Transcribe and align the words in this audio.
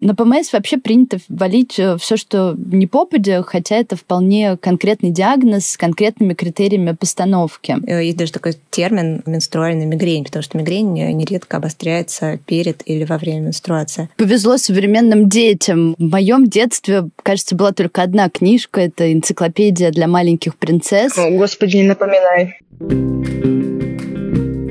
На 0.00 0.14
ПМС 0.14 0.52
вообще 0.52 0.76
принято 0.78 1.18
валить 1.28 1.78
э, 1.78 1.96
все, 1.98 2.16
что 2.16 2.56
не 2.56 2.86
попадя, 2.86 3.42
хотя 3.42 3.76
это 3.76 3.96
вполне 3.96 4.56
конкретный 4.56 5.10
диагноз 5.10 5.66
с 5.66 5.76
конкретными 5.76 6.34
критериями 6.34 6.92
постановки. 6.92 7.76
Э, 7.84 8.04
есть 8.04 8.16
даже 8.16 8.32
такой 8.32 8.54
термин 8.70 9.22
менструальная 9.26 9.86
мигрень, 9.86 10.24
потому 10.24 10.44
что 10.44 10.56
мигрень 10.56 10.92
нередко 10.92 11.56
обостряется 11.56 12.38
перед 12.46 12.82
или 12.88 13.04
во 13.04 13.18
время 13.18 13.46
менструации. 13.46 14.08
Повезло 14.16 14.56
современным 14.56 15.28
детям. 15.28 15.96
В 15.98 16.10
моем 16.10 16.46
детстве, 16.46 17.08
кажется, 17.24 17.56
была 17.56 17.72
только 17.72 18.02
одна 18.02 18.28
книжка, 18.28 18.80
это 18.80 19.12
энциклопедия 19.12 19.90
для 19.90 20.06
маленьких 20.06 20.56
принцесс. 20.56 21.18
О, 21.18 21.28
господи, 21.30 21.78
не 21.78 21.88
напоминай. 21.88 22.60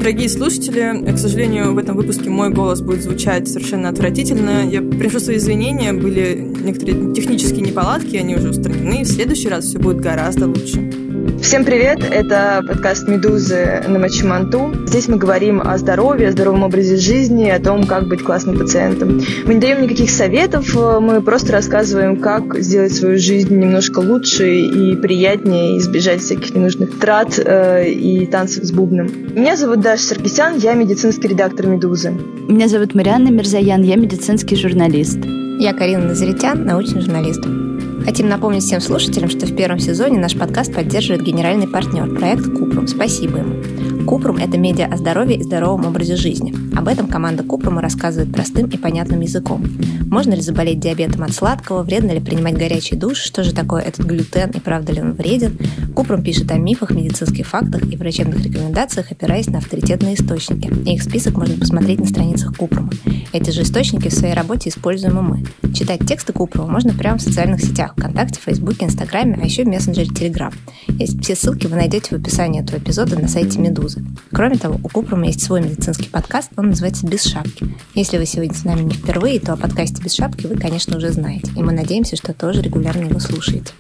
Дорогие 0.08 0.30
слушатели, 0.30 1.12
к 1.12 1.18
сожалению, 1.18 1.73
в 1.73 1.78
этом 1.78 1.98
выпуске 1.98 2.30
мой 2.30 2.50
голос 2.50 2.80
будет 2.80 3.04
звучать 3.04 3.50
совершенно 3.50 3.90
отвратительно. 3.90 4.66
Я 4.66 4.80
приношу 4.80 5.20
свои 5.20 5.36
извинения, 5.36 5.91
были 5.91 6.50
некоторые 6.64 7.14
технические 7.14 7.59
неполадки, 7.59 8.16
они 8.16 8.38
уже 8.38 8.52
устранены, 8.52 9.04
в 9.04 9.05
следующий 9.05 9.50
раз 9.50 9.66
все 9.66 9.80
будет 9.80 10.00
гораздо 10.00 10.48
лучше. 10.48 11.06
Всем 11.41 11.63
привет! 11.63 11.99
Это 12.12 12.62
подкаст 12.67 13.07
«Медузы» 13.07 13.84
на 13.88 13.99
Мачиманту. 13.99 14.73
Здесь 14.85 15.08
мы 15.08 15.17
говорим 15.17 15.62
о 15.62 15.77
здоровье, 15.77 16.27
о 16.27 16.31
здоровом 16.31 16.63
образе 16.63 16.98
жизни, 16.98 17.49
о 17.49 17.59
том, 17.59 17.85
как 17.85 18.08
быть 18.08 18.21
классным 18.21 18.58
пациентом. 18.58 19.22
Мы 19.45 19.53
не 19.53 19.59
даем 19.59 19.81
никаких 19.81 20.09
советов, 20.09 20.75
мы 20.75 21.22
просто 21.22 21.53
рассказываем, 21.53 22.17
как 22.17 22.59
сделать 22.59 22.94
свою 22.94 23.17
жизнь 23.17 23.55
немножко 23.58 23.99
лучше 23.99 24.59
и 24.59 24.95
приятнее, 24.95 25.77
избежать 25.77 26.22
всяких 26.22 26.53
ненужных 26.53 26.99
трат 26.99 27.39
э, 27.39 27.89
и 27.89 28.25
танцев 28.25 28.66
с 28.66 28.72
бубном. 28.72 29.08
Меня 29.08 29.55
зовут 29.55 29.80
Даша 29.80 30.03
Саркисян, 30.03 30.58
я 30.58 30.73
медицинский 30.73 31.30
редактор 31.30 31.67
«Медузы». 31.67 32.11
Меня 32.47 32.67
зовут 32.67 32.94
Марианна 32.95 33.30
Мирзаян, 33.30 33.81
я 33.84 33.95
медицинский 33.95 34.55
журналист. 34.55 35.20
Я 35.59 35.73
Карина 35.73 36.05
Назаритян, 36.09 36.66
научный 36.66 37.02
журналист. 37.02 37.44
Хотим 38.07 38.29
напомнить 38.29 38.63
всем 38.63 38.79
слушателям, 38.79 39.30
что 39.30 39.45
в 39.45 39.53
первом 39.53 39.80
сезоне 39.80 40.17
наш 40.17 40.33
подкаст 40.33 40.73
поддерживает 40.73 41.23
генеральный 41.23 41.67
партнер, 41.67 42.09
проект 42.17 42.45
Купрум. 42.45 42.88
Спасибо 42.88 43.39
ему. 43.39 43.97
Купрум– 44.08 44.38
это 44.41 44.58
медиа 44.58 44.86
о 44.86 44.95
здоровье 44.95 45.38
и 45.38 45.44
здоровом 45.44 45.86
образе 45.86 46.16
жизни. 46.16 46.55
Об 46.77 46.88
этом 46.88 47.09
команда 47.09 47.44
Купрума 47.44 47.81
рассказывает 47.81 48.31
простым 48.31 48.69
и 48.69 48.77
понятным 48.77 49.19
языком. 49.19 49.66
Можно 50.09 50.33
ли 50.33 50.39
заболеть 50.39 50.80
диабетом 50.80 51.23
от 51.23 51.33
сладкого, 51.33 51.83
вредно 51.83 52.11
ли 52.11 52.22
принимать 52.22 52.58
горячий 52.58 52.95
душ, 52.95 53.17
что 53.17 53.44
же 53.44 53.53
такое 53.53 53.81
этот 53.81 54.05
глютен 54.05 54.52
и 54.52 54.61
правда 54.61 54.94
ли 54.94 55.02
он 55.02 55.11
вреден. 55.11 55.58
Купрум 55.94 56.23
пишет 56.23 56.49
о 56.52 56.58
мифах, 56.58 56.91
медицинских 56.91 57.47
фактах 57.47 57.83
и 57.83 57.97
врачебных 57.97 58.41
рекомендациях, 58.45 59.11
опираясь 59.11 59.47
на 59.47 59.58
авторитетные 59.58 60.16
источники. 60.16 60.71
Их 60.89 61.03
список 61.03 61.36
можно 61.36 61.58
посмотреть 61.58 61.99
на 61.99 62.05
страницах 62.05 62.55
Купрума. 62.55 62.89
Эти 63.33 63.49
же 63.49 63.64
источники 63.64 64.08
в 64.08 64.14
своей 64.14 64.33
работе 64.33 64.69
используем 64.69 65.19
и 65.19 65.21
мы. 65.21 65.73
Читать 65.73 66.08
тексты 66.08 66.31
Купрума 66.31 66.69
можно 66.69 66.94
прямо 66.94 67.17
в 67.17 67.21
социальных 67.21 67.59
сетях 67.61 67.92
ВКонтакте, 67.97 68.39
Фейсбуке, 68.39 68.86
Инстаграме, 68.86 69.38
а 69.42 69.45
еще 69.45 69.66
в 69.66 69.67
мессенджере 69.67 70.08
Телеграм. 70.08 70.53
Все 71.21 71.36
ссылки 71.36 71.67
вы 71.67 71.75
найдете 71.75 72.16
в 72.16 72.21
описании 72.21 72.61
этого 72.61 72.77
эпизода 72.77 73.19
на 73.19 73.27
сайте 73.27 73.59
Медузы 73.59 73.97
диагнозы. 73.98 74.17
Кроме 74.31 74.58
того, 74.58 74.80
у 74.84 74.90
Купрума 74.90 75.28
есть 75.28 75.44
свой 75.44 75.62
медицинский 75.62 76.09
подкаст, 76.09 76.52
он 76.58 76.70
называется 76.70 77.08
«Без 77.08 77.23
шапки». 77.23 77.67
Если 77.95 78.17
вы 78.17 78.26
сегодня 78.26 78.54
с 78.54 78.64
нами 78.64 78.81
не 78.81 78.94
впервые, 78.94 79.39
то 79.39 79.54
о 79.54 79.58
подкасте 79.58 80.02
«Без 80.02 80.14
шапки» 80.14 80.48
вы, 80.48 80.56
конечно, 80.56 80.98
уже 80.98 81.12
знаете, 81.12 81.52
и 81.56 81.64
мы 81.64 81.73
надеемся, 81.73 82.16
что 82.16 82.34
тоже 82.34 82.62
регулярно 82.62 83.06
его 83.06 83.20
слушаете. 83.20 83.72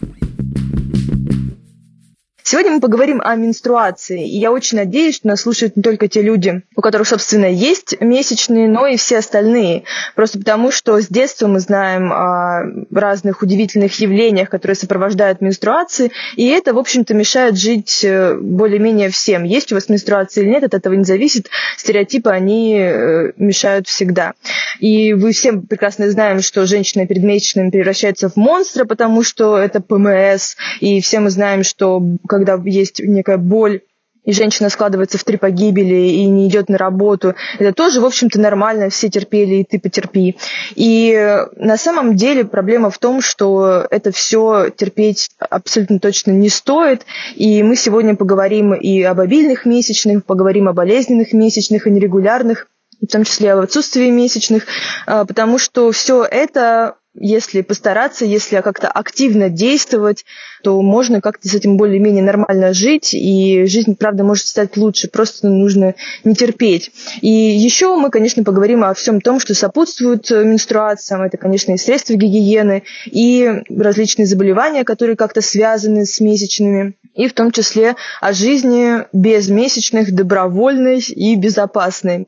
Сегодня 2.49 2.71
мы 2.71 2.79
поговорим 2.79 3.19
о 3.21 3.35
менструации, 3.35 4.25
и 4.25 4.39
я 4.39 4.53
очень 4.53 4.77
надеюсь, 4.77 5.15
что 5.15 5.27
нас 5.27 5.41
слушают 5.41 5.75
не 5.75 5.83
только 5.83 6.07
те 6.07 6.21
люди, 6.21 6.61
у 6.77 6.81
которых, 6.81 7.05
собственно, 7.05 7.51
есть 7.51 7.99
месячные, 7.99 8.69
но 8.69 8.87
и 8.87 8.95
все 8.95 9.17
остальные. 9.17 9.83
Просто 10.15 10.39
потому, 10.39 10.71
что 10.71 11.01
с 11.01 11.09
детства 11.09 11.47
мы 11.47 11.59
знаем 11.59 12.09
о 12.13 12.63
разных 12.89 13.41
удивительных 13.41 13.99
явлениях, 13.99 14.49
которые 14.49 14.77
сопровождают 14.77 15.41
менструации, 15.41 16.13
и 16.37 16.47
это, 16.47 16.73
в 16.73 16.77
общем-то, 16.77 17.13
мешает 17.13 17.57
жить 17.57 18.05
э, 18.05 18.35
более-менее 18.35 19.09
всем. 19.09 19.43
Есть 19.43 19.73
у 19.73 19.75
вас 19.75 19.89
менструация 19.89 20.45
или 20.45 20.51
нет, 20.51 20.63
от 20.63 20.73
этого 20.73 20.93
не 20.93 21.03
зависит. 21.03 21.49
Стереотипы, 21.75 22.29
они 22.29 22.77
э, 22.79 23.33
мешают 23.35 23.89
всегда. 23.89 24.35
И 24.79 25.11
вы 25.11 25.33
все 25.33 25.51
прекрасно 25.51 26.09
знаем, 26.09 26.41
что 26.41 26.65
женщина 26.65 27.07
перед 27.07 27.23
месячными 27.23 27.71
превращается 27.71 28.29
в 28.29 28.37
монстра, 28.37 28.85
потому 28.85 29.21
что 29.23 29.57
это 29.57 29.81
ПМС, 29.81 30.55
и 30.79 31.01
все 31.01 31.19
мы 31.19 31.29
знаем, 31.29 31.65
что 31.65 32.01
когда 32.37 32.61
есть 32.65 32.99
некая 32.99 33.37
боль 33.37 33.81
и 34.27 34.33
женщина 34.33 34.69
складывается 34.69 35.17
в 35.17 35.23
три 35.23 35.37
погибели 35.37 35.95
и 35.95 36.25
не 36.25 36.49
идет 36.49 36.67
на 36.67 36.77
работу. 36.77 37.33
Это 37.59 37.73
тоже, 37.73 38.01
в 38.01 38.05
общем-то, 38.05 38.39
нормально, 38.41 38.89
все 38.89 39.09
терпели, 39.09 39.55
и 39.55 39.63
ты 39.63 39.79
потерпи. 39.79 40.35
И 40.75 41.37
на 41.55 41.77
самом 41.77 42.17
деле 42.17 42.43
проблема 42.43 42.89
в 42.89 42.97
том, 42.97 43.21
что 43.21 43.87
это 43.89 44.11
все 44.11 44.69
терпеть 44.69 45.29
абсолютно 45.39 45.99
точно 46.01 46.31
не 46.31 46.49
стоит. 46.49 47.05
И 47.35 47.63
мы 47.63 47.77
сегодня 47.77 48.17
поговорим 48.17 48.73
и 48.73 49.01
об 49.01 49.21
обильных 49.21 49.65
месячных, 49.65 50.25
поговорим 50.25 50.67
о 50.67 50.73
болезненных 50.73 51.31
месячных 51.31 51.87
и 51.87 51.89
нерегулярных, 51.89 52.67
в 53.01 53.07
том 53.07 53.23
числе 53.23 53.53
об 53.53 53.59
отсутствии 53.59 54.09
месячных, 54.09 54.65
а, 55.05 55.23
потому 55.23 55.57
что 55.57 55.89
все 55.93 56.25
это 56.25 56.95
если 57.19 57.61
постараться, 57.61 58.25
если 58.25 58.61
как-то 58.61 58.87
активно 58.87 59.49
действовать, 59.49 60.25
то 60.63 60.81
можно 60.81 61.21
как-то 61.21 61.47
с 61.47 61.53
этим 61.53 61.77
более-менее 61.77 62.23
нормально 62.23 62.73
жить, 62.73 63.13
и 63.13 63.65
жизнь, 63.65 63.95
правда, 63.95 64.23
может 64.23 64.47
стать 64.47 64.77
лучше, 64.77 65.09
просто 65.09 65.47
нужно 65.49 65.95
не 66.23 66.35
терпеть. 66.35 66.91
И 67.21 67.29
еще 67.29 67.95
мы, 67.95 68.09
конечно, 68.09 68.43
поговорим 68.43 68.83
о 68.83 68.93
всем 68.93 69.21
том, 69.21 69.39
что 69.39 69.53
сопутствует 69.53 70.29
менструациям. 70.29 71.23
Это, 71.23 71.37
конечно, 71.37 71.73
и 71.73 71.77
средства 71.77 72.13
гигиены, 72.13 72.83
и 73.05 73.63
различные 73.69 74.25
заболевания, 74.25 74.83
которые 74.83 75.15
как-то 75.15 75.41
связаны 75.41 76.05
с 76.05 76.19
месячными, 76.19 76.95
и 77.15 77.27
в 77.27 77.33
том 77.33 77.51
числе 77.51 77.95
о 78.21 78.33
жизни 78.33 79.05
без 79.13 79.49
месячных, 79.49 80.13
добровольной 80.13 80.99
и 80.99 81.35
безопасной. 81.35 82.27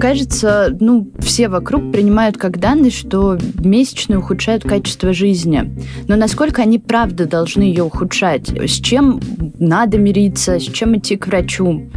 Кажется, 0.00 0.76
ну, 0.78 1.10
все 1.18 1.48
вокруг 1.48 1.90
принимают 1.90 2.36
как 2.36 2.58
данность, 2.60 2.96
что 2.96 3.36
месячные 3.58 4.18
ухудшают 4.18 4.62
качество 4.62 5.12
жизни. 5.12 5.70
Но 6.06 6.16
насколько 6.16 6.62
они 6.62 6.78
правда 6.78 7.26
должны 7.26 7.62
ее 7.62 7.82
ухудшать? 7.82 8.48
С 8.50 8.80
чем 8.80 9.20
надо 9.58 9.98
мириться? 9.98 10.60
С 10.60 10.62
чем 10.62 10.96
идти 10.96 11.16
к 11.16 11.26
врачу? 11.26 11.90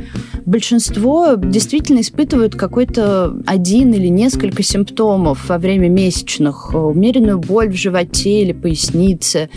Большинство 0.45 1.35
действительно 1.35 2.01
испытывают 2.01 2.55
какой-то 2.55 3.37
один 3.45 3.93
или 3.93 4.07
несколько 4.07 4.63
симптомов 4.63 5.47
во 5.47 5.59
время 5.59 5.87
месячных. 5.87 6.73
Умеренную 6.73 7.39
боль 7.39 7.69
в 7.69 7.75
животе 7.75 8.41
или 8.41 8.51
пояснице, 8.51 9.49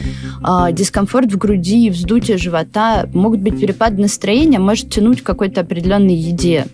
а, 0.43 0.71
дискомфорт 0.73 1.33
в 1.33 1.39
груди, 1.39 1.89
вздутие 1.89 2.37
живота. 2.37 3.09
Могут 3.15 3.41
быть 3.41 3.59
перепады 3.59 4.03
настроения, 4.03 4.59
может 4.59 4.91
тянуть 4.91 5.23
к 5.23 5.27
какой-то 5.27 5.63
определенной 5.63 6.15
еде. 6.15 6.67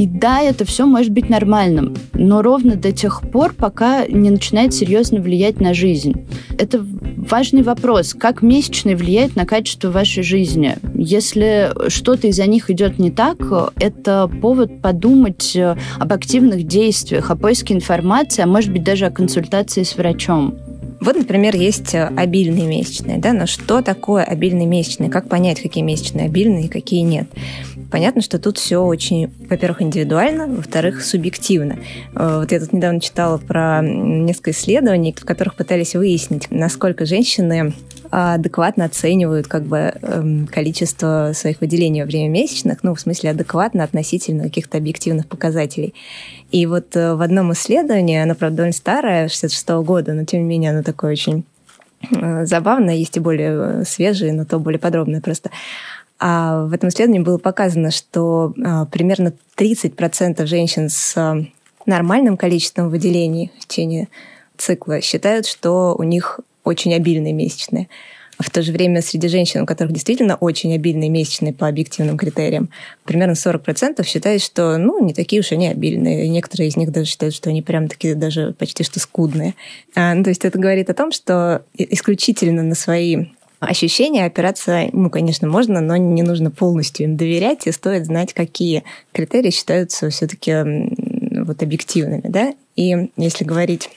И 0.00 0.06
да, 0.06 0.40
это 0.40 0.64
все 0.64 0.86
может 0.86 1.12
быть 1.12 1.28
нормальным, 1.28 1.94
но 2.14 2.40
ровно 2.40 2.76
до 2.76 2.90
тех 2.90 3.20
пор, 3.30 3.52
пока 3.52 4.06
не 4.06 4.30
начинает 4.30 4.72
серьезно 4.72 5.20
влиять 5.20 5.60
на 5.60 5.74
жизнь. 5.74 6.24
Это 6.56 6.82
важный 6.82 7.62
вопрос, 7.62 8.14
как 8.14 8.40
месячные 8.40 8.96
влияют 8.96 9.36
на 9.36 9.44
качество 9.44 9.90
вашей 9.90 10.22
жизни. 10.22 10.78
Если 10.94 11.70
что-то 11.90 12.28
из-за 12.28 12.46
них 12.46 12.70
идет 12.70 12.98
не 12.98 13.10
так, 13.10 13.36
это 13.78 14.30
повод 14.40 14.80
подумать 14.80 15.54
об 15.98 16.12
активных 16.14 16.62
действиях, 16.62 17.30
о 17.30 17.36
поиске 17.36 17.74
информации, 17.74 18.40
а 18.40 18.46
может 18.46 18.72
быть 18.72 18.82
даже 18.82 19.04
о 19.04 19.10
консультации 19.10 19.82
с 19.82 19.98
врачом. 19.98 20.54
Вот, 21.02 21.16
например, 21.16 21.56
есть 21.56 21.94
обильные 21.94 22.66
месячные, 22.66 23.16
да, 23.16 23.32
но 23.32 23.46
что 23.46 23.80
такое 23.80 24.22
обильные 24.22 24.66
месячные? 24.66 25.08
Как 25.08 25.30
понять, 25.30 25.58
какие 25.58 25.82
месячные 25.82 26.26
обильные 26.26 26.66
и 26.66 26.68
какие 26.68 27.00
нет? 27.00 27.26
Понятно, 27.90 28.22
что 28.22 28.38
тут 28.38 28.58
все 28.58 28.78
очень, 28.78 29.32
во-первых, 29.48 29.82
индивидуально, 29.82 30.46
во-вторых, 30.46 31.02
субъективно. 31.02 31.78
Э, 32.14 32.38
вот 32.40 32.52
я 32.52 32.60
тут 32.60 32.72
недавно 32.72 33.00
читала 33.00 33.38
про 33.38 33.80
несколько 33.82 34.52
исследований, 34.52 35.14
в 35.16 35.24
которых 35.24 35.54
пытались 35.56 35.94
выяснить, 35.94 36.50
насколько 36.50 37.04
женщины 37.04 37.74
адекватно 38.10 38.86
оценивают 38.86 39.46
как 39.46 39.62
бы 39.64 39.94
эм, 40.02 40.48
количество 40.48 41.30
своих 41.32 41.60
выделений 41.60 42.00
во 42.00 42.06
время 42.06 42.28
месячных, 42.28 42.82
ну, 42.82 42.94
в 42.94 43.00
смысле 43.00 43.30
адекватно 43.30 43.84
относительно 43.84 44.44
каких-то 44.44 44.78
объективных 44.78 45.28
показателей. 45.28 45.94
И 46.50 46.66
вот 46.66 46.96
э, 46.96 47.14
в 47.14 47.22
одном 47.22 47.52
исследовании, 47.52 48.18
оно, 48.18 48.34
правда, 48.34 48.58
довольно 48.58 48.72
старое, 48.72 49.28
66 49.28 49.68
-го 49.68 49.84
года, 49.84 50.12
но 50.12 50.24
тем 50.24 50.40
не 50.40 50.46
менее 50.46 50.70
оно 50.70 50.82
такое 50.82 51.12
очень 51.12 51.44
э, 52.10 52.46
забавное, 52.46 52.96
есть 52.96 53.16
и 53.16 53.20
более 53.20 53.84
свежие, 53.84 54.32
но 54.32 54.44
то 54.44 54.58
более 54.58 54.80
подробное 54.80 55.20
просто. 55.20 55.50
А 56.20 56.66
в 56.66 56.74
этом 56.74 56.90
исследовании 56.90 57.24
было 57.24 57.38
показано, 57.38 57.90
что 57.90 58.52
а, 58.62 58.84
примерно 58.84 59.32
30% 59.56 60.44
женщин 60.44 60.90
с 60.90 61.16
а, 61.16 61.42
нормальным 61.86 62.36
количеством 62.36 62.90
выделений 62.90 63.50
в 63.58 63.66
течение 63.66 64.08
цикла 64.58 65.00
считают, 65.00 65.46
что 65.46 65.96
у 65.98 66.02
них 66.02 66.40
очень 66.62 66.94
обильные 66.94 67.32
месячные. 67.32 67.88
В 68.38 68.50
то 68.50 68.62
же 68.62 68.72
время 68.72 69.02
среди 69.02 69.28
женщин, 69.28 69.62
у 69.62 69.66
которых 69.66 69.92
действительно 69.92 70.36
очень 70.36 70.74
обильные 70.74 71.10
месячные 71.10 71.52
по 71.52 71.68
объективным 71.68 72.16
критериям, 72.16 72.70
примерно 73.04 73.32
40% 73.32 74.02
считают, 74.04 74.42
что 74.42 74.78
ну, 74.78 75.02
не 75.04 75.12
такие 75.12 75.40
уж 75.40 75.52
они 75.52 75.68
обильные. 75.68 76.28
Некоторые 76.28 76.68
из 76.68 76.76
них 76.76 76.90
даже 76.90 77.06
считают, 77.06 77.34
что 77.34 77.50
они 77.50 77.60
прям 77.60 77.88
такие 77.88 78.14
даже 78.14 78.54
почти 78.58 78.82
что 78.82 78.98
скудные. 78.98 79.54
А, 79.94 80.14
ну, 80.14 80.22
то 80.22 80.30
есть 80.30 80.44
это 80.44 80.58
говорит 80.58 80.88
о 80.88 80.94
том, 80.94 81.12
что 81.12 81.64
исключительно 81.74 82.62
на 82.62 82.74
свои 82.74 83.26
ощущения 83.60 84.24
опираться, 84.24 84.88
ну, 84.92 85.10
конечно, 85.10 85.46
можно, 85.46 85.80
но 85.80 85.96
не 85.96 86.22
нужно 86.22 86.50
полностью 86.50 87.04
им 87.04 87.16
доверять, 87.16 87.66
и 87.66 87.72
стоит 87.72 88.06
знать, 88.06 88.32
какие 88.32 88.84
критерии 89.12 89.50
считаются 89.50 90.10
все-таки 90.10 90.54
вот 91.44 91.62
объективными, 91.62 92.24
да. 92.24 92.54
И 92.76 93.10
если 93.16 93.44
говорить 93.44 93.90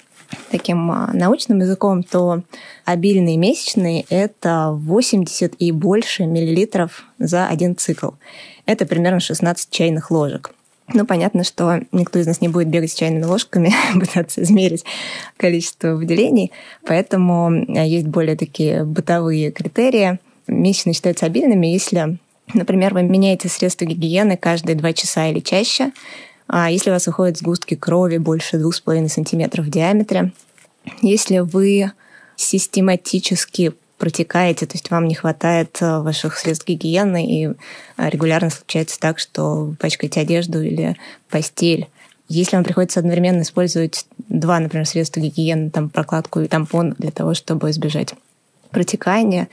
таким 0.51 0.91
а, 0.91 1.11
научным 1.13 1.59
языком, 1.59 2.03
то 2.03 2.43
обильные 2.85 3.37
месячные– 3.37 4.05
это 4.09 4.71
80 4.73 5.55
и 5.59 5.71
больше 5.71 6.25
миллилитров 6.25 7.05
за 7.19 7.47
один 7.47 7.77
цикл. 7.77 8.11
Это 8.65 8.85
примерно 8.85 9.19
16 9.19 9.69
чайных 9.69 10.11
ложек. 10.11 10.53
Ну, 10.93 11.07
понятно, 11.07 11.43
что 11.43 11.81
никто 11.91 12.19
из 12.19 12.27
нас 12.27 12.39
не 12.39 12.49
будет 12.49 12.67
бегать 12.67 12.91
с 12.91 12.95
чайными 12.95 13.23
ложками, 13.23 13.73
пытаться 13.99 14.43
измерить 14.43 14.85
количество 15.37 15.95
выделений, 15.95 16.51
поэтому 16.85 17.47
а, 17.47 17.83
есть 17.83 18.07
более 18.07 18.35
такие 18.35 18.83
бытовые 18.83 19.51
критерии. 19.51 20.19
Месячные 20.47 20.93
считаются 20.93 21.25
обильными, 21.25 21.67
если, 21.67 22.17
например, 22.53 22.93
вы 22.93 23.03
меняете 23.03 23.49
средства 23.49 23.85
гигиены 23.85 24.37
каждые 24.37 24.75
два 24.75 24.93
часа 24.93 25.27
или 25.27 25.39
чаще, 25.39 25.91
а 26.47 26.69
если 26.69 26.91
у 26.91 26.93
вас 26.93 27.07
выходят 27.07 27.37
сгустки 27.37 27.75
крови 27.75 28.17
больше 28.17 28.57
2,5 28.57 29.07
см 29.07 29.61
в 29.61 29.69
диаметре, 29.69 30.31
если 31.01 31.39
вы 31.39 31.91
систематически 32.35 33.73
протекаете, 34.03 34.65
то 34.65 34.73
есть 34.73 34.91
вам 34.91 35.07
не 35.07 35.15
хватает 35.15 35.77
э, 35.79 35.99
ваших 35.99 36.37
средств 36.37 36.67
гигиены, 36.67 37.25
и 37.25 37.47
э, 37.47 37.53
регулярно 38.09 38.49
случается 38.49 38.99
так, 38.99 39.17
что 39.17 39.63
вы 39.63 39.75
пачкаете 39.75 40.19
одежду 40.19 40.61
или 40.61 40.97
постель. 41.29 41.87
Если 42.27 42.57
вам 42.57 42.65
приходится 42.65 42.99
одновременно 42.99 43.43
использовать 43.43 44.05
два, 44.27 44.59
например, 44.59 44.85
средства 44.85 45.21
гигиены, 45.21 45.69
там 45.69 45.89
прокладку 45.89 46.41
и 46.41 46.49
тампон 46.49 46.95
для 46.97 47.11
того, 47.11 47.33
чтобы 47.33 47.69
избежать 47.69 48.13
протекания, 48.71 49.47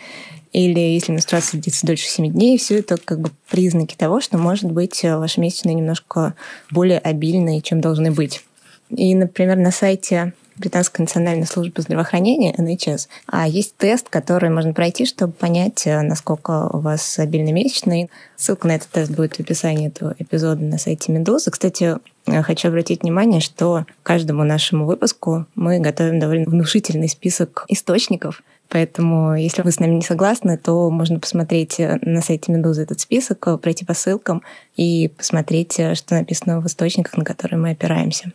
или 0.52 0.80
если 0.80 1.12
менструация 1.12 1.60
длится 1.60 1.86
дольше 1.86 2.08
7 2.08 2.32
дней, 2.32 2.58
все 2.58 2.80
это 2.80 2.96
как 2.96 3.20
бы 3.20 3.30
признаки 3.48 3.94
того, 3.94 4.20
что, 4.20 4.36
может 4.36 4.72
быть, 4.72 5.04
ваши 5.04 5.40
месячные 5.40 5.76
немножко 5.76 6.34
более 6.72 6.98
обильные, 6.98 7.60
чем 7.60 7.80
должны 7.80 8.10
быть. 8.10 8.44
И, 8.88 9.14
например, 9.14 9.58
на 9.58 9.70
сайте 9.70 10.32
Британской 10.60 11.02
национальной 11.02 11.46
службы 11.46 11.82
здравоохранения, 11.82 12.54
NHS, 12.54 13.08
а 13.26 13.48
есть 13.48 13.76
тест, 13.76 14.08
который 14.08 14.50
можно 14.50 14.72
пройти, 14.72 15.06
чтобы 15.06 15.32
понять, 15.32 15.82
насколько 15.86 16.68
у 16.72 16.78
вас 16.78 17.18
обильный 17.18 17.52
месячный. 17.52 18.10
Ссылка 18.36 18.68
на 18.68 18.76
этот 18.76 18.88
тест 18.90 19.10
будет 19.10 19.36
в 19.36 19.40
описании 19.40 19.88
этого 19.88 20.14
эпизода 20.18 20.62
на 20.62 20.78
сайте 20.78 21.12
Медузы. 21.12 21.50
Кстати, 21.50 21.96
хочу 22.26 22.68
обратить 22.68 23.02
внимание, 23.02 23.40
что 23.40 23.86
каждому 24.02 24.44
нашему 24.44 24.86
выпуску 24.86 25.46
мы 25.54 25.80
готовим 25.80 26.20
довольно 26.20 26.48
внушительный 26.48 27.08
список 27.08 27.64
источников, 27.68 28.42
Поэтому, 28.70 29.34
если 29.34 29.62
вы 29.62 29.72
с 29.72 29.80
нами 29.80 29.96
не 29.96 30.02
согласны, 30.02 30.56
то 30.56 30.88
можно 30.90 31.18
посмотреть 31.18 31.80
э, 31.80 31.98
на 32.02 32.22
сайте 32.22 32.52
Медузы 32.52 32.82
этот 32.82 33.00
список, 33.00 33.46
э, 33.48 33.58
пройти 33.58 33.84
по 33.84 33.94
ссылкам 33.94 34.42
и 34.76 35.08
посмотреть, 35.08 35.80
э, 35.80 35.96
что 35.96 36.14
написано 36.14 36.60
в 36.60 36.66
источниках, 36.66 37.16
на 37.16 37.24
которые 37.24 37.58
мы 37.58 37.70
опираемся. 37.70 38.32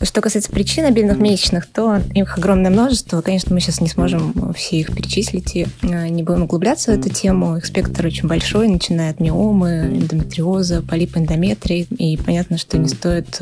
Что 0.00 0.20
касается 0.20 0.50
причин 0.50 0.84
обильных 0.84 1.18
месячных, 1.18 1.66
то 1.66 2.00
их 2.14 2.38
огромное 2.38 2.70
множество. 2.70 3.20
Конечно, 3.20 3.54
мы 3.54 3.60
сейчас 3.60 3.80
не 3.80 3.88
сможем 3.88 4.52
все 4.54 4.80
их 4.80 4.94
перечислить 4.94 5.56
и 5.56 5.66
не 5.82 6.22
будем 6.22 6.42
углубляться 6.42 6.92
в 6.92 6.98
эту 6.98 7.10
тему. 7.10 7.56
Их 7.56 7.66
спектр 7.66 8.06
очень 8.06 8.28
большой, 8.28 8.68
начиная 8.68 9.10
от 9.10 9.20
миомы, 9.20 9.86
эндометриоза, 9.86 10.82
полипа 10.82 11.18
эндометрии. 11.18 11.86
И 11.98 12.16
понятно, 12.16 12.58
что 12.58 12.78
не 12.78 12.88
стоит 12.88 13.40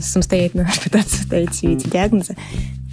самостоятельно 0.00 0.68
пытаться 0.84 1.22
ставить 1.22 1.54
себе 1.54 1.74
эти 1.74 1.88
диагнозы. 1.88 2.36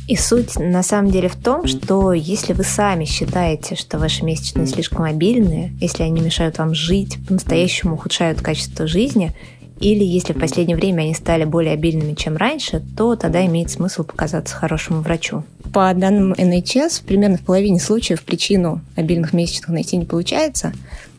И 0.07 0.16
суть 0.16 0.57
на 0.57 0.83
самом 0.83 1.12
деле 1.12 1.28
в 1.28 1.36
том, 1.36 1.68
что 1.68 2.13
если 2.13 2.54
вы 2.54 2.63
сами 2.63 3.04
считаете, 3.04 3.75
что 3.75 4.00
ваши 4.00 4.24
месячные 4.24 4.66
слишком 4.66 5.04
обильные, 5.04 5.74
если 5.81 6.04
они 6.04 6.22
мешают 6.22 6.60
вам 6.60 6.74
жить, 6.74 7.18
по-настоящему 7.28 7.95
ухудшают 7.95 8.42
качество 8.42 8.88
жизни, 8.88 9.36
или 9.80 10.04
если 10.04 10.34
в 10.34 10.40
последнее 10.40 10.78
время 10.78 11.02
они 11.02 11.14
стали 11.14 11.44
более 11.44 11.74
обильными, 11.74 12.14
чем 12.14 12.38
раньше, 12.38 12.84
то 12.96 13.16
тогда 13.16 13.46
имеет 13.46 13.70
смысл 13.70 14.04
показаться 14.04 14.56
хорошему 14.56 15.02
врачу. 15.02 15.44
По 15.74 15.94
данным 15.94 16.34
NHS, 16.34 17.04
примерно 17.06 17.38
в 17.38 17.42
половине 17.42 17.80
случаев 17.80 18.24
причину 18.24 18.82
обильных 18.96 19.34
месячных 19.34 19.70
найти 19.70 19.98
не 19.98 20.06
получается, 20.06 20.74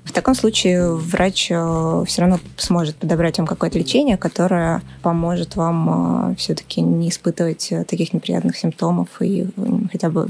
в 0.09 0.13
таком 0.13 0.35
случае 0.35 0.95
врач 0.95 1.49
э, 1.51 2.05
все 2.07 2.23
равно 2.23 2.41
сможет 2.57 2.97
подобрать 2.97 3.37
вам 3.37 3.47
какое-то 3.47 3.79
лечение, 3.79 4.17
которое 4.17 4.81
поможет 5.03 5.55
вам 5.55 6.31
э, 6.33 6.35
все-таки 6.37 6.81
не 6.81 7.11
испытывать 7.11 7.71
э, 7.73 7.85
таких 7.85 8.15
неприятных 8.15 8.57
симптомов 8.57 9.09
и 9.21 9.47
хотя 9.93 10.09
бы 10.09 10.29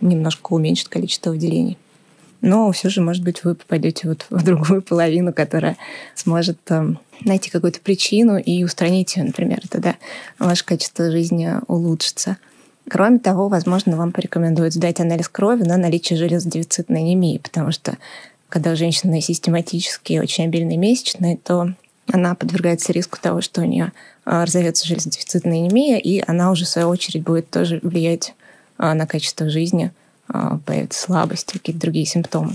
немножко 0.00 0.52
уменьшит 0.52 0.88
количество 0.88 1.30
выделений. 1.30 1.78
Но 2.40 2.70
все 2.72 2.88
же, 2.88 3.00
может 3.00 3.22
быть, 3.22 3.44
вы 3.44 3.54
попадете 3.54 4.08
вот 4.08 4.26
в 4.30 4.42
другую 4.42 4.82
половину, 4.82 5.32
которая 5.32 5.76
сможет 6.14 6.58
найти 7.24 7.50
какую-то 7.50 7.80
причину 7.80 8.38
и 8.38 8.64
устранить 8.64 9.16
ее, 9.16 9.24
например, 9.24 9.60
тогда 9.68 9.96
ваше 10.38 10.64
качество 10.64 11.10
жизни 11.10 11.52
улучшится. 11.66 12.38
Кроме 12.88 13.18
того, 13.18 13.48
возможно, 13.48 13.96
вам 13.96 14.10
порекомендуют 14.10 14.72
сдать 14.74 15.00
анализ 15.00 15.28
крови 15.28 15.62
на 15.62 15.76
наличие 15.76 16.18
железодефицитной 16.18 17.00
анемии, 17.00 17.38
потому 17.38 17.72
что 17.72 17.98
когда 18.48 18.72
у 18.72 18.76
женщины 18.76 19.20
систематически 19.20 20.18
очень 20.18 20.44
обильные 20.44 20.76
месячные, 20.76 21.36
то 21.36 21.72
она 22.12 22.34
подвергается 22.34 22.92
риску 22.92 23.18
того, 23.20 23.40
что 23.40 23.60
у 23.60 23.64
нее 23.64 23.92
а, 24.24 24.44
разовьется 24.44 24.86
железодефицитная 24.88 25.58
анемия, 25.58 25.98
и 25.98 26.22
она 26.26 26.50
уже, 26.50 26.64
в 26.64 26.68
свою 26.68 26.88
очередь, 26.88 27.22
будет 27.22 27.48
тоже 27.50 27.78
влиять 27.82 28.34
а, 28.76 28.94
на 28.94 29.06
качество 29.06 29.48
жизни, 29.48 29.92
а, 30.32 30.58
появится 30.64 31.02
слабость, 31.02 31.52
какие-то 31.52 31.80
другие 31.80 32.06
симптомы. 32.06 32.52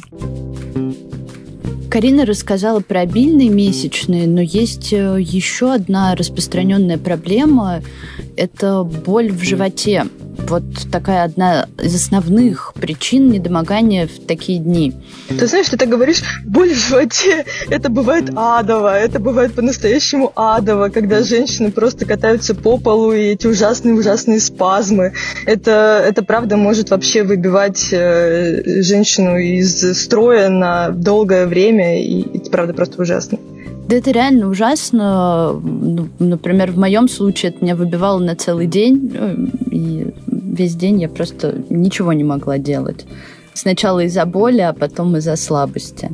Карина 1.89 2.25
рассказала 2.25 2.79
про 2.81 3.01
обильные 3.01 3.49
месячные, 3.49 4.27
но 4.27 4.41
есть 4.41 4.91
э, 4.91 5.17
еще 5.19 5.73
одна 5.73 6.15
распространенная 6.15 6.97
проблема– 6.97 7.81
это 8.37 8.83
боль 8.83 9.31
в 9.31 9.41
животе 9.43 10.05
вот 10.47 10.63
такая 10.91 11.23
одна 11.23 11.67
из 11.81 11.95
основных 11.95 12.73
причин 12.75 13.29
недомогания 13.29 14.07
в 14.07 14.25
такие 14.25 14.59
дни. 14.59 14.93
Ты 15.29 15.47
знаешь, 15.47 15.69
ты 15.69 15.77
так 15.77 15.89
говоришь, 15.89 16.21
боль 16.45 16.73
в 16.73 16.77
животе, 16.77 17.45
это 17.69 17.89
бывает 17.89 18.31
адово, 18.35 18.97
это 18.97 19.19
бывает 19.19 19.53
по-настоящему 19.53 20.31
адово, 20.35 20.89
когда 20.89 21.23
женщины 21.23 21.71
просто 21.71 22.05
катаются 22.05 22.55
по 22.55 22.77
полу, 22.77 23.13
и 23.13 23.33
эти 23.33 23.47
ужасные-ужасные 23.47 24.39
спазмы. 24.39 25.13
Это, 25.45 26.03
это 26.05 26.23
правда 26.23 26.57
может 26.57 26.89
вообще 26.89 27.23
выбивать 27.23 27.87
э, 27.91 28.81
женщину 28.81 29.37
из 29.37 29.99
строя 29.99 30.49
на 30.49 30.89
долгое 30.89 31.45
время, 31.47 32.03
и 32.03 32.37
это 32.37 32.49
правда 32.49 32.73
просто 32.73 33.01
ужасно. 33.01 33.39
Да 33.87 33.95
это 33.95 34.11
реально 34.11 34.47
ужасно. 34.47 35.53
Ну, 35.61 36.09
например, 36.17 36.71
в 36.71 36.77
моем 36.77 37.07
случае 37.07 37.51
это 37.51 37.63
меня 37.63 37.75
выбивало 37.75 38.19
на 38.19 38.35
целый 38.35 38.65
день, 38.65 39.11
ну, 39.13 39.49
и 39.69 40.13
весь 40.27 40.75
день 40.75 41.01
я 41.01 41.09
просто 41.09 41.55
ничего 41.69 42.13
не 42.13 42.23
могла 42.23 42.57
делать. 42.57 43.05
Сначала 43.53 44.01
из-за 44.05 44.25
боли, 44.25 44.61
а 44.61 44.73
потом 44.73 45.15
из-за 45.17 45.35
слабости. 45.35 46.11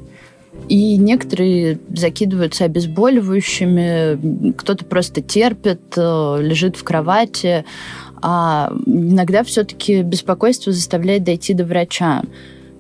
И 0.68 0.98
некоторые 0.98 1.80
закидываются 1.94 2.66
обезболивающими, 2.66 4.52
кто-то 4.54 4.86
просто 4.86 5.22
терпит, 5.22 5.82
э, 5.96 6.38
лежит 6.42 6.76
в 6.76 6.84
кровати, 6.84 7.66
а 8.22 8.72
иногда 8.86 9.44
все-таки 9.44 10.02
беспокойство 10.04 10.72
заставляет 10.72 11.24
дойти 11.24 11.54
до 11.54 11.66
врача. 11.66 12.22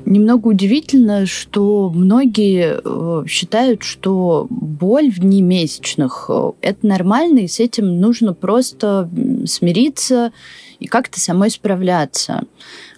Немного 0.05 0.47
удивительно, 0.47 1.25
что 1.25 1.89
многие 1.93 2.79
э, 2.83 3.25
считают, 3.27 3.83
что 3.83 4.47
боль 4.49 5.11
в 5.11 5.23
месячных 5.23 6.25
э,– 6.29 6.51
это 6.61 6.87
нормально, 6.87 7.39
и 7.39 7.47
с 7.47 7.59
этим 7.59 7.99
нужно 7.99 8.33
просто 8.33 9.09
смириться 9.45 10.31
и 10.79 10.87
как-то 10.87 11.19
самой 11.19 11.51
справляться. 11.51 12.43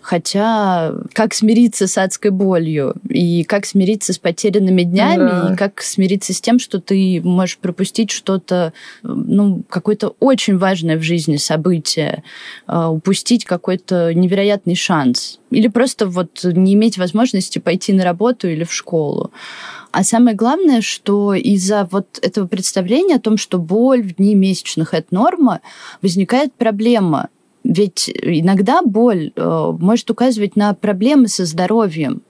Хотя 0.03 0.93
как 1.13 1.33
смириться 1.33 1.87
с 1.87 1.97
адской 1.97 2.29
болью, 2.29 2.93
и 3.07 3.45
как 3.45 3.65
смириться 3.65 4.11
с 4.11 4.17
потерянными 4.17 4.83
днями, 4.83 5.29
да. 5.29 5.53
и 5.53 5.55
как 5.55 5.81
смириться 5.81 6.33
с 6.33 6.41
тем, 6.41 6.59
что 6.59 6.81
ты 6.81 7.21
можешь 7.23 7.57
пропустить 7.57 8.11
что-то, 8.11 8.73
ну, 9.01 9.63
какое-то 9.69 10.13
очень 10.19 10.57
важное 10.57 10.97
в 10.97 11.03
жизни 11.03 11.37
событие, 11.37 12.21
а, 12.67 12.91
упустить 12.91 13.45
какой-то 13.45 14.13
невероятный 14.13 14.75
шанс. 14.75 15.39
Или 15.51 15.69
просто 15.69 16.05
вот 16.05 16.43
не 16.43 16.73
иметь 16.73 16.97
возможности 16.97 17.59
пойти 17.59 17.93
на 17.93 18.03
работу 18.03 18.49
или 18.49 18.65
в 18.65 18.73
школу. 18.73 19.31
А 19.91 20.03
самое 20.03 20.35
главное, 20.35 20.81
что 20.81 21.33
из-за 21.33 21.87
вот 21.89 22.19
этого 22.21 22.45
представления 22.45 23.15
о 23.15 23.21
том, 23.21 23.37
что 23.37 23.57
боль 23.57 24.03
в 24.03 24.15
дни 24.15 24.35
месячных– 24.35 24.93
это 24.95 25.15
норма, 25.15 25.61
возникает 26.01 26.53
проблема– 26.53 27.29
Ведь 27.63 28.09
иногда 28.09 28.81
боль 28.81 29.31
э, 29.35 29.71
может 29.79 30.09
указывать 30.11 30.55
на 30.55 30.73
проблемы 30.73 31.29
со 31.29 31.45
здоровьем. 31.45 32.21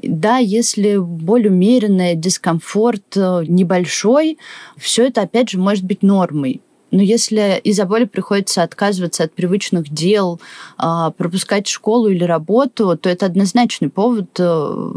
Да, 0.00 0.38
если 0.38 0.96
боль 0.98 1.48
умеренная, 1.48 2.14
дискомфорт 2.14 3.16
э, 3.16 3.44
небольшой, 3.48 4.38
все 4.76 5.06
это, 5.06 5.22
опять 5.22 5.50
же, 5.50 5.58
может 5.58 5.84
быть 5.84 6.02
нормой. 6.02 6.62
Но 6.90 7.02
если 7.02 7.60
из-за 7.64 7.84
боли 7.84 8.04
приходится 8.04 8.62
отказываться 8.62 9.24
от 9.24 9.34
привычных 9.34 9.92
дел, 9.92 10.40
а, 10.78 11.10
пропускать 11.10 11.66
школу 11.66 12.08
или 12.08 12.24
работу, 12.24 12.96
то 12.96 13.10
это 13.10 13.26
однозначный 13.26 13.90
повод 13.90 14.30
э, 14.38 14.90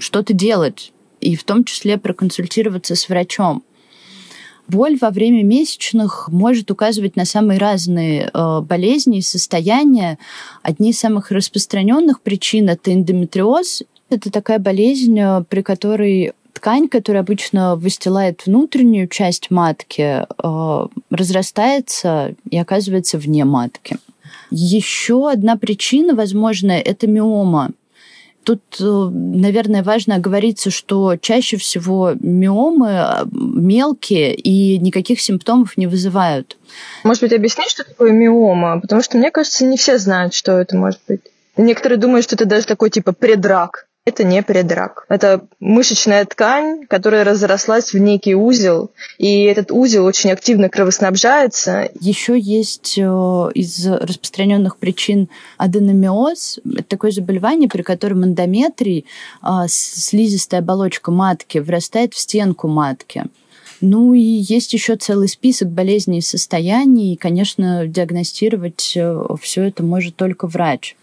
что-то 0.00 0.32
делать, 0.32 0.92
и 1.20 1.36
в 1.36 1.44
том 1.44 1.64
числе 1.64 1.98
проконсультироваться 1.98 2.96
с 2.96 3.08
врачом. 3.08 3.62
Боль 4.68 4.98
во 5.00 5.10
время 5.10 5.42
месячных 5.42 6.28
может 6.30 6.70
указывать 6.70 7.16
на 7.16 7.24
самые 7.24 7.58
разные 7.58 8.30
э, 8.32 8.60
болезни 8.60 9.18
и 9.18 9.22
состояния. 9.22 10.18
Одни 10.62 10.90
из 10.90 10.98
самых 10.98 11.30
распространенных 11.30 12.20
причин 12.20 12.68
это 12.68 12.92
эндометриоз. 12.92 13.84
Это 14.10 14.30
такая 14.30 14.58
болезнь, 14.58 15.18
э, 15.18 15.42
при 15.48 15.62
которой 15.62 16.32
ткань, 16.52 16.88
которая 16.88 17.22
обычно 17.22 17.76
выстилает 17.76 18.44
внутреннюю 18.44 19.08
часть 19.08 19.50
матки, 19.50 20.26
э, 20.26 20.86
разрастается 21.10 22.34
и 22.50 22.58
оказывается 22.58 23.16
вне 23.16 23.46
матки. 23.46 23.96
Еще 24.50 25.30
одна 25.30 25.56
причина, 25.56 26.14
возможно, 26.14 26.72
это 26.72 27.06
миома. 27.06 27.70
Тут, 28.44 28.62
э, 28.80 28.84
наверное, 28.84 29.82
важно 29.82 30.16
оговориться, 30.16 30.70
что 30.70 31.16
чаще 31.16 31.56
всего 31.56 32.12
миомы 32.18 32.88
э, 32.88 33.24
мелкие 33.32 34.34
и 34.34 34.78
никаких 34.78 35.20
симптомов 35.20 35.76
не 35.76 35.86
вызывают. 35.86 36.56
Может 37.04 37.22
быть, 37.22 37.32
объяснить, 37.32 37.70
что 37.70 37.84
такое 37.84 38.12
миома? 38.12 38.80
Потому 38.80 39.02
что, 39.02 39.18
мне 39.18 39.30
кажется, 39.30 39.64
не 39.64 39.76
все 39.76 39.98
знают, 39.98 40.34
что 40.34 40.52
это 40.52 40.76
может 40.76 41.00
быть. 41.06 41.20
Некоторые 41.56 41.98
думают, 41.98 42.24
что 42.24 42.36
это 42.36 42.46
даже 42.46 42.66
такой 42.66 42.88
типа 42.88 43.12
предрак. 43.12 43.87
Это 44.08 44.24
не 44.24 44.42
предрак. 44.42 45.04
Это 45.10 45.46
мышечная 45.60 46.24
ткань, 46.24 46.86
которая 46.86 47.24
разрослась 47.24 47.92
в 47.92 47.98
некий 47.98 48.34
узел, 48.34 48.90
и 49.18 49.42
этот 49.42 49.70
узел 49.70 50.06
очень 50.06 50.30
активно 50.30 50.70
кровоснабжается. 50.70 51.90
Еще 52.00 52.40
есть 52.40 52.96
э, 52.96 53.02
из 53.02 53.86
распространенных 53.86 54.78
причин 54.78 55.28
аденомиоз. 55.58 56.60
Это 56.64 56.84
такое 56.84 57.10
заболевание, 57.10 57.68
при 57.68 57.82
котором 57.82 58.24
эндометрий, 58.24 59.04
а, 59.42 59.66
слизистая 59.68 60.62
оболочка 60.62 61.10
матки, 61.10 61.58
врастает 61.58 62.14
в 62.14 62.18
стенку 62.18 62.66
матки. 62.66 63.24
Ну 63.82 64.14
и 64.14 64.20
есть 64.20 64.72
еще 64.72 64.96
целый 64.96 65.28
список 65.28 65.68
болезней 65.68 66.20
и 66.20 66.22
состояний, 66.22 67.12
и, 67.12 67.18
конечно, 67.18 67.86
диагностировать 67.86 68.94
э, 68.96 69.22
все 69.42 69.64
это 69.64 69.82
может 69.82 70.16
только 70.16 70.46
врач. 70.46 70.96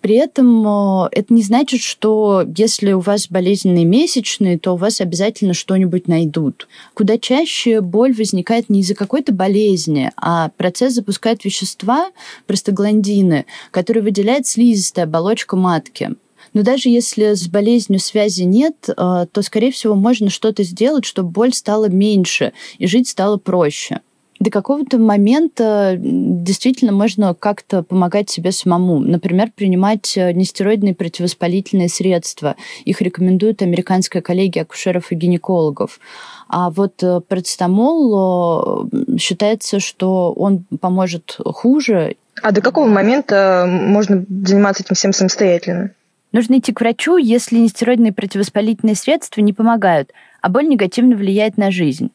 При 0.00 0.16
этом 0.16 0.66
э, 0.66 1.08
это 1.12 1.34
не 1.34 1.42
значит, 1.42 1.80
что 1.80 2.44
если 2.56 2.92
у 2.92 3.00
вас 3.00 3.28
болезненные 3.28 3.84
месячные, 3.84 4.58
то 4.58 4.74
у 4.74 4.76
вас 4.76 5.00
обязательно 5.00 5.54
что-нибудь 5.54 6.06
найдут. 6.06 6.68
Куда 6.94 7.18
чаще 7.18 7.80
боль 7.80 8.14
возникает 8.14 8.68
не 8.68 8.80
из-за 8.80 8.94
какой-то 8.94 9.32
болезни, 9.32 10.12
а 10.16 10.50
процесс 10.56 10.94
запускает 10.94 11.44
вещества, 11.44 12.10
простагландины, 12.46 13.46
которые 13.70 14.02
выделяет 14.02 14.46
слизистая 14.46 15.06
оболочка 15.06 15.56
матки. 15.56 16.10
Но 16.52 16.62
даже 16.62 16.88
если 16.88 17.34
с 17.34 17.48
болезнью 17.48 18.00
связи 18.00 18.42
нет, 18.42 18.88
э, 18.88 18.92
то, 18.94 19.42
скорее 19.42 19.72
всего, 19.72 19.94
можно 19.94 20.30
что-то 20.30 20.62
сделать, 20.62 21.04
чтобы 21.04 21.30
боль 21.30 21.52
стала 21.52 21.88
меньше 21.88 22.52
и 22.78 22.86
жить 22.86 23.08
стало 23.08 23.38
проще 23.38 24.00
до 24.38 24.50
какого-то 24.50 24.98
момента 24.98 25.96
действительно 25.98 26.92
можно 26.92 27.34
как-то 27.34 27.82
помогать 27.82 28.30
себе 28.30 28.52
самому. 28.52 28.98
Например, 29.00 29.50
принимать 29.54 30.16
э, 30.16 30.32
нестероидные 30.32 30.94
противовоспалительные 30.94 31.88
средства. 31.88 32.56
Их 32.84 33.00
рекомендуют 33.00 33.62
американская 33.62 34.20
коллегия 34.22 34.62
акушеров 34.62 35.10
и 35.10 35.14
гинекологов. 35.14 36.00
А 36.48 36.70
вот 36.70 37.02
э, 37.02 37.20
парацетамол 37.26 38.88
э, 38.92 39.18
считается, 39.18 39.80
что 39.80 40.32
он 40.32 40.64
поможет 40.80 41.38
хуже. 41.44 42.16
А 42.42 42.52
до 42.52 42.60
какого 42.60 42.86
момента 42.86 43.66
можно 43.66 44.24
заниматься 44.28 44.82
этим 44.82 44.94
всем 44.94 45.12
самостоятельно? 45.12 45.92
Нужно 46.32 46.58
идти 46.58 46.72
к 46.72 46.80
врачу, 46.80 47.16
если 47.16 47.56
нестероидные 47.56 48.12
противовоспалительные 48.12 48.96
средства 48.96 49.40
не 49.40 49.54
помогают, 49.54 50.12
а 50.42 50.50
боль 50.50 50.68
негативно 50.68 51.16
влияет 51.16 51.56
на 51.56 51.70
жизнь. 51.70 52.10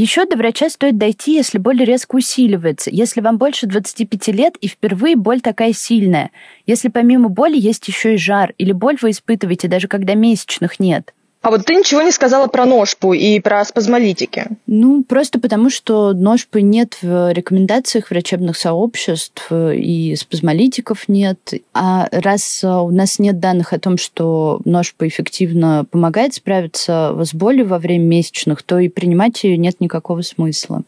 Еще 0.00 0.24
до 0.24 0.38
врача 0.38 0.70
стоит 0.70 0.96
дойти, 0.96 1.34
если 1.34 1.58
боль 1.58 1.84
резко 1.84 2.14
усиливается, 2.14 2.88
если 2.90 3.20
вам 3.20 3.36
больше 3.36 3.66
25 3.66 4.28
лет 4.28 4.56
и 4.62 4.66
впервые 4.66 5.14
боль 5.14 5.42
такая 5.42 5.74
сильная, 5.74 6.30
если 6.64 6.88
помимо 6.88 7.28
боли 7.28 7.58
есть 7.58 7.86
еще 7.86 8.14
и 8.14 8.16
жар, 8.16 8.54
или 8.56 8.72
боль 8.72 8.96
вы 9.02 9.10
испытываете 9.10 9.68
даже 9.68 9.88
когда 9.88 10.14
месячных 10.14 10.80
нет– 10.80 11.12
а 11.42 11.50
вот 11.50 11.64
ты 11.64 11.74
ничего 11.74 12.02
не 12.02 12.12
сказала 12.12 12.48
про 12.48 12.66
ножпу 12.66 13.14
и 13.14 13.40
про 13.40 13.64
спазмолитики. 13.64 14.46
Ну, 14.66 15.02
просто 15.02 15.40
потому, 15.40 15.70
что 15.70 16.12
ножпы 16.12 16.60
нет 16.60 16.98
в 17.00 17.32
рекомендациях 17.32 18.10
врачебных 18.10 18.58
сообществ, 18.58 19.50
и 19.50 20.14
спазмолитиков 20.16 21.08
нет. 21.08 21.54
А 21.72 22.08
раз 22.12 22.62
у 22.62 22.90
нас 22.90 23.18
нет 23.18 23.40
данных 23.40 23.72
о 23.72 23.78
том, 23.78 23.96
что 23.96 24.60
ножпа 24.66 25.08
эффективно 25.08 25.86
помогает 25.90 26.34
справиться 26.34 27.16
с 27.18 27.32
болью 27.32 27.66
во 27.66 27.78
время 27.78 28.04
месячных, 28.04 28.62
то 28.62 28.78
и 28.78 28.88
принимать 28.88 29.42
ее 29.42 29.56
нет 29.56 29.80
никакого 29.80 30.20
смысла. 30.20 30.82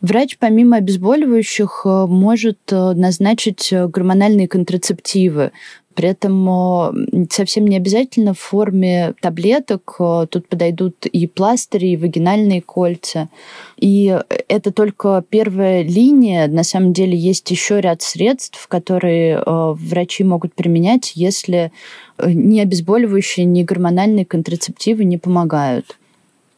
Врач 0.00 0.36
помимо 0.38 0.76
обезболивающих 0.76 1.84
может 1.84 2.58
назначить 2.70 3.72
гормональные 3.72 4.46
контрацептивы, 4.46 5.50
при 5.98 6.10
этом 6.10 7.26
совсем 7.28 7.66
не 7.66 7.76
обязательно 7.76 8.32
в 8.32 8.38
форме 8.38 9.14
таблеток. 9.20 9.96
Тут 10.30 10.46
подойдут 10.48 11.06
и 11.06 11.26
пластыри, 11.26 11.88
и 11.88 11.96
вагинальные 11.96 12.62
кольца. 12.62 13.28
И 13.78 14.16
это 14.46 14.72
только 14.72 15.24
первая 15.28 15.82
линия. 15.82 16.46
На 16.46 16.62
самом 16.62 16.92
деле 16.92 17.18
есть 17.18 17.50
еще 17.50 17.80
ряд 17.80 18.02
средств, 18.02 18.68
которые 18.68 19.38
э, 19.38 19.42
врачи 19.44 20.22
могут 20.22 20.54
применять, 20.54 21.16
если 21.16 21.72
э, 22.16 22.30
ни 22.30 22.60
обезболивающие, 22.60 23.44
ни 23.44 23.64
гормональные 23.64 24.24
контрацептивы 24.24 25.02
не 25.02 25.18
помогают. 25.18 25.98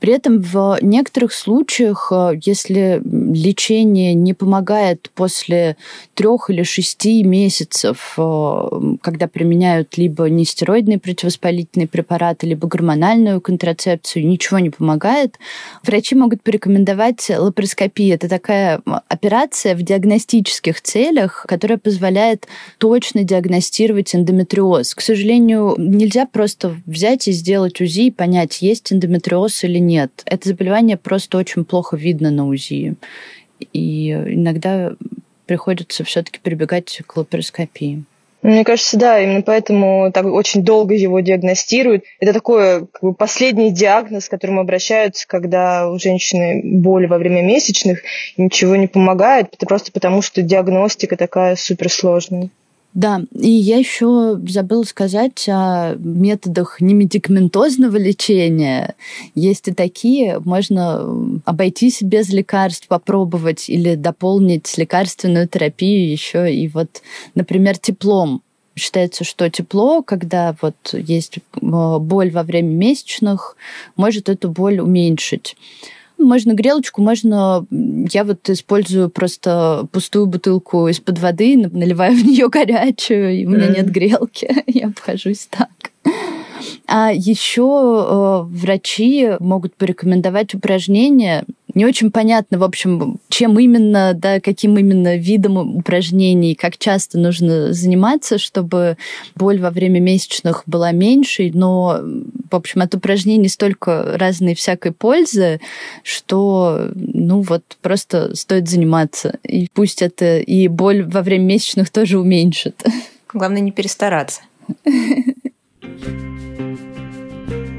При 0.01 0.15
этом 0.15 0.41
в 0.41 0.79
некоторых 0.81 1.33
случаях, 1.33 2.11
э, 2.11 2.33
если 2.43 3.03
лечение 3.05 4.15
не 4.15 4.33
помогает 4.33 5.11
после 5.15 5.77
трех 6.15 6.49
или 6.49 6.63
шести 6.63 7.23
месяцев, 7.23 8.15
э, 8.17 8.69
когда 9.03 9.29
применяют 9.29 9.99
либо 9.99 10.25
нестероидные 10.31 10.99
противовоспалительные 10.99 11.87
препараты, 11.87 12.47
либо 12.47 12.67
гормональную 12.67 13.43
контрацепцию, 13.43 14.27
ничего 14.27 14.59
не 14.59 14.71
помогает, 14.71 15.39
врачи 15.85 16.15
могут 16.15 16.43
порекомендовать 16.43 17.31
лапароскопию. 17.31 18.15
Это 18.15 18.29
такая 18.29 18.81
операция 19.09 19.75
в 19.75 19.83
диагностических 19.83 20.81
целях, 20.81 21.45
которая 21.47 21.77
позволяет 21.77 22.49
точно 22.79 23.23
диагностировать 23.23 24.15
эндометриоз. 24.15 24.95
К 24.95 25.01
сожалению, 25.03 25.75
нельзя 25.77 26.25
просто 26.25 26.77
взять 26.87 27.29
и 27.29 27.33
сделать 27.33 27.83
УЗИ 27.83 28.07
и 28.07 28.11
понять, 28.11 28.63
есть 28.63 28.93
эндометриоз 28.95 29.65
или 29.65 29.79
нет 29.79 29.90
нет. 29.91 30.23
Это 30.25 30.49
заболевание 30.49 30.97
просто 30.97 31.39
очень 31.39 31.65
плохо 31.65 31.97
видно 31.97 32.31
на 32.31 32.47
УЗИ. 32.47 32.95
И 33.73 34.11
иногда 34.11 34.93
приходится 35.47 36.05
все-таки 36.05 36.39
прибегать 36.41 37.03
к 37.07 37.17
лапароскопии. 37.17 38.05
Мне 38.43 38.65
кажется, 38.65 38.97
да, 38.97 39.21
именно 39.21 39.43
поэтому 39.43 40.11
так 40.15 40.25
очень 40.25 40.63
долго 40.65 40.95
его 40.95 41.21
диагностируют. 41.21 42.05
Это 42.21 42.33
такой 42.33 42.87
как 42.87 43.03
бы, 43.03 43.15
последний 43.15 43.71
диагноз, 43.71 44.29
к 44.29 44.31
которому 44.31 44.63
обращаются, 44.63 45.29
когда 45.29 45.91
у 45.91 45.99
женщины 45.99 46.63
боль 46.65 47.07
во 47.07 47.19
время 47.19 47.43
месячных, 47.43 48.01
ничего 48.39 48.77
не 48.77 48.87
помогает, 48.87 49.55
просто 49.59 49.93
потому, 49.93 50.23
что 50.23 50.41
диагностика 50.41 51.17
такая 51.17 51.57
суперсложная. 51.57 52.49
Да, 52.93 53.23
и 53.33 53.49
я 53.49 53.79
еще 53.79 54.41
забыла 54.49 54.83
сказать 54.83 55.49
о 55.49 55.95
методах 55.95 56.81
немедикаментозного 56.81 57.97
лечения. 57.97 58.97
Есть 59.37 59.69
и 59.69 59.73
такие, 59.73 60.41
можно 60.41 61.41
обойтись 61.45 62.03
без 62.03 62.31
лекарств, 62.31 62.89
попробовать 62.89 63.71
или 63.71 63.95
дополнить 63.95 64.77
лекарственную 64.77 65.47
терапию 65.47 66.11
еще 66.11 66.53
и 66.53 66.67
вот, 66.67 67.03
например, 67.37 67.79
теплом. 67.79 68.43
Считается, 68.77 69.25
что 69.25 69.49
тепло, 69.51 70.03
когда 70.03 70.57
вот 70.61 70.77
есть 70.93 71.39
боль 71.61 72.31
во 72.31 72.43
время 72.43 72.71
месячных, 72.71 73.57
может 73.95 74.29
эту 74.29 74.51
боль 74.51 74.81
уменьшить. 74.81 75.57
Можно 76.21 76.53
грелочку, 76.53 77.03
можно... 77.03 77.67
Я 77.71 78.25
вот 78.25 78.49
использую 78.51 79.11
просто 79.11 79.87
пустую 79.93 80.27
бутылку 80.27 80.89
из-под 80.89 81.19
воды, 81.19 81.57
наливаю 81.57 82.15
в 82.15 82.25
нее 82.25 82.49
горячую, 82.49 83.33
и 83.41 83.47
у 83.47 83.51
меня 83.51 83.69
нет 83.69 83.91
грелки. 83.91 84.49
Я 84.67 84.89
обхожусь 84.89 85.49
так. 85.51 85.71
А 86.87 87.13
еще 87.13 87.63
э, 87.63 88.43
врачи 88.49 89.31
могут 89.39 89.75
порекомендовать 89.77 90.55
упражнения, 90.55 91.45
не 91.75 91.87
очень 91.87 92.11
понятно, 92.11 92.59
в 92.59 92.65
общем, 92.65 93.19
чем 93.29 93.59
именно, 93.59 94.13
да, 94.15 94.41
каким 94.41 94.79
именно 94.79 95.17
видом 95.17 95.77
упражнений, 95.79 96.55
как 96.55 96.79
часто 96.79 97.19
нужно 97.19 97.73
заниматься, 97.73 98.39
чтобы 98.39 98.97
боль 99.35 99.61
во 99.61 99.71
время 99.71 100.01
месячных 100.01 100.63
была 100.67 100.93
меньше, 100.93 101.51
но, 101.55 102.01
в 102.51 102.55
общем, 102.55 102.83
от 102.83 102.95
упражнений 102.95 103.49
столько 103.49 104.17
разной 104.19 104.55
всякой 104.55 104.93
пользы, 104.93 105.61
что, 106.03 106.91
ну, 106.95 107.43
вот 107.43 107.63
просто 107.81 108.35
стоит 108.35 108.69
заниматься. 108.69 109.39
И 109.43 109.69
пусть 109.73 110.03
это 110.03 110.39
и 110.39 110.69
боль 110.69 111.05
во 111.05 111.23
время 111.23 111.45
месячных 111.45 111.91
тоже 111.91 112.19
уменьшит. 112.19 112.83
Главное 113.33 113.61
не 113.61 113.73
перестараться. 113.73 114.43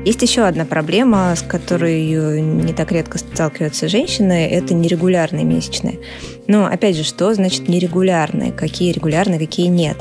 Есть 0.04 0.24
еще 0.24 0.42
одна 0.48 0.66
проблема, 0.66 1.36
с 1.36 1.44
которой 1.44 2.42
не 2.42 2.74
так 2.74 2.92
редко 2.92 3.20
сталкиваются 3.20 3.88
женщины, 3.88 4.48
это 4.48 4.74
нерегулярные 4.74 5.46
месячные. 5.46 6.00
Но, 6.48 6.66
опять 6.66 6.96
же, 6.96 7.04
что 7.04 7.32
значит 7.36 7.68
нерегулярные? 7.68 8.52
Какие 8.52 8.94
регулярные, 8.94 9.38
какие 9.38 9.68
нет? 9.68 9.98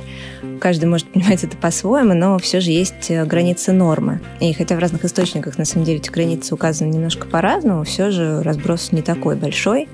Каждый 0.58 0.86
может 0.86 1.06
понимать 1.12 1.44
это 1.44 1.54
по-своему, 1.58 2.14
но 2.14 2.38
все 2.38 2.60
же 2.60 2.70
есть 2.70 3.10
э, 3.10 3.26
границы 3.26 3.72
нормы. 3.72 4.22
И 4.40 4.54
хотя 4.54 4.74
в 4.74 4.78
разных 4.78 5.04
источниках, 5.04 5.58
на 5.58 5.66
самом 5.66 5.84
деле, 5.84 5.98
эти 5.98 6.08
границы 6.08 6.54
указаны 6.54 6.88
немножко 6.88 7.26
по-разному, 7.26 7.84
все 7.84 8.10
же 8.10 8.42
разброс 8.42 8.92
не 8.92 9.02
такой 9.02 9.36
большой. 9.36 9.86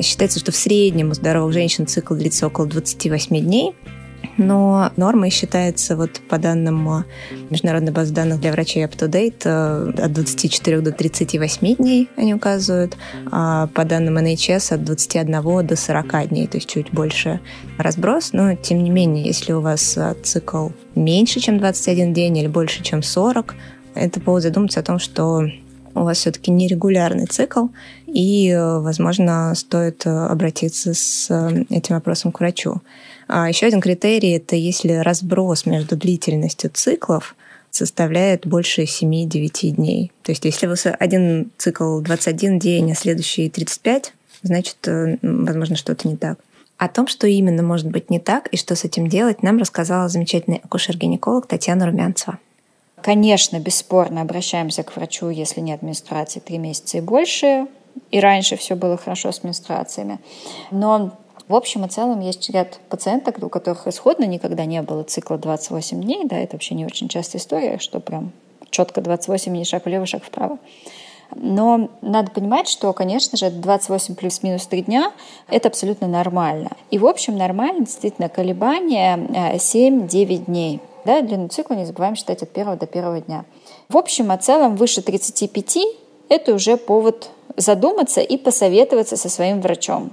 Считается, 0.00 0.40
что 0.40 0.52
в 0.52 0.56
среднем 0.56 1.10
у 1.10 1.14
здоровых 1.14 1.52
женщин 1.52 1.86
цикл 1.86 2.14
длится 2.14 2.46
около 2.46 2.66
28 2.66 3.40
дней, 3.40 3.74
но 4.36 4.90
нормой 4.96 5.30
считается, 5.30 5.96
вот 5.96 6.20
по 6.28 6.38
данным 6.38 6.88
э, 6.88 7.04
Международной 7.50 7.92
базы 7.92 8.12
данных 8.12 8.40
для 8.40 8.52
врачей 8.52 8.84
UpToDate, 8.84 9.42
э, 9.44 10.02
от 10.02 10.12
24 10.12 10.80
до 10.80 10.92
38 10.92 11.76
дней 11.76 12.08
они 12.16 12.34
указывают, 12.34 12.96
а 13.30 13.68
по 13.68 13.84
данным 13.84 14.18
NHS 14.18 14.74
от 14.74 14.84
21 14.84 15.66
до 15.66 15.76
40 15.76 16.28
дней, 16.28 16.46
то 16.46 16.56
есть 16.56 16.68
чуть 16.68 16.92
больше 16.92 17.40
разброс, 17.78 18.32
но 18.32 18.54
тем 18.54 18.82
не 18.82 18.90
менее, 18.90 19.24
если 19.24 19.52
у 19.52 19.60
вас 19.60 19.96
э, 19.96 20.14
цикл 20.22 20.68
меньше, 20.94 21.40
чем 21.40 21.58
21 21.58 22.12
день 22.12 22.38
или 22.38 22.48
больше, 22.48 22.82
чем 22.82 23.02
40, 23.02 23.54
это 23.94 24.20
повод 24.20 24.42
задуматься 24.42 24.80
о 24.80 24.82
том, 24.84 24.98
что 24.98 25.44
у 25.94 26.00
вас 26.00 26.18
все-таки 26.18 26.50
нерегулярный 26.50 27.26
цикл, 27.26 27.66
и, 28.06 28.52
возможно, 28.56 29.54
стоит 29.54 30.06
обратиться 30.06 30.92
с 30.94 31.30
этим 31.70 31.94
вопросом 31.94 32.32
к 32.32 32.40
врачу. 32.40 32.80
А 33.26 33.48
еще 33.48 33.66
один 33.66 33.80
критерий– 33.80 34.30
это 34.36 34.56
если 34.56 34.92
разброс 34.92 35.66
между 35.66 35.96
длительностью 35.96 36.70
циклов 36.72 37.34
составляет 37.70 38.46
больше 38.46 38.82
7-9 38.82 39.70
дней. 39.70 40.12
То 40.22 40.32
есть 40.32 40.44
если 40.44 40.66
вы 40.66 40.76
один 40.98 41.50
цикл 41.58 42.00
21 42.00 42.58
день, 42.58 42.92
а 42.92 42.94
следующий 42.94 43.48
35, 43.48 44.14
значит, 44.42 44.76
э, 44.86 45.18
возможно, 45.22 45.76
что-то 45.76 46.06
не 46.06 46.16
так. 46.16 46.38
О 46.76 46.88
том, 46.88 47.06
что 47.06 47.26
именно 47.26 47.62
может 47.62 47.88
быть 47.88 48.10
не 48.10 48.18
так 48.20 48.48
и 48.48 48.56
что 48.56 48.76
с 48.76 48.84
этим 48.84 49.08
делать, 49.08 49.42
нам 49.42 49.58
рассказала 49.58 50.08
замечательный 50.08 50.60
акушер-гинеколог 50.62 51.46
Татьяна 51.46 51.86
Румянцева. 51.86 52.38
Конечно, 53.02 53.58
бесспорно 53.58 54.22
обращаемся 54.22 54.82
к 54.82 54.96
врачу, 54.96 55.28
если 55.28 55.60
нет 55.60 55.82
менструации 55.82 56.40
3 56.40 56.58
месяца 56.58 56.98
и 56.98 57.00
больше. 57.00 57.66
И 58.10 58.18
раньше 58.18 58.56
все 58.56 58.74
было 58.74 58.96
хорошо 58.96 59.30
с 59.30 59.44
менструациями. 59.44 60.18
Но 60.70 61.16
в 61.48 61.54
общем 61.54 61.84
и 61.84 61.88
целом 61.88 62.20
есть 62.20 62.48
ряд 62.50 62.80
пациенток, 62.88 63.42
у 63.42 63.48
которых 63.48 63.86
исходно 63.86 64.24
никогда 64.24 64.64
не 64.64 64.80
было 64.82 65.02
цикла 65.02 65.36
28 65.36 66.00
дней, 66.02 66.24
да, 66.24 66.36
это 66.38 66.54
вообще 66.56 66.74
не 66.74 66.86
очень 66.86 67.08
частая 67.08 67.40
история, 67.40 67.78
что 67.78 68.00
прям 68.00 68.32
четко 68.70 69.00
28 69.00 69.52
дней, 69.52 69.64
шаг 69.64 69.84
влево, 69.84 70.06
шаг 70.06 70.24
вправо. 70.24 70.58
Но 71.36 71.90
надо 72.00 72.30
понимать, 72.30 72.68
что, 72.68 72.92
конечно 72.92 73.36
же, 73.36 73.50
28 73.50 74.14
плюс-минус 74.14 74.66
3 74.66 74.82
дня– 74.82 75.12
это 75.48 75.68
абсолютно 75.68 76.06
нормально. 76.06 76.70
И, 76.90 76.98
в 76.98 77.06
общем, 77.06 77.36
нормально 77.36 77.80
действительно 77.86 78.28
колебания 78.28 79.16
7-9 79.16 80.08
э, 80.08 80.36
дней. 80.44 80.80
Да, 81.04 81.20
длину 81.20 81.48
цикла 81.48 81.74
не 81.74 81.84
забываем 81.84 82.16
считать 82.16 82.42
от 82.42 82.50
первого 82.50 82.76
до 82.76 82.86
первого 82.86 83.20
дня. 83.20 83.44
В 83.88 83.96
общем 83.96 84.32
и 84.32 84.38
целом 84.38 84.76
выше 84.76 85.02
35– 85.02 85.78
это 86.28 86.54
уже 86.54 86.76
повод 86.76 87.30
задуматься 87.56 88.20
и 88.20 88.36
посоветоваться 88.36 89.16
со 89.16 89.28
своим 89.28 89.60
врачом. 89.60 90.12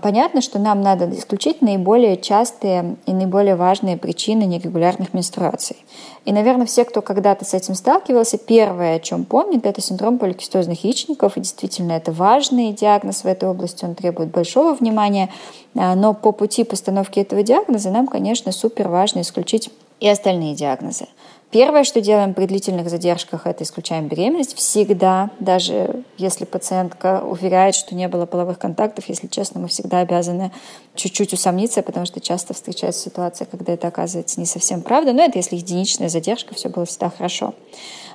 Понятно, 0.00 0.40
что 0.42 0.60
нам 0.60 0.80
надо 0.80 1.10
исключить 1.10 1.60
наиболее 1.60 2.16
частые 2.16 2.96
и 3.06 3.12
наиболее 3.12 3.56
важные 3.56 3.96
причины 3.96 4.44
нерегулярных 4.44 5.12
менструаций. 5.12 5.76
И, 6.24 6.32
наверное, 6.32 6.66
все, 6.66 6.84
кто 6.84 7.02
когда-то 7.02 7.44
с 7.44 7.52
этим 7.52 7.74
сталкивался, 7.74 8.38
первое, 8.38 8.96
о 8.96 9.00
чем 9.00 9.24
помнит, 9.24 9.66
это 9.66 9.80
синдром 9.80 10.18
поликистозных 10.18 10.84
яичников. 10.84 11.36
И 11.36 11.40
действительно, 11.40 11.92
это 11.92 12.12
важный 12.12 12.72
диагноз 12.72 13.24
в 13.24 13.26
этой 13.26 13.48
области, 13.48 13.84
он 13.84 13.96
требует 13.96 14.30
большого 14.30 14.74
внимания. 14.74 15.30
А, 15.74 15.96
но 15.96 16.14
по 16.14 16.30
пути 16.30 16.62
постановки 16.62 17.18
этого 17.18 17.42
диагноза 17.42 17.90
нам, 17.90 18.06
конечно, 18.06 18.52
супер 18.52 18.86
важно 18.86 19.22
исключить 19.22 19.68
и 19.98 20.08
остальные 20.08 20.54
диагнозы. 20.54 21.06
Первое, 21.50 21.84
что 21.84 22.02
делаем 22.02 22.34
при 22.34 22.44
длительных 22.44 22.90
задержках, 22.90 23.46
это 23.46 23.64
исключаем 23.64 24.06
беременность. 24.06 24.54
Всегда, 24.54 25.30
даже 25.40 26.04
если 26.18 26.44
пациентка 26.44 27.22
уверяет, 27.24 27.74
что 27.74 27.94
не 27.94 28.06
было 28.06 28.26
половых 28.26 28.58
контактов, 28.58 29.08
если 29.08 29.28
честно, 29.28 29.60
мы 29.60 29.68
всегда 29.68 30.00
обязаны 30.00 30.52
чуть-чуть 30.94 31.32
усомниться, 31.32 31.82
потому 31.82 32.04
что 32.04 32.20
часто 32.20 32.52
встречается 32.52 33.00
ситуация, 33.00 33.46
когда 33.46 33.72
это 33.72 33.88
оказывается 33.88 34.38
не 34.38 34.46
совсем 34.46 34.82
правда. 34.82 35.14
Но 35.14 35.22
это 35.22 35.38
если 35.38 35.56
единичная 35.56 36.10
задержка, 36.10 36.54
все 36.54 36.68
было 36.68 36.84
всегда 36.84 37.08
хорошо. 37.08 37.54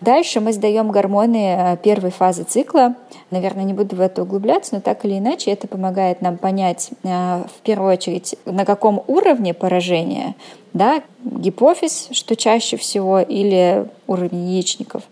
Дальше 0.03 0.41
мы 0.41 0.51
сдаем 0.51 0.91
гормоны 0.91 1.55
э, 1.57 1.77
первой 1.77 2.11
фазы 2.11 2.43
цикла. 2.43 2.95
Наверное, 3.31 3.63
не 3.63 3.73
буду 3.73 3.95
в 3.95 4.01
это 4.01 4.23
углубляться, 4.23 4.75
но 4.75 4.81
так 4.81 5.05
или 5.05 5.17
иначе 5.17 5.51
это 5.51 5.67
помогает 5.67 6.21
нам 6.21 6.37
понять 6.37 6.89
э, 7.03 7.07
в 7.07 7.61
первую 7.63 7.93
очередь, 7.93 8.35
на 8.45 8.65
каком 8.65 9.01
уровне 9.07 9.53
поражения 9.53 10.35
да, 10.73 11.03
гипофиз, 11.23 12.09
что 12.11 12.35
чаще 12.35 12.77
всего, 12.77 13.19
или 13.19 13.85
уровень 14.07 14.49
яичников, 14.49 15.03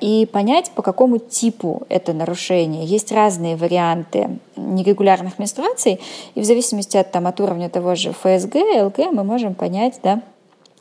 и 0.00 0.26
понять, 0.26 0.70
по 0.70 0.82
какому 0.82 1.18
типу 1.18 1.82
это 1.88 2.12
нарушение. 2.12 2.84
Есть 2.84 3.12
разные 3.12 3.56
варианты 3.56 4.38
нерегулярных 4.56 5.38
менструаций, 5.38 6.00
и 6.34 6.40
в 6.40 6.44
зависимости 6.44 6.96
от, 6.96 7.10
там, 7.10 7.26
от 7.26 7.40
уровня 7.40 7.68
того 7.68 7.96
же 7.96 8.12
ФСГ, 8.12 8.54
ЛГ 8.54 9.12
мы 9.12 9.24
можем 9.24 9.54
понять, 9.54 9.98
да, 10.02 10.22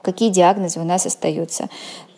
какие 0.08 0.30
диагнозы 0.30 0.80
у 0.80 0.86
нас 0.86 1.06
остаются. 1.06 1.68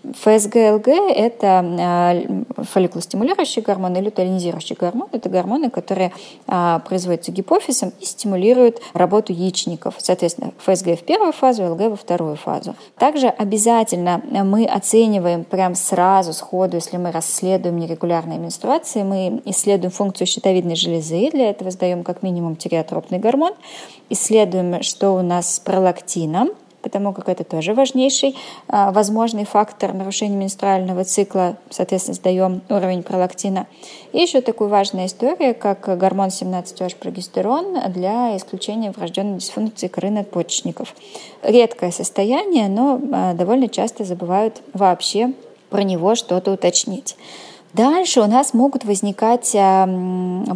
ФСГ-ЛГ– 0.04 0.88
это 1.15 1.65
а, 1.80 2.15
фолликулостимулирующий 2.56 3.62
гормон 3.62 3.95
или 3.95 4.06
лютеинизирующий 4.06 4.75
гормон. 4.80 5.10
Это 5.12 5.28
гормоны, 5.28 5.69
которые 5.69 6.13
а, 6.47 6.80
производятся 6.80 7.32
гипофизом 7.32 7.91
и 7.99 8.06
стимулируют 8.06 8.80
работу 8.93 9.34
яичников. 9.34 9.95
Соответственно, 9.97 10.54
ФСГ 10.60 10.99
в 10.99 11.04
первую 11.04 11.34
фазу, 11.34 11.63
ЛГ 11.63 11.80
во 11.89 11.95
вторую 11.95 12.36
фазу. 12.38 12.75
Также 12.97 13.28
обязательно 13.28 14.21
мы 14.45 14.65
оцениваем 14.65 15.43
прям 15.43 15.75
сразу, 15.75 16.32
сходу, 16.32 16.78
если 16.78 16.97
мы 16.97 17.12
расследуем 17.12 17.78
нерегулярные 17.78 18.38
менструации, 18.38 19.04
мы 19.04 19.41
исследуем 19.45 19.91
функцию 19.91 20.28
щитовидной 20.28 20.75
железы, 20.75 21.32
для 21.32 21.49
этого 21.49 21.71
сдаем 21.71 22.04
как 22.04 22.23
минимум 22.23 22.56
тиреотропный 22.56 23.19
гормон, 23.19 23.54
исследуем, 24.10 24.82
что 24.82 25.15
у 25.15 25.21
нас 25.21 25.56
с 25.56 25.60
пролактином, 25.60 26.52
потому 26.82 27.13
как 27.13 27.30
это 27.30 27.44
тоже 27.44 27.74
важнейший 27.74 28.36
а, 28.68 28.92
возможный 28.92 29.46
фактор 29.46 29.94
нарушения 29.94 30.36
менструального 30.36 31.04
цикла, 31.04 31.58
соответственно, 31.70 32.15
сдаем 32.15 32.62
уровень 32.70 33.04
пролактина. 33.04 33.68
И 34.13 34.20
еще 34.20 34.42
такая 34.42 34.68
важная 34.68 35.06
история, 35.08 35.54
как 35.54 35.98
гормон 35.98 36.28
17-OH-прогестерон 36.28 37.92
для 37.92 38.36
исключения 38.38 38.92
врожденной 38.92 39.39
дисфункции 39.39 39.88
коры 39.88 40.10
надпочечников. 40.10 40.96
Редкое 41.44 41.92
состояние, 41.92 42.68
но 42.68 43.00
а, 43.12 43.34
довольно 43.34 43.68
часто 43.70 44.04
забывают 44.04 44.62
вообще 44.74 45.34
про 45.70 45.84
него 45.84 46.15
что-то 46.15 46.52
уточнить. 46.52 47.15
Дальше 47.74 48.22
у 48.22 48.26
нас 48.26 48.56
могут 48.56 48.84
возникать 48.84 49.56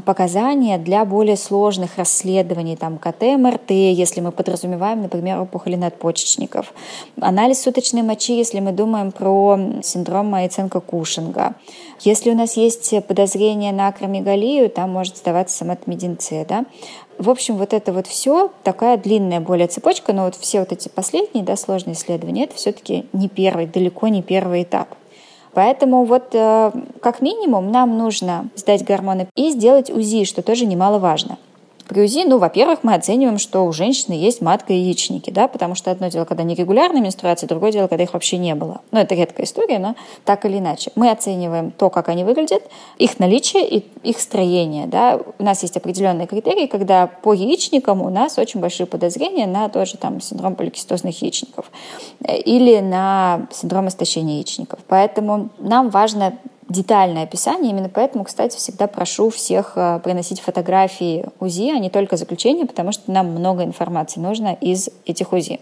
показания 0.03 0.79
для 0.79 1.05
более 1.05 1.37
сложных 1.37 1.97
расследований, 1.97 2.75
там 2.75 2.97
КТ, 2.97 3.21
МРТ, 3.37 3.69
если 3.69 4.19
мы 4.19 4.31
подразумеваем, 4.31 5.03
например, 5.03 5.39
опухоли 5.39 5.75
надпочечников, 5.75 6.73
анализ 7.21 7.61
суточной 7.61 8.01
мочи, 8.01 8.35
если 8.35 8.59
мы 8.59 8.71
думаем 8.71 9.11
про 9.11 9.59
синдром 9.83 10.33
Майценко-Кушинга. 10.33 11.53
Если 11.99 12.31
у 12.31 12.35
нас 12.35 12.57
есть 12.57 12.93
подозрение 13.05 13.71
на 13.71 13.89
акромегалию, 13.89 14.69
там 14.69 14.91
может 14.91 15.17
сдаваться 15.17 15.57
соматомединция, 15.57 16.45
да, 16.45 16.65
в 17.19 17.29
общем, 17.29 17.57
вот 17.57 17.73
это 17.73 17.93
вот 17.93 18.07
все 18.07 18.51
такая 18.63 18.97
длинная 18.97 19.39
более 19.39 19.67
цепочка, 19.67 20.13
но 20.13 20.25
вот 20.25 20.35
все 20.35 20.59
вот 20.59 20.71
эти 20.71 20.89
последние, 20.89 21.45
да, 21.45 21.55
сложные 21.55 21.93
исследования, 21.93 22.45
это 22.45 22.55
все-таки 22.55 23.05
не 23.13 23.29
первый, 23.29 23.67
далеко 23.67 24.07
не 24.07 24.23
первый 24.23 24.63
этап. 24.63 24.89
Поэтому 25.53 26.05
вот 26.05 26.29
как 26.31 27.21
минимум 27.21 27.71
нам 27.71 27.97
нужно 27.97 28.47
сдать 28.55 28.83
гормоны 28.83 29.27
и 29.35 29.49
сделать 29.51 29.89
УЗИ, 29.89 30.25
что 30.25 30.41
тоже 30.41 30.65
немаловажно. 30.65 31.37
При 31.87 32.01
УЗИ, 32.01 32.23
ну, 32.25 32.37
во-первых, 32.37 32.79
мы 32.83 32.93
оцениваем, 32.93 33.37
что 33.37 33.65
у 33.65 33.71
женщины 33.71 34.13
есть 34.13 34.41
матка 34.41 34.73
и 34.73 34.77
яичники, 34.77 35.29
да, 35.29 35.47
потому 35.47 35.75
что 35.75 35.91
одно 35.91 36.07
дело, 36.07 36.25
когда 36.25 36.43
нерегулярная 36.43 37.01
менструация, 37.01 37.47
другое 37.47 37.71
дело, 37.71 37.87
когда 37.87 38.03
их 38.03 38.13
вообще 38.13 38.37
не 38.37 38.55
было. 38.55 38.81
Ну, 38.91 38.99
это 38.99 39.15
редкая 39.15 39.45
история, 39.45 39.79
но 39.79 39.95
так 40.25 40.45
или 40.45 40.59
иначе. 40.59 40.91
Мы 40.95 41.11
оцениваем 41.11 41.71
то, 41.71 41.89
как 41.89 42.09
они 42.09 42.23
выглядят, 42.23 42.63
их 42.97 43.19
наличие 43.19 43.67
и 43.67 43.85
их 44.03 44.19
строение, 44.19 44.87
да. 44.87 45.19
У 45.37 45.43
нас 45.43 45.61
есть 45.61 45.75
определенные 45.77 46.27
критерии, 46.27 46.67
когда 46.67 47.07
по 47.07 47.33
яичникам 47.33 48.01
у 48.01 48.09
нас 48.09 48.37
очень 48.37 48.59
большие 48.59 48.87
подозрения 48.87 49.47
на 49.47 49.69
тоже 49.69 49.97
там 49.97 50.21
синдром 50.21 50.55
поликистозных 50.55 51.21
яичников 51.21 51.71
или 52.27 52.79
на 52.79 53.47
синдром 53.51 53.87
истощения 53.87 54.35
яичников. 54.35 54.79
Поэтому 54.87 55.49
нам 55.57 55.89
важно 55.89 56.37
детальное 56.73 57.23
описание. 57.23 57.71
Именно 57.71 57.89
поэтому, 57.89 58.25
кстати, 58.25 58.57
всегда 58.57 58.87
прошу 58.87 59.29
всех 59.29 59.73
э, 59.75 59.99
приносить 60.03 60.41
фотографии 60.41 61.25
УЗИ, 61.39 61.71
а 61.71 61.79
не 61.79 61.89
только 61.89 62.17
заключения, 62.17 62.65
потому 62.65 62.91
что 62.91 63.11
нам 63.11 63.27
много 63.27 63.63
информации 63.63 64.19
нужно 64.19 64.57
из 64.59 64.89
этих 65.05 65.31
УЗИ. 65.31 65.59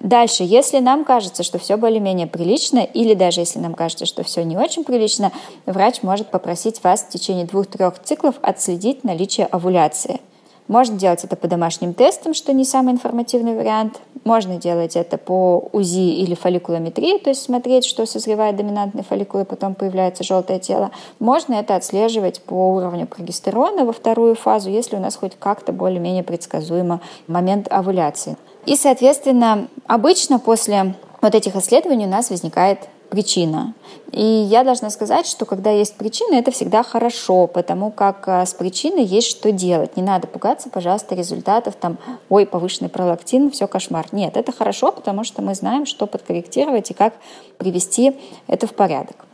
Дальше, 0.00 0.42
если 0.42 0.80
нам 0.80 1.04
кажется, 1.04 1.44
что 1.44 1.58
все 1.58 1.76
более-менее 1.76 2.26
прилично, 2.26 2.80
или 2.80 3.14
даже 3.14 3.40
если 3.40 3.60
нам 3.60 3.74
кажется, 3.74 4.06
что 4.06 4.24
все 4.24 4.42
не 4.42 4.56
очень 4.56 4.84
прилично, 4.84 5.30
врач 5.66 6.02
может 6.02 6.30
попросить 6.30 6.82
вас 6.82 7.02
в 7.02 7.10
течение 7.10 7.44
двух-трех 7.44 8.02
циклов 8.02 8.34
отследить 8.42 9.04
наличие 9.04 9.46
овуляции– 9.46 10.20
можно 10.66 10.98
делать 10.98 11.24
это 11.24 11.36
по 11.36 11.46
домашним 11.46 11.92
тестам, 11.92 12.32
что 12.32 12.52
не 12.52 12.64
самый 12.64 12.94
информативный 12.94 13.54
вариант. 13.54 14.00
Можно 14.24 14.56
делать 14.56 14.96
это 14.96 15.18
по 15.18 15.68
УЗИ 15.72 16.14
или 16.22 16.34
фолликулометрии, 16.34 17.18
то 17.18 17.28
есть 17.28 17.42
смотреть, 17.42 17.84
что 17.84 18.06
созревает 18.06 18.56
доминантный 18.56 19.02
фолликул, 19.02 19.42
и 19.42 19.44
потом 19.44 19.74
появляется 19.74 20.24
желтое 20.24 20.58
тело. 20.58 20.90
Можно 21.18 21.54
это 21.54 21.76
отслеживать 21.76 22.40
по 22.40 22.74
уровню 22.74 23.06
прогестерона 23.06 23.84
во 23.84 23.92
вторую 23.92 24.34
фазу, 24.34 24.70
если 24.70 24.96
у 24.96 25.00
нас 25.00 25.16
хоть 25.16 25.36
как-то 25.38 25.72
более-менее 25.72 26.22
предсказуемо 26.22 27.00
момент 27.26 27.68
овуляции. 27.70 28.36
И, 28.64 28.76
соответственно, 28.76 29.68
обычно 29.86 30.38
после 30.38 30.94
вот 31.20 31.34
этих 31.34 31.54
исследований 31.56 32.06
у 32.06 32.10
нас 32.10 32.30
возникает 32.30 32.78
причина. 33.14 33.74
И 34.10 34.24
я 34.24 34.64
должна 34.64 34.90
сказать, 34.90 35.24
что 35.26 35.44
когда 35.44 35.70
есть 35.70 35.94
причина, 35.94 36.34
это 36.34 36.50
всегда 36.50 36.82
хорошо, 36.82 37.46
потому 37.46 37.92
как 37.92 38.28
а, 38.28 38.44
с 38.44 38.54
причиной 38.54 39.04
есть 39.04 39.28
что 39.28 39.52
делать. 39.52 39.96
Не 39.96 40.02
надо 40.02 40.26
пугаться, 40.26 40.68
пожалуйста, 40.68 41.14
результатов 41.14 41.74
там, 41.80 41.96
ой, 42.28 42.44
повышенный 42.44 42.90
пролактин, 42.90 43.52
все 43.52 43.68
кошмар. 43.68 44.06
Нет, 44.10 44.36
это 44.36 44.50
хорошо, 44.50 44.90
потому 44.90 45.22
что 45.22 45.42
мы 45.42 45.54
знаем, 45.54 45.86
что 45.86 46.06
подкорректировать 46.08 46.90
и 46.90 46.94
как 46.94 47.14
привести 47.56 48.16
это 48.48 48.66
в 48.66 48.74
порядок. 48.74 49.26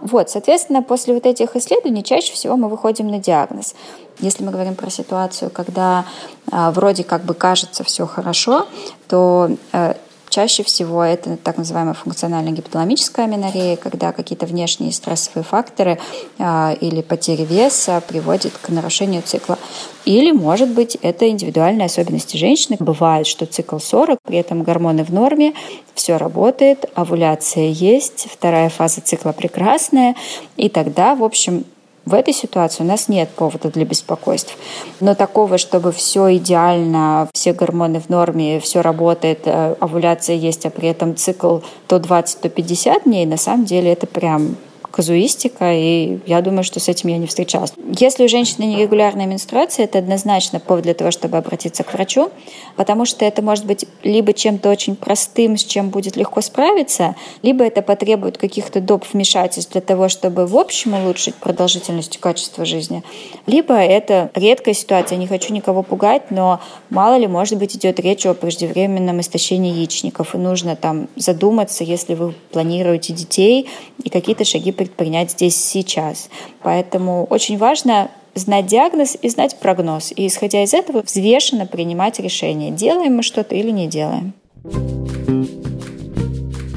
Вот, 0.00 0.30
соответственно, 0.30 0.82
после 0.82 1.12
вот 1.12 1.26
этих 1.26 1.56
исследований 1.56 2.02
чаще 2.02 2.32
всего 2.32 2.56
мы 2.56 2.68
выходим 2.68 3.10
на 3.10 3.18
диагноз. 3.18 3.74
Если 4.20 4.44
мы 4.44 4.50
говорим 4.50 4.76
про 4.76 4.88
ситуацию, 4.88 5.50
когда 5.50 6.06
э, 6.50 6.70
вроде 6.70 7.04
как 7.04 7.24
бы 7.24 7.34
кажется 7.34 7.84
все 7.84 8.06
хорошо, 8.06 8.66
то 9.08 9.50
э, 9.72 9.94
Чаще 10.36 10.64
всего 10.64 11.02
это 11.02 11.38
так 11.38 11.56
называемая 11.56 11.94
функциональная 11.94 12.52
гипоталамическая 12.52 13.24
аменорея, 13.24 13.76
когда 13.76 14.12
какие-то 14.12 14.44
внешние 14.44 14.92
стрессовые 14.92 15.44
факторы 15.44 15.98
э, 16.36 16.76
или 16.78 17.00
потери 17.00 17.46
веса 17.46 18.02
приводят 18.06 18.52
к 18.60 18.68
нарушению 18.68 19.22
цикла. 19.22 19.58
Или, 20.04 20.32
может 20.32 20.68
быть, 20.68 20.98
это 21.00 21.26
индивидуальные 21.30 21.86
особенности 21.86 22.36
женщины. 22.36 22.76
Бывает, 22.78 23.26
что 23.26 23.46
цикл 23.46 23.78
40, 23.78 24.18
при 24.22 24.36
этом 24.36 24.62
гормоны 24.62 25.04
в 25.04 25.10
норме, 25.10 25.54
все 25.94 26.18
работает, 26.18 26.84
овуляция 26.94 27.68
есть, 27.68 28.28
вторая 28.30 28.68
фаза 28.68 29.00
цикла 29.00 29.32
прекрасная, 29.32 30.16
и 30.58 30.68
тогда, 30.68 31.14
в 31.14 31.24
общем, 31.24 31.64
в 32.06 32.14
этой 32.14 32.32
ситуации 32.32 32.84
у 32.84 32.86
нас 32.86 33.08
нет 33.08 33.28
повода 33.30 33.68
для 33.68 33.84
беспокойств. 33.84 34.56
Но 35.00 35.16
такого, 35.16 35.58
чтобы 35.58 35.90
все 35.90 36.36
идеально, 36.36 37.28
все 37.34 37.52
гормоны 37.52 38.00
в 38.00 38.08
норме, 38.08 38.60
все 38.60 38.80
работает, 38.80 39.40
э, 39.44 39.74
овуляция 39.80 40.36
есть, 40.36 40.64
а 40.66 40.70
при 40.70 40.88
этом 40.88 41.16
цикл 41.16 41.58
то 41.88 41.98
20, 41.98 42.40
то 42.40 42.48
50 42.48 43.04
дней, 43.04 43.26
на 43.26 43.36
самом 43.36 43.64
деле 43.64 43.92
это 43.92 44.06
прям 44.06 44.56
казуистика, 44.96 45.74
и 45.74 46.20
я 46.26 46.40
думаю, 46.40 46.64
что 46.64 46.80
с 46.80 46.88
этим 46.88 47.10
я 47.10 47.18
не 47.18 47.26
встречалась. 47.26 47.74
Если 47.98 48.24
у 48.24 48.28
женщины 48.28 48.64
нерегулярная 48.64 49.26
менструация, 49.26 49.84
это 49.84 49.98
однозначно 49.98 50.58
повод 50.58 50.84
для 50.84 50.94
того, 50.94 51.10
чтобы 51.10 51.36
обратиться 51.36 51.84
к 51.84 51.92
врачу, 51.92 52.30
потому 52.76 53.04
что 53.04 53.26
это 53.26 53.42
может 53.42 53.66
быть 53.66 53.84
либо 54.02 54.32
чем-то 54.32 54.70
очень 54.70 54.96
простым, 54.96 55.58
с 55.58 55.64
чем 55.64 55.90
будет 55.90 56.16
легко 56.16 56.40
справиться, 56.40 57.14
либо 57.42 57.62
это 57.62 57.82
потребует 57.82 58.38
каких-то 58.38 58.80
доп. 58.80 59.04
вмешательств 59.12 59.72
для 59.72 59.82
того, 59.82 60.08
чтобы 60.08 60.46
в 60.46 60.56
общем 60.56 60.94
улучшить 60.94 61.34
продолжительность 61.34 62.16
и 62.16 62.18
качество 62.18 62.64
жизни, 62.64 63.02
либо 63.46 63.74
это 63.74 64.30
редкая 64.34 64.72
ситуация, 64.74 65.18
не 65.18 65.26
хочу 65.26 65.52
никого 65.52 65.82
пугать, 65.82 66.30
но 66.30 66.60
мало 66.88 67.18
ли, 67.18 67.26
может 67.26 67.58
быть, 67.58 67.76
идет 67.76 68.00
речь 68.00 68.24
о 68.24 68.32
преждевременном 68.32 69.20
истощении 69.20 69.74
яичников, 69.74 70.34
и 70.34 70.38
нужно 70.38 70.74
там 70.74 71.08
задуматься, 71.16 71.84
если 71.84 72.14
вы 72.14 72.32
планируете 72.50 73.12
детей, 73.12 73.68
и 74.02 74.08
какие-то 74.08 74.46
шаги 74.46 74.72
предпринять 74.86 75.32
здесь 75.32 75.56
сейчас. 75.56 76.28
Поэтому 76.62 77.24
очень 77.24 77.58
важно 77.58 78.10
знать 78.34 78.66
диагноз 78.66 79.16
и 79.20 79.28
знать 79.28 79.58
прогноз. 79.58 80.12
И 80.14 80.26
исходя 80.26 80.62
из 80.62 80.74
этого 80.74 81.02
взвешенно 81.02 81.66
принимать 81.66 82.20
решение, 82.20 82.70
делаем 82.70 83.16
мы 83.16 83.22
что-то 83.22 83.54
или 83.54 83.70
не 83.70 83.88
делаем. 83.88 84.32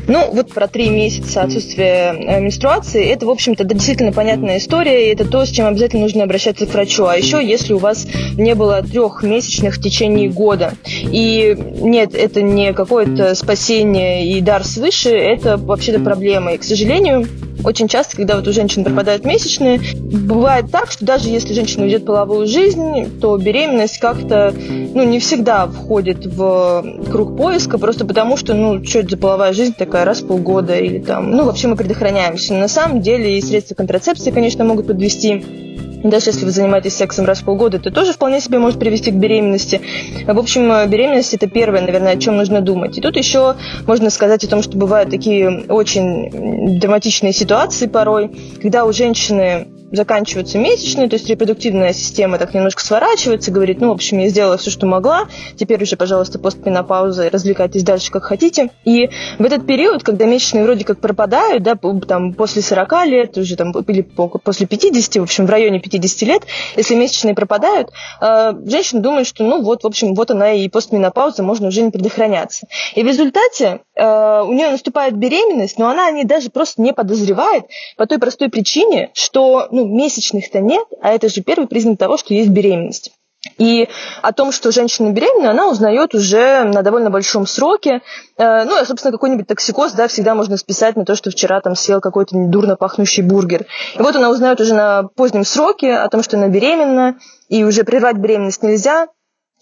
Ну, 0.09 0.27
вот 0.33 0.51
про 0.51 0.67
три 0.67 0.89
месяца 0.89 1.43
отсутствия 1.43 2.15
э, 2.17 2.41
менструации, 2.41 3.05
это, 3.05 3.27
в 3.27 3.29
общем-то, 3.29 3.63
действительно 3.63 4.11
понятная 4.11 4.57
история, 4.57 5.05
и 5.05 5.13
это 5.13 5.23
то, 5.23 5.45
с 5.45 5.49
чем 5.51 5.67
обязательно 5.67 6.01
нужно 6.01 6.23
обращаться 6.23 6.65
к 6.65 6.73
врачу. 6.73 7.05
А 7.05 7.15
еще, 7.15 7.45
если 7.45 7.73
у 7.73 7.77
вас 7.77 8.07
не 8.35 8.55
было 8.55 8.81
трех 8.81 9.21
месячных 9.21 9.75
в 9.75 9.81
течение 9.81 10.27
года. 10.27 10.73
И 10.87 11.55
нет, 11.79 12.15
это 12.15 12.41
не 12.41 12.73
какое-то 12.73 13.35
спасение 13.35 14.27
и 14.27 14.41
дар 14.41 14.65
свыше, 14.65 15.11
это 15.11 15.57
вообще-то 15.57 15.99
проблема. 15.99 16.53
И, 16.53 16.57
к 16.57 16.63
сожалению, 16.63 17.27
очень 17.63 17.87
часто, 17.87 18.15
когда 18.15 18.37
вот 18.37 18.47
у 18.47 18.53
женщин 18.53 18.83
пропадают 18.83 19.25
месячные, 19.25 19.79
бывает 20.01 20.71
так, 20.71 20.91
что 20.91 21.05
даже 21.05 21.29
если 21.29 21.53
женщина 21.53 21.83
ведет 21.83 22.05
половую 22.05 22.47
жизнь, 22.47 23.19
то 23.19 23.37
беременность 23.37 23.99
как-то 23.99 24.53
ну, 24.55 25.03
не 25.03 25.19
всегда 25.19 25.67
входит 25.67 26.25
в 26.25 26.85
круг 27.11 27.37
поиска, 27.37 27.77
просто 27.77 28.05
потому 28.05 28.37
что, 28.37 28.53
ну, 28.53 28.83
что 28.83 28.99
это 28.99 29.09
за 29.09 29.17
половая 29.17 29.53
жизнь 29.53 29.73
такая 29.77 29.98
раз 30.05 30.21
в 30.21 30.27
полгода 30.27 30.75
или 30.75 30.99
там, 30.99 31.31
ну, 31.31 31.45
вообще 31.45 31.67
мы 31.67 31.75
предохраняемся. 31.75 32.53
Но 32.53 32.59
на 32.59 32.67
самом 32.67 33.01
деле 33.01 33.37
и 33.37 33.41
средства 33.41 33.75
контрацепции, 33.75 34.31
конечно, 34.31 34.63
могут 34.63 34.87
подвести 34.87 35.43
даже 36.03 36.29
если 36.29 36.45
вы 36.45 36.51
занимаетесь 36.51 36.95
сексом 36.95 37.25
раз 37.25 37.39
в 37.39 37.45
полгода, 37.45 37.77
это 37.77 37.91
тоже 37.91 38.13
вполне 38.13 38.39
себе 38.39 38.57
может 38.59 38.79
привести 38.79 39.11
к 39.11 39.15
беременности. 39.15 39.81
В 40.25 40.39
общем, 40.39 40.89
беременность 40.89 41.33
это 41.33 41.47
первое, 41.47 41.81
наверное, 41.81 42.13
о 42.13 42.17
чем 42.17 42.37
нужно 42.37 42.61
думать. 42.61 42.97
И 42.97 43.01
тут 43.01 43.17
еще 43.17 43.55
можно 43.85 44.09
сказать 44.09 44.43
о 44.43 44.47
том, 44.47 44.63
что 44.63 44.77
бывают 44.77 45.09
такие 45.09 45.65
очень 45.67 46.79
драматичные 46.79 47.33
ситуации 47.33 47.87
порой, 47.87 48.31
когда 48.61 48.85
у 48.85 48.93
женщины 48.93 49.67
заканчиваются 49.91 50.57
месячные, 50.57 51.09
то 51.09 51.15
есть 51.15 51.27
репродуктивная 51.29 51.93
система 51.93 52.37
так 52.37 52.53
немножко 52.53 52.83
сворачивается, 52.83 53.51
говорит, 53.51 53.81
ну, 53.81 53.89
в 53.89 53.93
общем, 53.93 54.19
я 54.19 54.29
сделала 54.29 54.57
все, 54.57 54.71
что 54.71 54.85
могла, 54.85 55.27
теперь 55.55 55.81
уже, 55.81 55.95
пожалуйста, 55.95 56.39
постменопауза, 56.39 57.29
развлекайтесь 57.29 57.83
дальше, 57.83 58.11
как 58.11 58.23
хотите. 58.23 58.69
И 58.85 59.09
в 59.37 59.43
этот 59.43 59.65
период, 59.65 60.03
когда 60.03 60.25
месячные 60.25 60.63
вроде 60.63 60.85
как 60.85 60.99
пропадают, 60.99 61.63
да, 61.63 61.77
там, 62.07 62.33
после 62.33 62.61
40 62.61 63.05
лет, 63.05 63.37
уже 63.37 63.55
там, 63.55 63.71
или 63.71 64.01
после 64.01 64.67
50, 64.67 65.15
в 65.15 65.23
общем, 65.23 65.45
в 65.45 65.49
районе 65.49 65.79
50 65.79 66.21
лет, 66.23 66.43
если 66.75 66.95
месячные 66.95 67.35
пропадают, 67.35 67.89
э, 68.21 68.53
женщина 68.65 69.01
думает, 69.01 69.27
что, 69.27 69.43
ну, 69.43 69.61
вот, 69.61 69.83
в 69.83 69.87
общем, 69.87 70.13
вот 70.13 70.31
она 70.31 70.53
и 70.53 70.67
постменопауза, 70.69 71.43
можно 71.43 71.67
уже 71.67 71.81
не 71.81 71.91
предохраняться. 71.91 72.67
И 72.95 73.03
в 73.03 73.07
результате 73.07 73.81
э, 73.99 74.41
у 74.43 74.53
нее 74.53 74.69
наступает 74.69 75.15
беременность, 75.15 75.77
но 75.77 75.89
она 75.89 76.07
о 76.07 76.11
ней 76.11 76.23
даже 76.23 76.49
просто 76.49 76.81
не 76.81 76.93
подозревает 76.93 77.65
по 77.97 78.07
той 78.07 78.19
простой 78.19 78.49
причине, 78.49 79.11
что, 79.13 79.67
ну, 79.71 79.85
месячных-то 79.85 80.59
нет, 80.59 80.87
а 81.01 81.11
это 81.11 81.29
же 81.29 81.41
первый 81.41 81.67
признак 81.67 81.99
того, 81.99 82.17
что 82.17 82.33
есть 82.33 82.49
беременность. 82.49 83.11
И 83.57 83.87
о 84.21 84.33
том, 84.33 84.51
что 84.51 84.71
женщина 84.71 85.11
беременна, 85.11 85.51
она 85.51 85.69
узнает 85.69 86.13
уже 86.13 86.65
на 86.65 86.81
довольно 86.81 87.09
большом 87.09 87.47
сроке. 87.47 88.01
Э, 88.37 88.65
ну, 88.65 88.75
а, 88.75 88.85
собственно, 88.85 89.13
какой-нибудь 89.13 89.47
токсикоз, 89.47 89.93
да, 89.93 90.07
всегда 90.09 90.35
можно 90.35 90.57
списать 90.57 90.97
на 90.97 91.05
то, 91.05 91.15
что 91.15 91.31
вчера 91.31 91.61
там 91.61 91.75
съел 91.75 92.01
какой-то 92.01 92.35
дурно 92.35 92.75
пахнущий 92.75 93.23
бургер. 93.23 93.65
И 93.95 94.01
вот 94.01 94.15
она 94.15 94.29
узнает 94.29 94.59
уже 94.59 94.73
на 94.73 95.03
позднем 95.03 95.45
сроке 95.45 95.93
о 95.93 96.09
том, 96.09 96.21
что 96.21 96.37
она 96.37 96.49
беременна, 96.49 97.17
и 97.47 97.63
уже 97.63 97.83
прервать 97.85 98.17
беременность 98.17 98.61
нельзя, 98.61 99.07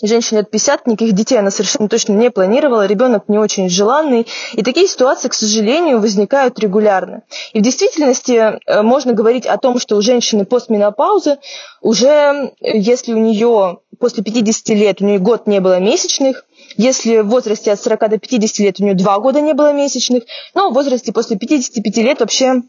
Женщине 0.01 0.41
от 0.41 0.51
50, 0.51 0.85
никаких 0.87 1.13
детей 1.13 1.39
она 1.39 1.49
совершенно 1.49 1.89
точно 1.89 2.13
не 2.13 2.29
планировала, 2.29 2.85
ребенок 2.85 3.27
не 3.27 3.39
очень 3.39 3.67
желанный. 3.67 4.27
И 4.53 4.61
такие 4.61 4.87
ситуации, 4.87 5.27
к 5.27 5.33
сожалению, 5.33 5.99
возникают 5.99 6.59
регулярно. 6.59 7.23
И 7.53 7.59
в 7.59 7.63
действительности 7.63 8.59
э, 8.65 8.81
можно 8.83 9.13
говорить 9.13 9.47
о 9.47 9.57
том, 9.57 9.79
что 9.79 9.95
у 9.95 10.01
женщины 10.01 10.45
постменопаузы 10.45 11.37
уже, 11.81 12.53
если 12.61 13.13
у 13.13 13.17
нее 13.17 13.79
после 13.99 14.23
50 14.23 14.69
лет, 14.69 15.01
у 15.01 15.05
нее 15.05 15.19
год 15.19 15.47
не 15.47 15.59
было 15.59 15.79
месячных, 15.79 16.45
если 16.75 17.19
в 17.19 17.29
возрасте 17.29 17.71
от 17.71 17.81
40 17.81 18.09
до 18.09 18.17
50 18.19 18.59
лет 18.59 18.79
у 18.79 18.83
нее 18.83 18.93
два 18.93 19.19
года 19.19 19.41
не 19.41 19.53
было 19.53 19.73
месячных, 19.73 20.23
но 20.53 20.69
в 20.69 20.73
возрасте 20.73 21.11
после 21.11 21.37
55 21.37 21.97
лет 21.97 22.19
вообще 22.19 22.61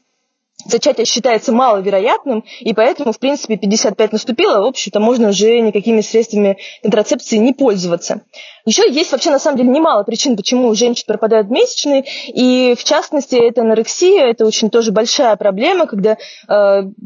зачатие 0.64 1.06
считается 1.06 1.52
маловероятным, 1.52 2.44
и 2.60 2.74
поэтому, 2.74 3.12
в 3.12 3.18
принципе, 3.18 3.56
55 3.56 4.12
наступило, 4.12 4.62
в 4.62 4.66
общем-то, 4.66 5.00
можно 5.00 5.28
уже 5.28 5.60
никакими 5.60 6.00
средствами 6.00 6.58
контрацепции 6.82 7.36
не 7.36 7.52
пользоваться. 7.52 8.22
Еще 8.68 8.86
есть 8.90 9.12
вообще, 9.12 9.30
на 9.30 9.38
самом 9.38 9.56
деле, 9.56 9.70
немало 9.70 10.02
причин, 10.02 10.36
почему 10.36 10.68
у 10.68 10.74
женщин 10.74 11.04
пропадают 11.06 11.48
месячные, 11.48 12.04
и, 12.26 12.74
в 12.78 12.84
частности, 12.84 13.34
это 13.34 13.62
анорексия, 13.62 14.26
это 14.26 14.44
очень 14.44 14.68
тоже 14.68 14.92
большая 14.92 15.34
проблема, 15.36 15.86
когда 15.86 16.12
э, 16.12 16.16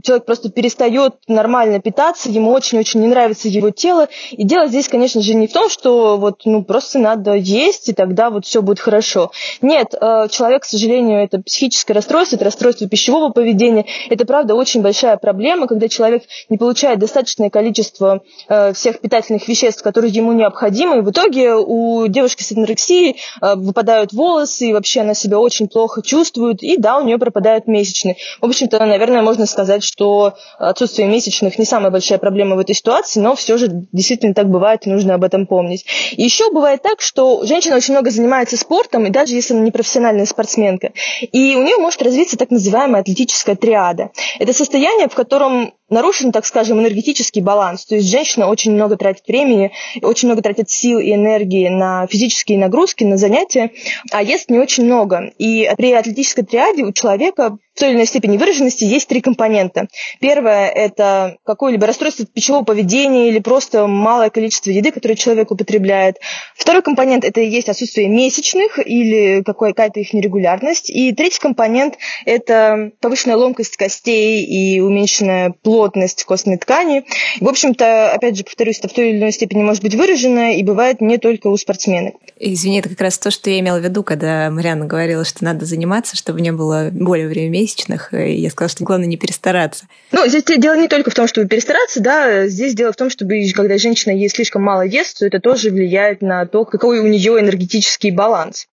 человек 0.02 0.24
просто 0.26 0.50
перестает 0.50 1.14
нормально 1.28 1.78
питаться, 1.78 2.30
ему 2.30 2.50
очень-очень 2.50 3.00
не 3.00 3.06
нравится 3.06 3.46
его 3.46 3.70
тело, 3.70 4.08
и 4.32 4.42
дело 4.42 4.66
здесь, 4.66 4.88
конечно 4.88 5.22
же, 5.22 5.34
не 5.34 5.46
в 5.46 5.52
том, 5.52 5.68
что 5.68 6.16
вот, 6.16 6.40
ну, 6.46 6.64
просто 6.64 6.98
надо 6.98 7.34
есть, 7.34 7.88
и 7.88 7.92
тогда 7.92 8.30
вот 8.30 8.44
все 8.44 8.60
будет 8.60 8.80
хорошо. 8.80 9.30
Нет, 9.60 9.94
э, 9.94 10.26
человек, 10.30 10.62
к 10.62 10.66
сожалению, 10.66 11.22
это 11.22 11.40
психическое 11.40 11.92
расстройство, 11.92 12.34
это 12.34 12.46
расстройство 12.46 12.88
пищевого 12.88 13.30
поведения. 13.30 13.86
Это, 14.10 14.26
правда, 14.26 14.56
очень 14.56 14.82
большая 14.82 15.16
проблема, 15.16 15.68
когда 15.68 15.88
человек 15.88 16.24
не 16.48 16.58
получает 16.58 16.98
достаточное 16.98 17.50
количество 17.50 18.24
э, 18.48 18.72
всех 18.72 18.98
питательных 18.98 19.46
веществ, 19.46 19.84
которые 19.84 20.12
ему 20.12 20.32
необходимы. 20.32 20.98
И 20.98 21.00
в 21.02 21.10
итоге 21.10 21.51
у 21.56 22.06
девушки 22.06 22.42
с 22.42 22.52
анорексией 22.52 23.16
э, 23.40 23.54
выпадают 23.56 24.12
волосы, 24.12 24.68
и 24.68 24.72
вообще 24.72 25.00
она 25.00 25.14
себя 25.14 25.38
очень 25.38 25.68
плохо 25.68 26.02
чувствует, 26.02 26.62
и 26.62 26.76
да, 26.76 26.98
у 26.98 27.04
нее 27.04 27.18
пропадают 27.18 27.66
месячные. 27.66 28.16
В 28.40 28.46
общем-то, 28.46 28.78
наверное, 28.84 29.22
можно 29.22 29.46
сказать, 29.46 29.82
что 29.82 30.34
отсутствие 30.58 31.08
месячных 31.08 31.58
не 31.58 31.64
самая 31.64 31.90
большая 31.90 32.18
проблема 32.18 32.56
в 32.56 32.58
этой 32.58 32.74
ситуации, 32.74 33.20
но 33.20 33.34
все 33.34 33.56
же 33.58 33.68
действительно 33.92 34.34
так 34.34 34.48
бывает, 34.48 34.86
и 34.86 34.90
нужно 34.90 35.14
об 35.14 35.24
этом 35.24 35.46
помнить. 35.46 35.84
Еще 36.12 36.50
бывает 36.50 36.82
так, 36.82 37.00
что 37.00 37.44
женщина 37.44 37.76
очень 37.76 37.94
много 37.94 38.10
занимается 38.10 38.56
спортом, 38.56 39.06
и 39.06 39.10
даже 39.10 39.34
если 39.34 39.54
она 39.54 39.62
не 39.62 39.70
профессиональная 39.70 40.26
спортсменка, 40.26 40.92
и 41.20 41.56
у 41.56 41.62
нее 41.62 41.76
может 41.78 42.02
развиться 42.02 42.36
так 42.36 42.50
называемая 42.50 43.02
атлетическая 43.02 43.56
триада. 43.56 44.10
Это 44.38 44.52
состояние, 44.52 45.08
в 45.08 45.14
котором 45.14 45.74
нарушен, 45.92 46.32
так 46.32 46.44
скажем, 46.46 46.80
энергетический 46.80 47.42
баланс. 47.42 47.84
То 47.84 47.94
есть 47.96 48.08
женщина 48.08 48.48
очень 48.48 48.72
много 48.72 48.96
тратит 48.96 49.26
времени, 49.28 49.72
очень 50.02 50.28
много 50.28 50.42
тратит 50.42 50.70
сил 50.70 50.98
и 50.98 51.12
энергии 51.12 51.68
на 51.68 52.06
физические 52.06 52.58
нагрузки, 52.58 53.04
на 53.04 53.16
занятия, 53.16 53.70
а 54.10 54.22
ест 54.22 54.50
не 54.50 54.58
очень 54.58 54.84
много. 54.84 55.32
И 55.38 55.70
при 55.76 55.92
атлетической 55.92 56.44
триаде 56.44 56.82
у 56.82 56.92
человека 56.92 57.58
той 57.78 57.90
или 57.90 57.96
иной 57.96 58.06
степени 58.06 58.36
выраженности 58.36 58.84
есть 58.84 59.08
три 59.08 59.20
компонента. 59.20 59.88
Первое– 60.20 60.68
это 60.74 61.36
какое-либо 61.44 61.86
расстройство 61.86 62.26
пищевого 62.26 62.64
поведения 62.64 63.28
или 63.28 63.38
просто 63.38 63.86
малое 63.86 64.30
количество 64.30 64.70
еды, 64.70 64.92
которое 64.92 65.14
человек 65.14 65.50
употребляет. 65.50 66.16
Второй 66.56 66.82
компонент– 66.82 67.24
это 67.26 67.40
есть 67.40 67.68
отсутствие 67.68 68.08
месячных 68.08 68.78
или 68.84 69.42
какая-то 69.42 70.00
их 70.00 70.12
нерегулярность. 70.12 70.90
И 70.90 71.12
третий 71.12 71.40
компонент– 71.40 71.96
это 72.26 72.92
повышенная 73.00 73.36
ломкость 73.36 73.76
костей 73.76 74.44
и 74.44 74.80
уменьшенная 74.80 75.54
плотность 75.62 76.24
костной 76.24 76.58
ткани. 76.58 77.04
В 77.40 77.48
общем-то, 77.48 78.12
опять 78.12 78.36
же, 78.36 78.44
повторюсь, 78.44 78.78
это 78.78 78.88
в 78.88 78.92
той 78.92 79.10
или 79.10 79.18
иной 79.18 79.32
степени 79.32 79.62
может 79.62 79.82
быть 79.82 79.94
выражено 79.94 80.56
и 80.56 80.62
бывает 80.62 81.00
не 81.00 81.18
только 81.18 81.46
у 81.48 81.56
спортсменок. 81.56 82.14
Извини, 82.38 82.80
это 82.80 82.88
как 82.88 83.00
раз 83.00 83.18
то, 83.18 83.30
что 83.30 83.50
я 83.50 83.60
имела 83.60 83.78
в 83.78 83.84
виду, 83.84 84.02
когда 84.02 84.50
Марианна 84.50 84.86
говорила, 84.86 85.24
что 85.24 85.44
надо 85.44 85.64
заниматься, 85.64 86.16
чтобы 86.16 86.40
не 86.40 86.52
было 86.52 86.90
более 86.92 87.28
время 87.28 87.61
месячных, 87.62 88.12
и 88.14 88.34
я 88.34 88.50
сказала, 88.50 88.70
что 88.70 88.84
главное 88.84 89.06
не 89.06 89.16
перестараться. 89.16 89.86
Ну, 90.10 90.26
здесь 90.26 90.44
дело 90.44 90.76
не 90.76 90.88
только 90.88 91.10
в 91.10 91.14
том, 91.14 91.26
чтобы 91.26 91.48
перестараться, 91.48 92.00
да, 92.00 92.46
здесь 92.48 92.74
дело 92.74 92.92
в 92.92 92.96
том, 92.96 93.10
чтобы 93.10 93.40
когда 93.54 93.78
женщина 93.78 94.12
ест 94.12 94.36
слишком 94.36 94.62
мало 94.62 94.82
ест, 94.82 95.18
то 95.18 95.26
это 95.26 95.40
тоже 95.40 95.70
влияет 95.70 96.22
на 96.22 96.46
то, 96.46 96.64
какой 96.64 97.00
у 97.00 97.06
нее 97.06 97.38
энергетический 97.38 98.10
баланс. 98.10 98.66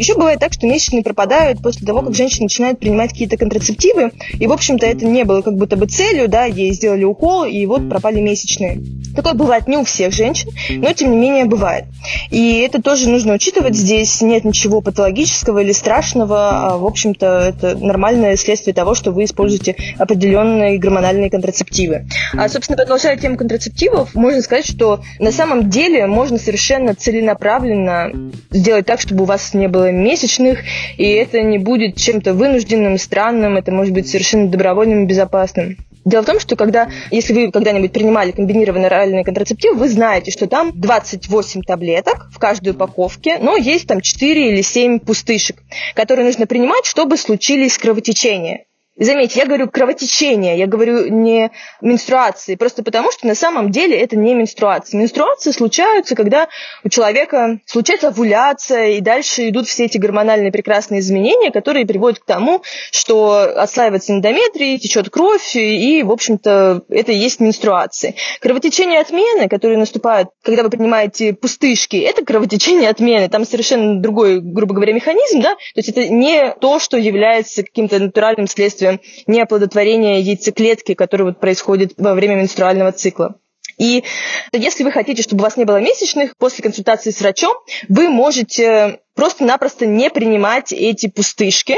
Еще 0.00 0.14
бывает 0.14 0.40
так, 0.40 0.54
что 0.54 0.66
месячные 0.66 1.02
пропадают 1.02 1.60
после 1.62 1.86
того, 1.86 2.00
как 2.00 2.14
женщина 2.14 2.44
начинает 2.44 2.78
принимать 2.78 3.10
какие-то 3.10 3.36
контрацептивы, 3.36 4.12
и, 4.32 4.46
в 4.46 4.52
общем-то, 4.52 4.86
это 4.86 5.04
не 5.04 5.24
было 5.24 5.42
как 5.42 5.56
будто 5.56 5.76
бы 5.76 5.84
целью, 5.84 6.26
да, 6.26 6.46
ей 6.46 6.72
сделали 6.72 7.04
укол, 7.04 7.44
и 7.44 7.66
вот 7.66 7.86
пропали 7.86 8.18
месячные. 8.18 8.80
Такое 9.14 9.34
бывает 9.34 9.68
не 9.68 9.76
у 9.76 9.84
всех 9.84 10.14
женщин, 10.14 10.48
но, 10.70 10.90
тем 10.94 11.10
не 11.10 11.18
менее, 11.18 11.44
бывает. 11.44 11.84
И 12.30 12.60
это 12.60 12.80
тоже 12.80 13.10
нужно 13.10 13.34
учитывать. 13.34 13.74
Здесь 13.74 14.22
нет 14.22 14.44
ничего 14.46 14.80
патологического 14.80 15.58
или 15.58 15.72
страшного, 15.72 16.48
а, 16.50 16.78
в 16.78 16.86
общем-то, 16.86 17.54
это 17.54 17.76
нормальное 17.76 18.36
следствие 18.36 18.72
того, 18.72 18.94
что 18.94 19.12
вы 19.12 19.24
используете 19.24 19.76
определенные 19.98 20.78
гормональные 20.78 21.28
контрацептивы. 21.28 22.06
А, 22.32 22.48
собственно, 22.48 22.78
продолжая 22.78 23.18
тему 23.18 23.36
контрацептивов, 23.36 24.14
можно 24.14 24.40
сказать, 24.40 24.66
что 24.66 25.02
на 25.18 25.30
самом 25.30 25.68
деле 25.68 26.06
можно 26.06 26.38
совершенно 26.38 26.94
целенаправленно 26.94 28.10
сделать 28.50 28.86
так, 28.86 28.98
чтобы 29.02 29.24
у 29.24 29.26
вас 29.26 29.52
не 29.52 29.68
было 29.68 29.89
месячных, 29.92 30.60
и 30.96 31.08
это 31.10 31.42
не 31.42 31.58
будет 31.58 31.96
чем-то 31.96 32.34
вынужденным, 32.34 32.98
странным, 32.98 33.56
это 33.56 33.72
может 33.72 33.92
быть 33.92 34.08
совершенно 34.08 34.48
добровольным 34.48 35.04
и 35.04 35.06
безопасным. 35.06 35.76
Дело 36.04 36.22
в 36.22 36.26
том, 36.26 36.40
что 36.40 36.56
когда, 36.56 36.88
если 37.10 37.34
вы 37.34 37.52
когда-нибудь 37.52 37.92
принимали 37.92 38.30
комбинированный 38.30 38.86
оральный 38.86 39.22
контрацептив, 39.22 39.76
вы 39.76 39.88
знаете, 39.88 40.30
что 40.30 40.46
там 40.46 40.72
28 40.74 41.62
таблеток 41.62 42.28
в 42.32 42.38
каждой 42.38 42.70
упаковке, 42.70 43.38
но 43.38 43.56
есть 43.56 43.86
там 43.86 44.00
4 44.00 44.48
или 44.50 44.62
7 44.62 45.00
пустышек, 45.00 45.62
которые 45.94 46.24
нужно 46.26 46.46
принимать, 46.46 46.86
чтобы 46.86 47.18
случились 47.18 47.76
кровотечения. 47.76 48.64
Заметьте, 49.00 49.40
я 49.40 49.46
говорю 49.46 49.70
кровотечение, 49.70 50.58
я 50.58 50.66
говорю 50.66 51.08
не 51.08 51.50
менструации, 51.80 52.54
просто 52.54 52.82
потому 52.82 53.10
что 53.10 53.26
на 53.26 53.34
самом 53.34 53.70
деле 53.70 53.98
это 53.98 54.14
не 54.14 54.34
менструация. 54.34 55.00
Менструации 55.00 55.52
случаются, 55.52 56.14
когда 56.14 56.48
у 56.84 56.90
человека 56.90 57.60
случается 57.64 58.08
овуляция, 58.08 58.88
и 58.90 59.00
дальше 59.00 59.48
идут 59.48 59.68
все 59.68 59.86
эти 59.86 59.96
гормональные 59.96 60.52
прекрасные 60.52 61.00
изменения, 61.00 61.50
которые 61.50 61.86
приводят 61.86 62.18
к 62.18 62.26
тому, 62.26 62.62
что 62.92 63.38
отслаивается 63.56 64.12
эндометрий, 64.12 64.78
течет 64.78 65.08
кровь, 65.08 65.56
и, 65.56 66.02
в 66.02 66.12
общем-то, 66.12 66.82
это 66.90 67.12
и 67.12 67.16
есть 67.16 67.40
менструации. 67.40 68.16
Кровотечение 68.42 69.00
отмены, 69.00 69.48
которые 69.48 69.78
наступают, 69.78 70.28
когда 70.42 70.62
вы 70.62 70.68
принимаете 70.68 71.32
пустышки, 71.32 71.96
это 71.96 72.22
кровотечение 72.22 72.90
отмены. 72.90 73.30
Там 73.30 73.46
совершенно 73.46 73.98
другой, 73.98 74.40
грубо 74.42 74.74
говоря, 74.74 74.92
механизм, 74.92 75.40
да, 75.40 75.54
то 75.54 75.58
есть 75.76 75.88
это 75.88 76.06
не 76.06 76.54
то, 76.60 76.78
что 76.78 76.98
является 76.98 77.62
каким-то 77.62 77.98
натуральным 77.98 78.46
следствием 78.46 78.89
неоплодотворения 79.26 80.18
яйцеклетки, 80.18 80.94
которое 80.94 81.24
вот 81.24 81.40
происходит 81.40 81.92
во 81.96 82.14
время 82.14 82.36
менструального 82.36 82.92
цикла. 82.92 83.36
И 83.80 84.04
если 84.52 84.84
вы 84.84 84.92
хотите, 84.92 85.22
чтобы 85.22 85.40
у 85.40 85.44
вас 85.44 85.56
не 85.56 85.64
было 85.64 85.80
месячных, 85.80 86.36
после 86.36 86.62
консультации 86.62 87.10
с 87.10 87.20
врачом 87.20 87.54
вы 87.88 88.10
можете 88.10 89.00
просто-напросто 89.14 89.86
не 89.86 90.10
принимать 90.10 90.70
эти 90.72 91.08
пустышки, 91.08 91.76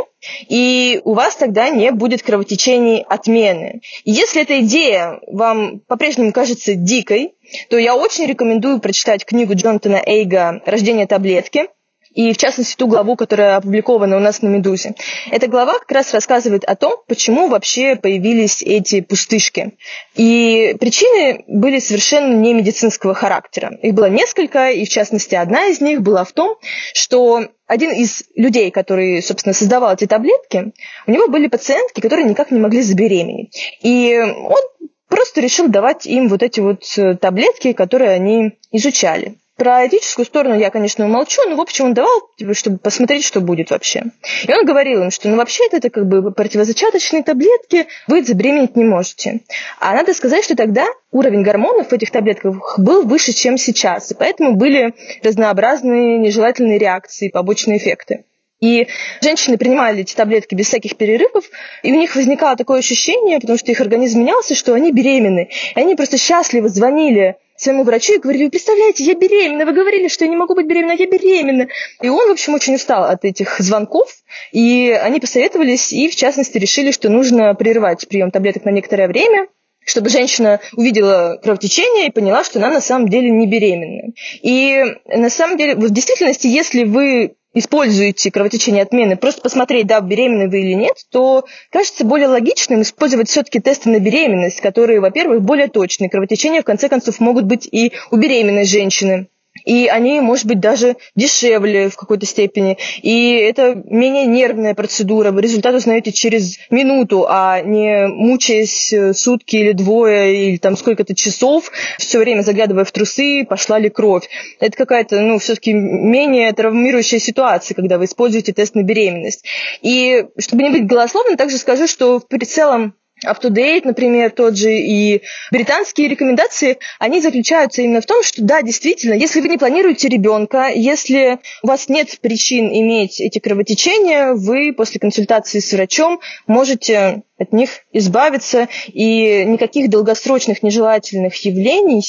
и 0.49 1.01
у 1.05 1.15
вас 1.15 1.37
тогда 1.37 1.69
не 1.71 1.93
будет 1.93 2.25
кровотечений 2.25 3.05
отмены. 3.09 3.83
И 4.03 4.11
если 4.11 4.43
эта 4.43 4.61
идея 4.61 5.21
вам 5.29 5.79
по-прежнему 5.87 6.33
кажется 6.33 6.75
дикой, 6.75 7.35
то 7.71 7.79
я 7.79 7.95
очень 7.95 8.27
рекомендую 8.27 8.81
прочитать 8.81 9.25
книгу 9.25 9.55
Джонатана 9.55 10.03
Эйга 10.05 10.61
«Рождение 10.67 11.07
таблетки», 11.07 11.69
и 12.15 12.33
в 12.33 12.37
частности 12.37 12.77
ту 12.77 12.87
главу, 12.87 13.17
которая 13.17 13.57
опубликована 13.57 14.17
у 14.17 14.21
нас 14.21 14.43
на 14.43 14.49
«Медузе». 14.49 14.95
Эта 15.31 15.49
глава 15.49 15.79
как 15.79 15.91
раз 15.93 16.13
рассказывает 16.13 16.65
о 16.65 16.77
том, 16.77 16.97
почему 17.09 17.49
вообще 17.49 17.97
появились 17.97 18.63
эти 18.63 19.01
пустышки. 19.01 19.77
И 20.15 20.77
причины 20.79 21.45
были 21.47 21.79
совершенно 21.79 22.35
не 22.35 22.55
медицинского 22.55 23.15
характера. 23.15 23.79
Их 23.83 23.95
было 23.95 24.11
несколько, 24.11 24.71
и 24.71 24.85
в 24.85 24.89
частности 24.89 25.35
одна 25.35 25.67
из 25.67 25.81
них 25.81 26.03
была 26.03 26.25
в 26.25 26.33
том, 26.33 26.57
что 26.93 27.47
один 27.67 27.93
из 27.93 28.25
людей, 28.37 28.71
который, 28.71 29.23
собственно, 29.23 29.55
создавал 29.55 29.95
эти 29.95 30.07
таблетки, 30.07 30.73
у 31.07 31.11
него 31.11 31.29
были 31.29 31.49
пациентки, 31.49 32.01
которые 32.01 32.29
никак 32.29 32.51
не 32.51 32.61
могли 32.61 32.83
забеременеть. 32.83 33.79
И 33.81 34.19
он 34.19 34.61
просто 35.09 35.41
решил 35.41 35.69
давать 35.69 36.07
им 36.07 36.29
вот 36.29 36.43
эти 36.43 36.61
вот 36.61 36.85
таблетки, 37.21 37.73
которые 37.73 38.11
они 38.11 38.59
изучали. 38.71 39.37
Про 39.63 39.87
этическую 39.87 40.27
сторону 40.27 40.59
я, 40.59 40.71
конечно, 40.71 41.05
умолчу, 41.05 41.41
но, 41.49 41.55
в 41.55 41.61
общем, 41.61 41.85
он 41.85 41.95
давал, 41.95 42.11
типа, 42.37 42.53
чтобы 42.53 42.79
посмотреть, 42.79 43.23
что 43.23 43.41
будет 43.41 43.71
вообще. 43.71 44.03
И 44.49 44.53
он 44.53 44.65
говорил 44.65 45.05
им, 45.05 45.13
что, 45.13 45.29
ну, 45.29 45.37
вообще 45.37 45.63
это 45.71 45.89
как 45.89 46.09
бы 46.09 46.33
противозачаточные 46.33 47.23
таблетки, 47.23 47.87
вы 48.09 48.25
забеременеть 48.25 48.75
не 48.75 48.83
можете. 48.83 49.43
А 49.79 49.95
надо 49.95 50.15
сказать, 50.15 50.43
что 50.43 50.57
тогда 50.57 50.85
уровень 51.13 51.45
гормонов 51.45 51.91
в 51.91 51.93
этих 51.93 52.11
таблетках 52.11 52.77
был 52.77 53.07
выше, 53.07 53.35
чем 53.35 53.57
сейчас, 53.57 54.11
и 54.11 54.17
поэтому 54.17 54.57
были 54.57 54.95
разнообразные 55.23 56.19
нежелательные 56.19 56.79
реакции, 56.79 57.29
побочные 57.29 57.79
эффекты. 57.79 58.25
И 58.59 58.89
женщины 59.21 59.59
принимали 59.59 60.01
эти 60.01 60.17
таблетки 60.17 60.57
без 60.57 60.67
всяких 60.67 60.97
перерывов, 60.97 61.45
и 61.85 61.93
у 61.93 61.97
них 61.97 62.17
возникало 62.17 62.57
такое 62.57 62.81
ощущение, 62.81 63.39
потому 63.39 63.59
что 63.59 63.71
их 63.71 63.81
организм 63.81 64.23
менялся, 64.23 64.57
что 64.57 64.75
они 64.75 64.91
беременны. 64.91 65.51
И 65.77 65.81
они 65.81 65.95
просто 65.95 66.19
счастливо 66.19 66.69
звонили 66.69 67.37
своему 67.63 67.85
врачу 67.85 68.15
и 68.15 68.19
говорили, 68.19 68.45
вы 68.45 68.51
представляете, 68.51 69.05
я 69.05 69.15
беременна, 69.15 69.65
вы 69.65 69.73
говорили, 69.73 70.09
что 70.09 70.25
я 70.25 70.31
не 70.31 70.37
могу 70.37 70.55
быть 70.55 70.67
беременна, 70.67 70.93
я 70.93 71.07
беременна. 71.07 71.69
И 72.01 72.09
он, 72.09 72.29
в 72.29 72.33
общем, 72.33 72.55
очень 72.55 72.75
устал 72.75 73.05
от 73.05 73.25
этих 73.25 73.59
звонков, 73.61 74.09
и 74.53 74.91
они 74.91 75.21
посоветовались 75.21 75.93
и, 75.93 76.09
в 76.09 76.17
частности, 76.17 76.59
решили, 76.59 76.91
что 76.91 77.09
нужно 77.09 77.55
прерывать 77.55 78.07
прием 78.09 78.31
таблеток 78.31 78.65
на 78.65 78.71
некоторое 78.71 79.09
время, 79.09 79.47
чтобы 79.85 80.11
женщина 80.11 80.61
увидела 80.77 81.39
кровотечение 81.43 82.09
и 82.09 82.13
поняла, 82.13 82.45
что 82.45 82.59
она 82.59 82.71
на 82.71 82.81
самом 82.81 83.09
деле 83.09 83.31
не 83.31 83.47
беременна. 83.47 84.13
И 84.43 84.85
на 85.07 85.31
самом 85.31 85.57
деле, 85.57 85.75
в 85.75 85.91
действительности, 85.91 86.47
если 86.47 86.85
вы 86.85 87.35
используете 87.55 88.31
кровотечение 88.31 88.83
отмены, 88.83 89.17
просто 89.17 89.43
посмотреть, 89.43 89.87
да, 89.87 90.01
беременны 90.01 90.49
вы 90.49 90.61
или 90.63 90.75
нет, 90.75 90.97
то 91.11 91.45
кажется 91.71 92.05
более 92.05 92.29
логичным 92.29 92.83
использовать 92.83 93.29
все-таки 93.29 93.61
тесты 93.61 93.91
на 93.91 93.99
беременность, 93.99 94.61
которые, 94.61 95.01
во-первых, 95.01 95.43
более 95.43 95.69
точные. 95.69 96.11
Кровотечения, 96.11 96.63
в 96.63 96.65
конце 96.65 96.89
концов, 96.89 97.21
могут 97.21 97.45
быть 97.45 97.69
и 97.71 97.93
у 98.11 98.17
беременной 98.17 98.65
женщины 98.65 99.29
и 99.65 99.87
они, 99.87 100.21
может 100.21 100.47
быть, 100.47 100.61
даже 100.61 100.97
дешевле 101.15 101.89
в 101.89 101.97
какой-то 101.97 102.27
степени. 102.27 102.79
И 103.03 103.35
это 103.35 103.81
менее 103.85 104.27
нервная 104.27 104.75
процедура. 104.75 105.31
Вы 105.31 105.43
результат 105.43 105.75
узнаете 105.75 106.13
через 106.13 106.59
минуту, 106.71 107.27
а 107.29 107.61
не 107.61 108.07
мучаясь 108.09 108.93
э, 108.93 109.13
сутки 109.13 109.57
или 109.57 109.73
двое, 109.73 110.49
или 110.49 110.57
там 110.57 110.77
сколько-то 110.77 111.15
часов, 111.15 111.71
все 111.99 112.19
время 112.19 112.43
заглядывая 112.43 112.85
в 112.85 112.93
трусы, 112.93 113.45
пошла 113.49 113.79
ли 113.79 113.89
кровь. 113.89 114.29
Это 114.61 114.77
какая-то, 114.77 115.21
ну, 115.21 115.39
все-таки 115.39 115.73
менее 115.73 116.53
травмирующая 116.53 117.19
ситуация, 117.19 117.75
когда 117.75 117.99
вы 117.99 118.05
используете 118.05 118.53
тест 118.53 118.75
на 118.75 118.83
беременность. 118.83 119.45
И 119.81 120.25
чтобы 120.39 120.63
не 120.63 120.71
быть 120.71 120.87
голословным, 120.87 121.37
также 121.37 121.59
скажу, 121.59 121.87
что 121.87 122.19
в 122.19 122.29
прицелом 122.29 122.95
up-to-date, 123.27 123.83
например, 123.85 124.31
тот 124.31 124.57
же, 124.57 124.73
и 124.73 125.23
британские 125.51 126.09
рекомендации, 126.09 126.79
они 126.99 127.21
заключаются 127.21 127.83
именно 127.83 128.01
в 128.01 128.07
том, 128.07 128.23
что 128.23 128.43
да, 128.43 128.63
действительно, 128.63 129.15
если 129.15 129.41
вы 129.41 129.49
не 129.49 129.59
планируете 129.59 130.09
ребенка, 130.09 130.69
если 130.75 131.39
у 131.63 131.69
вас 131.69 131.89
нет 131.89 132.19
причин 132.21 132.69
иметь 132.73 133.21
эти 133.21 133.39
кровотечения, 133.39 134.35
вы 134.35 134.73
после 134.73 135.01
консультации 135.01 135.61
с 135.61 135.73
врачом 135.73 136.21
можете 136.47 137.23
от 137.39 137.53
них 137.53 137.71
избавиться, 137.93 138.69
и 138.87 139.45
никаких 139.45 139.91
долгосрочных 139.91 140.63
нежелательных 140.63 141.35
явлений 141.45 142.03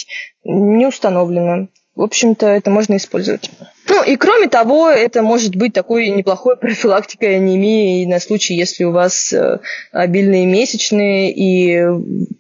не 0.44 0.86
установлено. 0.86 1.68
В 1.96 2.02
общем-то, 2.02 2.48
это 2.48 2.70
можно 2.70 2.98
использовать. 2.98 3.50
Ну 3.90 4.04
и 4.04 4.16
кроме 4.16 4.48
того, 4.48 4.90
это 4.90 5.22
может 5.22 5.56
быть 5.56 5.74
такой 5.74 6.10
неплохой 6.10 6.58
профилактикой 6.62 7.38
анемии 7.38 8.06
на 8.06 8.20
случай, 8.20 8.56
если 8.56 8.84
у 8.84 8.92
вас 8.92 9.34
э, 9.34 9.60
обильные 9.92 10.46
месячные 10.46 11.34
и 11.34 11.86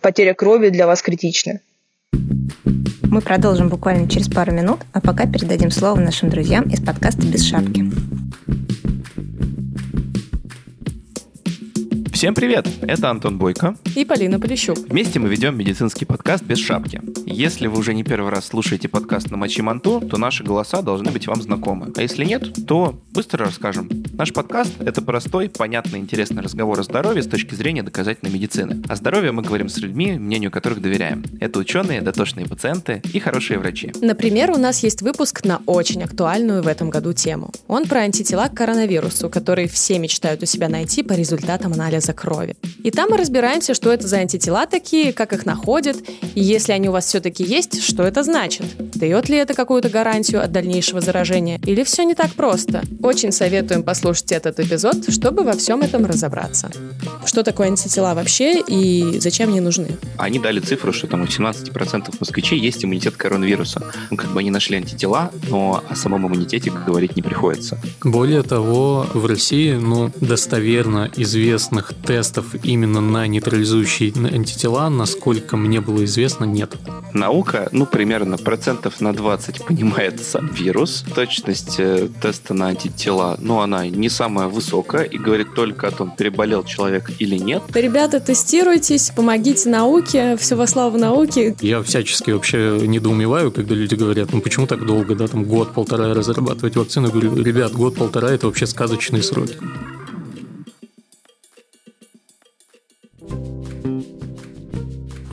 потеря 0.01 0.34
крови 0.34 0.69
для 0.69 0.88
вас 0.88 1.01
критична. 1.01 1.60
Мы 3.13 3.21
продолжим 3.21 3.69
буквально 3.69 4.10
через 4.10 4.27
пару 4.27 4.51
минут, 4.51 4.79
а 4.91 5.01
пока 5.01 5.27
передадим 5.27 5.69
слово 5.69 5.99
нашим 5.99 6.29
друзьям 6.29 6.67
из 6.69 6.82
подкаста 6.84 7.21
«Без 7.21 7.45
шапки». 7.45 7.86
Всем 12.23 12.36
привет! 12.36 12.65
Это 12.83 13.09
Антон 13.09 13.38
Бойко 13.38 13.75
и 13.95 14.05
Полина 14.05 14.39
Полищук. 14.39 14.77
Вместе 14.77 15.19
мы 15.19 15.27
ведем 15.27 15.57
медицинский 15.57 16.05
подкаст 16.05 16.41
«Без 16.45 16.57
шапки». 16.57 17.01
Если 17.25 17.67
вы 17.67 17.77
уже 17.77 17.93
не 17.93 18.05
первый 18.05 18.31
раз 18.31 18.45
слушаете 18.45 18.88
подкаст 18.88 19.29
на 19.29 19.36
Мочи 19.36 19.62
Манту, 19.62 19.99
то 19.99 20.15
наши 20.17 20.41
голоса 20.41 20.81
должны 20.81 21.12
быть 21.12 21.27
вам 21.27 21.41
знакомы. 21.41 21.91
А 21.97 22.01
если 22.01 22.23
нет, 22.23 22.65
то 22.65 22.97
быстро 23.12 23.43
расскажем. 23.43 23.89
Наш 24.13 24.31
подкаст— 24.31 24.71
это 24.79 25.01
простой, 25.01 25.49
понятный, 25.49 25.99
интересный 25.99 26.41
разговор 26.41 26.79
о 26.79 26.83
здоровье 26.83 27.23
с 27.23 27.27
точки 27.27 27.55
зрения 27.55 27.83
доказательной 27.83 28.31
медицины. 28.31 28.81
О 28.88 28.95
здоровье 28.95 29.33
мы 29.33 29.41
говорим 29.41 29.67
с 29.67 29.77
людьми, 29.79 30.13
мнению 30.13 30.49
которых 30.49 30.81
доверяем. 30.81 31.25
Это 31.41 31.59
ученые, 31.59 32.01
дотошные 32.01 32.45
пациенты 32.45 33.01
и 33.12 33.19
хорошие 33.19 33.59
врачи. 33.59 33.91
Например, 33.99 34.51
у 34.51 34.57
нас 34.57 34.81
есть 34.81 35.01
выпуск 35.01 35.43
на 35.43 35.59
очень 35.65 36.03
актуальную 36.03 36.63
в 36.63 36.67
этом 36.67 36.89
году 36.89 37.12
тему. 37.12 37.51
Он 37.67 37.86
про 37.86 38.01
антитела 38.01 38.47
к 38.47 38.53
коронавирусу, 38.53 39.29
который 39.29 39.67
все 39.67 39.99
мечтают 39.99 40.41
у 40.41 40.45
себя 40.45 40.69
найти 40.69 41.03
по 41.03 41.13
результатам 41.13 41.73
анализа 41.73 42.12
анализа 42.13 42.15
крови. 42.15 42.56
И 42.84 42.91
там 42.91 43.10
мы 43.10 43.17
разбираемся, 43.17 43.73
что 43.73 43.91
это 43.91 44.08
за 44.08 44.17
антитела 44.17 44.65
такие, 44.65 45.13
как 45.13 45.34
их 45.34 45.45
находят, 45.45 45.97
и 46.36 46.41
если 46.41 46.73
они 46.73 46.89
у 46.89 46.91
вас 46.91 47.06
все-таки 47.06 47.43
есть, 47.43 47.82
что 47.82 48.04
это 48.04 48.23
значит. 48.23 48.65
Дает 49.03 49.27
ли 49.27 49.35
это 49.35 49.53
какую-то 49.53 49.89
гарантию 49.89 50.41
от 50.41 50.53
дальнейшего 50.53 51.01
заражения, 51.01 51.59
или 51.65 51.83
все 51.83 52.05
не 52.05 52.15
так 52.15 52.31
просто? 52.35 52.83
Очень 53.01 53.33
советуем 53.33 53.83
послушать 53.83 54.31
этот 54.31 54.61
эпизод, 54.61 55.11
чтобы 55.11 55.43
во 55.43 55.51
всем 55.57 55.81
этом 55.81 56.05
разобраться. 56.05 56.71
Что 57.25 57.43
такое 57.43 57.67
антитела 57.67 58.13
вообще 58.13 58.61
и 58.61 59.19
зачем 59.19 59.49
они 59.49 59.59
нужны? 59.59 59.97
Они 60.17 60.39
дали 60.39 60.61
цифру, 60.61 60.93
что 60.93 61.07
там 61.07 61.23
у 61.23 61.25
17% 61.25 62.15
москвичей 62.17 62.57
есть 62.57 62.85
иммунитет 62.85 63.17
к 63.17 63.17
коронавирусу. 63.17 63.81
Ну, 64.09 64.15
как 64.15 64.31
бы 64.31 64.39
они 64.39 64.51
нашли 64.51 64.77
антитела, 64.77 65.31
но 65.49 65.83
о 65.89 65.95
самом 65.97 66.27
иммунитете 66.27 66.71
говорить 66.71 67.17
не 67.17 67.21
приходится. 67.21 67.77
Более 68.05 68.43
того, 68.43 69.05
в 69.13 69.25
России, 69.25 69.73
ну, 69.73 70.11
достоверно 70.21 71.11
известных 71.17 71.93
тестов 72.05 72.55
именно 72.63 73.01
на 73.01 73.27
нейтрализующие 73.27 74.13
антитела, 74.13 74.87
насколько 74.87 75.57
мне 75.57 75.81
было 75.81 76.05
известно, 76.05 76.45
нет. 76.45 76.77
Наука, 77.13 77.67
ну, 77.73 77.85
примерно 77.85 78.37
процентов 78.37 78.92
на 78.99 79.13
20 79.13 79.65
понимает 79.65 80.23
сам 80.23 80.47
вирус. 80.47 81.03
Точность 81.15 81.75
э, 81.79 82.10
теста 82.21 82.53
на 82.53 82.67
антитела, 82.67 83.38
ну, 83.39 83.60
она 83.60 83.88
не 83.88 84.10
самая 84.10 84.47
высокая 84.47 85.03
и 85.03 85.17
говорит 85.17 85.53
только 85.56 85.88
о 85.88 85.91
том, 85.91 86.12
переболел 86.15 86.63
человек 86.63 87.12
или 87.19 87.38
нет. 87.38 87.63
Ребята, 87.73 88.19
тестируйтесь, 88.19 89.12
помогите 89.15 89.69
науке, 89.69 90.38
все 90.38 90.56
во 90.56 90.67
славу 90.67 90.97
науки. 90.97 91.56
Я 91.62 91.82
всячески 91.82 92.32
вообще 92.32 92.79
недоумеваю, 92.86 93.51
когда 93.51 93.75
люди 93.75 93.95
говорят, 93.95 94.34
ну, 94.34 94.41
почему 94.41 94.67
так 94.67 94.86
долго, 94.86 95.15
да, 95.15 95.27
там 95.27 95.43
год-полтора 95.45 96.13
разрабатывать 96.13 96.75
вакцину. 96.75 97.08
Я 97.08 97.12
говорю, 97.12 97.36
ребят, 97.43 97.73
год-полтора– 97.73 98.32
это 98.32 98.47
вообще 98.47 98.67
сказочные 98.67 99.23
сроки. 99.23 99.58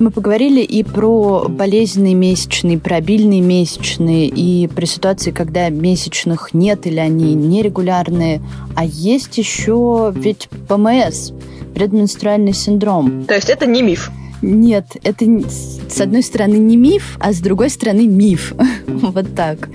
Мы 0.01 0.11
поговорили 0.11 0.63
и 0.63 0.83
про 0.83 1.45
болезненные 1.47 2.15
месячные, 2.15 2.79
про 2.79 2.97
обильные 2.97 3.43
месячные, 3.43 4.29
и 4.29 4.67
про 4.67 4.87
ситуации, 4.87 5.31
когда 5.31 5.69
месячных 5.69 6.55
нет 6.55 6.87
или 6.87 6.99
они 6.99 7.35
нерегулярные. 7.35 8.41
А 8.75 8.87
есть 8.87 9.37
еще 9.37 10.11
ведь 10.17 10.49
ПМС, 10.69 11.33
предменструальный 11.75 12.55
синдром. 12.55 13.27
То 13.27 13.35
есть 13.35 13.51
это 13.51 13.67
не 13.67 13.83
миф? 13.83 14.11
Нет, 14.41 14.87
это 15.03 15.27
с 15.47 16.01
одной 16.01 16.23
стороны 16.23 16.57
не 16.57 16.79
миф, 16.79 17.19
а 17.21 17.35
с 17.35 17.41
другой 17.41 17.69
стороны 17.69 18.07
миф. 18.07 18.55
вот 18.87 19.35
так. 19.35 19.69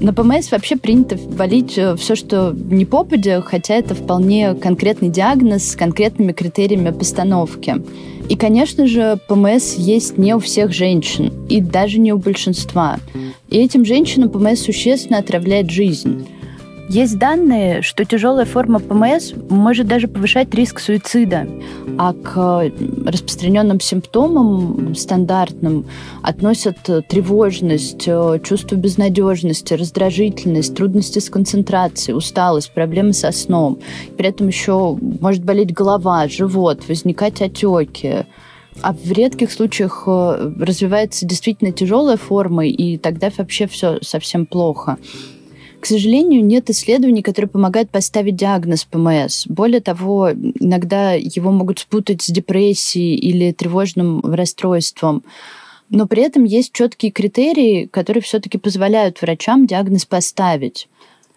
На 0.00 0.12
ПМС 0.12 0.50
вообще 0.50 0.76
принято 0.76 1.16
валить 1.30 1.78
э, 1.78 1.96
все, 1.96 2.14
что 2.14 2.52
не 2.52 2.84
попадя, 2.84 3.40
хотя 3.40 3.76
это 3.76 3.94
вполне 3.94 4.54
конкретный 4.54 5.08
диагноз 5.08 5.70
с 5.70 5.76
конкретными 5.76 6.32
критериями 6.32 6.90
постановки. 6.90 7.76
И, 8.32 8.34
конечно 8.34 8.86
же, 8.86 9.18
ПМС 9.28 9.74
есть 9.74 10.16
не 10.16 10.34
у 10.34 10.38
всех 10.38 10.72
женщин, 10.72 11.30
и 11.50 11.60
даже 11.60 11.98
не 11.98 12.14
у 12.14 12.16
большинства. 12.16 12.98
И 13.50 13.58
этим 13.58 13.84
женщинам 13.84 14.30
ПМС 14.30 14.62
существенно 14.62 15.18
отравляет 15.18 15.68
жизнь. 15.68 16.26
Есть 16.92 17.16
данные, 17.18 17.80
что 17.80 18.04
тяжелая 18.04 18.44
форма 18.44 18.78
ПМС 18.78 19.32
может 19.48 19.86
даже 19.86 20.08
повышать 20.08 20.52
риск 20.52 20.78
суицида, 20.78 21.48
а 21.96 22.12
к 22.12 22.70
распространенным 23.06 23.80
симптомам 23.80 24.94
стандартным 24.94 25.86
относят 26.22 26.76
тревожность, 27.08 28.06
чувство 28.42 28.74
безнадежности, 28.74 29.72
раздражительность, 29.72 30.74
трудности 30.74 31.18
с 31.18 31.30
концентрацией, 31.30 32.14
усталость, 32.14 32.74
проблемы 32.74 33.14
со 33.14 33.32
сном. 33.32 33.78
При 34.18 34.28
этом 34.28 34.48
еще 34.48 34.98
может 35.00 35.42
болеть 35.42 35.72
голова, 35.72 36.28
живот, 36.28 36.86
возникать 36.88 37.40
отеки. 37.40 38.26
А 38.82 38.92
в 38.92 39.10
редких 39.10 39.50
случаях 39.50 40.04
э, 40.06 40.52
развивается 40.60 41.26
действительно 41.26 41.72
тяжелая 41.72 42.18
форма, 42.18 42.66
и 42.66 42.98
тогда 42.98 43.30
вообще 43.34 43.66
все 43.66 43.98
совсем 44.02 44.44
плохо. 44.44 44.98
К 45.82 45.86
сожалению, 45.86 46.44
нет 46.44 46.70
исследований, 46.70 47.22
которые 47.22 47.48
помогают 47.48 47.90
поставить 47.90 48.36
диагноз 48.36 48.84
ПМС. 48.84 49.48
Более 49.48 49.80
того, 49.80 50.30
иногда 50.30 51.14
его 51.14 51.50
могут 51.50 51.80
спутать 51.80 52.22
с 52.22 52.28
депрессией 52.28 53.16
или 53.16 53.50
тревожным 53.50 54.20
расстройством. 54.20 55.24
Но 55.90 56.06
при 56.06 56.22
этом 56.22 56.44
есть 56.44 56.72
четкие 56.72 57.10
критерии, 57.10 57.86
которые 57.86 58.22
все-таки 58.22 58.58
позволяют 58.58 59.20
врачам 59.20 59.66
диагноз 59.66 60.06
поставить. 60.06 60.88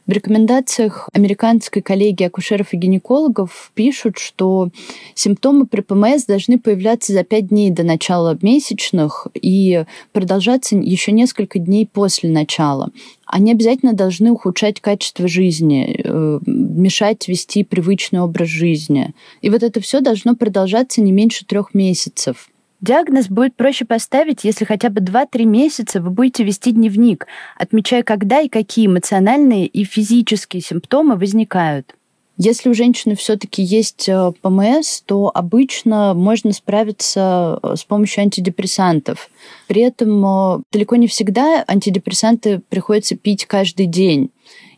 В 0.07 0.11
рекомендациях 0.11 1.09
американской 1.13 1.81
коллегии 1.81 2.25
акушеров 2.25 2.73
и 2.73 2.77
гинекологов 2.77 3.71
пишут, 3.73 4.19
что 4.19 4.69
симптомы 5.15 5.65
при 5.65 5.81
ПМС 5.81 6.25
должны 6.25 6.59
появляться 6.59 7.11
за 7.11 7.23
5 7.23 7.47
дней 7.47 7.71
до 7.71 7.81
начала 7.81 8.37
месячных 8.39 9.27
и 9.33 9.83
продолжаться 10.13 10.75
еще 10.75 11.11
несколько 11.11 11.57
дней 11.57 11.87
после 11.91 12.29
начала. 12.29 12.91
Они 13.25 13.51
обязательно 13.51 13.93
должны 13.93 14.31
ухудшать 14.31 14.79
качество 14.79 15.27
жизни, 15.27 15.99
э, 16.03 16.39
мешать 16.45 17.27
вести 17.27 17.63
привычный 17.63 18.19
образ 18.19 18.47
жизни. 18.47 19.15
И 19.41 19.49
вот 19.49 19.63
это 19.63 19.81
все 19.81 20.01
должно 20.01 20.35
продолжаться 20.35 21.01
не 21.01 21.11
меньше 21.11 21.45
трех 21.45 21.73
месяцев. 21.73 22.49
Диагноз 22.85 23.29
будет 23.29 23.55
проще 23.55 23.83
поставить, 23.83 24.43
если 24.43 24.63
хотя 24.63 24.91
бы 24.91 25.01
2-3 25.01 25.43
месяца 25.45 25.99
вы 25.99 26.11
будете 26.11 26.43
вести 26.43 26.69
дневник, 26.69 27.25
отмечая, 27.57 28.03
когда 28.03 28.41
и 28.41 28.47
какие 28.47 28.85
эмоциональные 28.85 29.65
и 29.65 29.83
физические 29.85 30.61
симптомы 30.61 31.15
возникают. 31.15 31.95
Если 32.37 32.69
у 32.69 32.75
женщины 32.75 33.15
все-таки 33.15 33.63
есть 33.63 34.07
э, 34.07 34.31
ПМС, 34.39 35.01
то 35.01 35.31
обычно 35.33 36.13
можно 36.13 36.51
справиться 36.51 37.59
э, 37.63 37.75
с 37.75 37.83
помощью 37.85 38.21
антидепрессантов. 38.21 39.31
При 39.65 39.81
этом 39.81 40.23
э, 40.23 40.61
далеко 40.71 40.95
не 40.95 41.07
всегда 41.07 41.65
антидепрессанты 41.67 42.61
приходится 42.69 43.15
пить 43.15 43.47
каждый 43.47 43.87
день. 43.87 44.29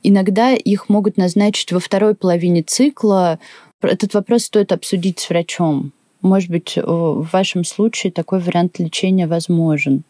Иногда 0.01 0.53
их 0.53 0.87
могут 0.87 1.17
назначить 1.17 1.73
во 1.73 1.81
второй 1.81 2.15
половине 2.15 2.63
цикла. 2.63 3.39
Этот 3.81 4.13
вопрос 4.13 4.43
стоит 4.43 4.71
обсудить 4.71 5.19
с 5.19 5.29
врачом. 5.29 5.91
Может 6.27 6.49
быть, 6.49 6.77
в 6.77 7.27
вашем 7.31 7.63
случае 7.63 8.11
такой 8.11 8.39
вариант 8.39 8.79
лечения 8.79 9.27
возможен. 9.27 10.03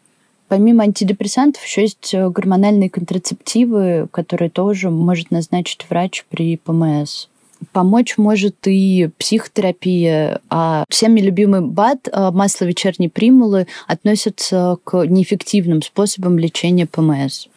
Помимо 0.48 0.82
антидепрессантов 0.82 1.62
еще 1.64 1.82
есть 1.82 2.14
гормональные 2.14 2.90
контрацептивы, 2.90 4.08
которые 4.10 4.50
тоже 4.50 4.90
может 4.90 5.30
назначить 5.30 5.86
врач 5.88 6.24
при 6.28 6.56
ПМС. 6.56 7.28
Помочь 7.72 8.18
может 8.18 8.56
и 8.66 9.10
психотерапия, 9.18 10.40
а 10.48 10.84
всеми 10.88 11.20
любимый 11.20 11.60
БАД, 11.60 12.08
а, 12.12 12.30
масло 12.30 12.64
вечерней 12.64 13.08
примулы, 13.08 13.66
относятся 13.86 14.78
к 14.84 15.04
неэффективным 15.06 15.82
способам 15.82 16.38
лечения 16.38 16.86
ПМС. 16.86 17.48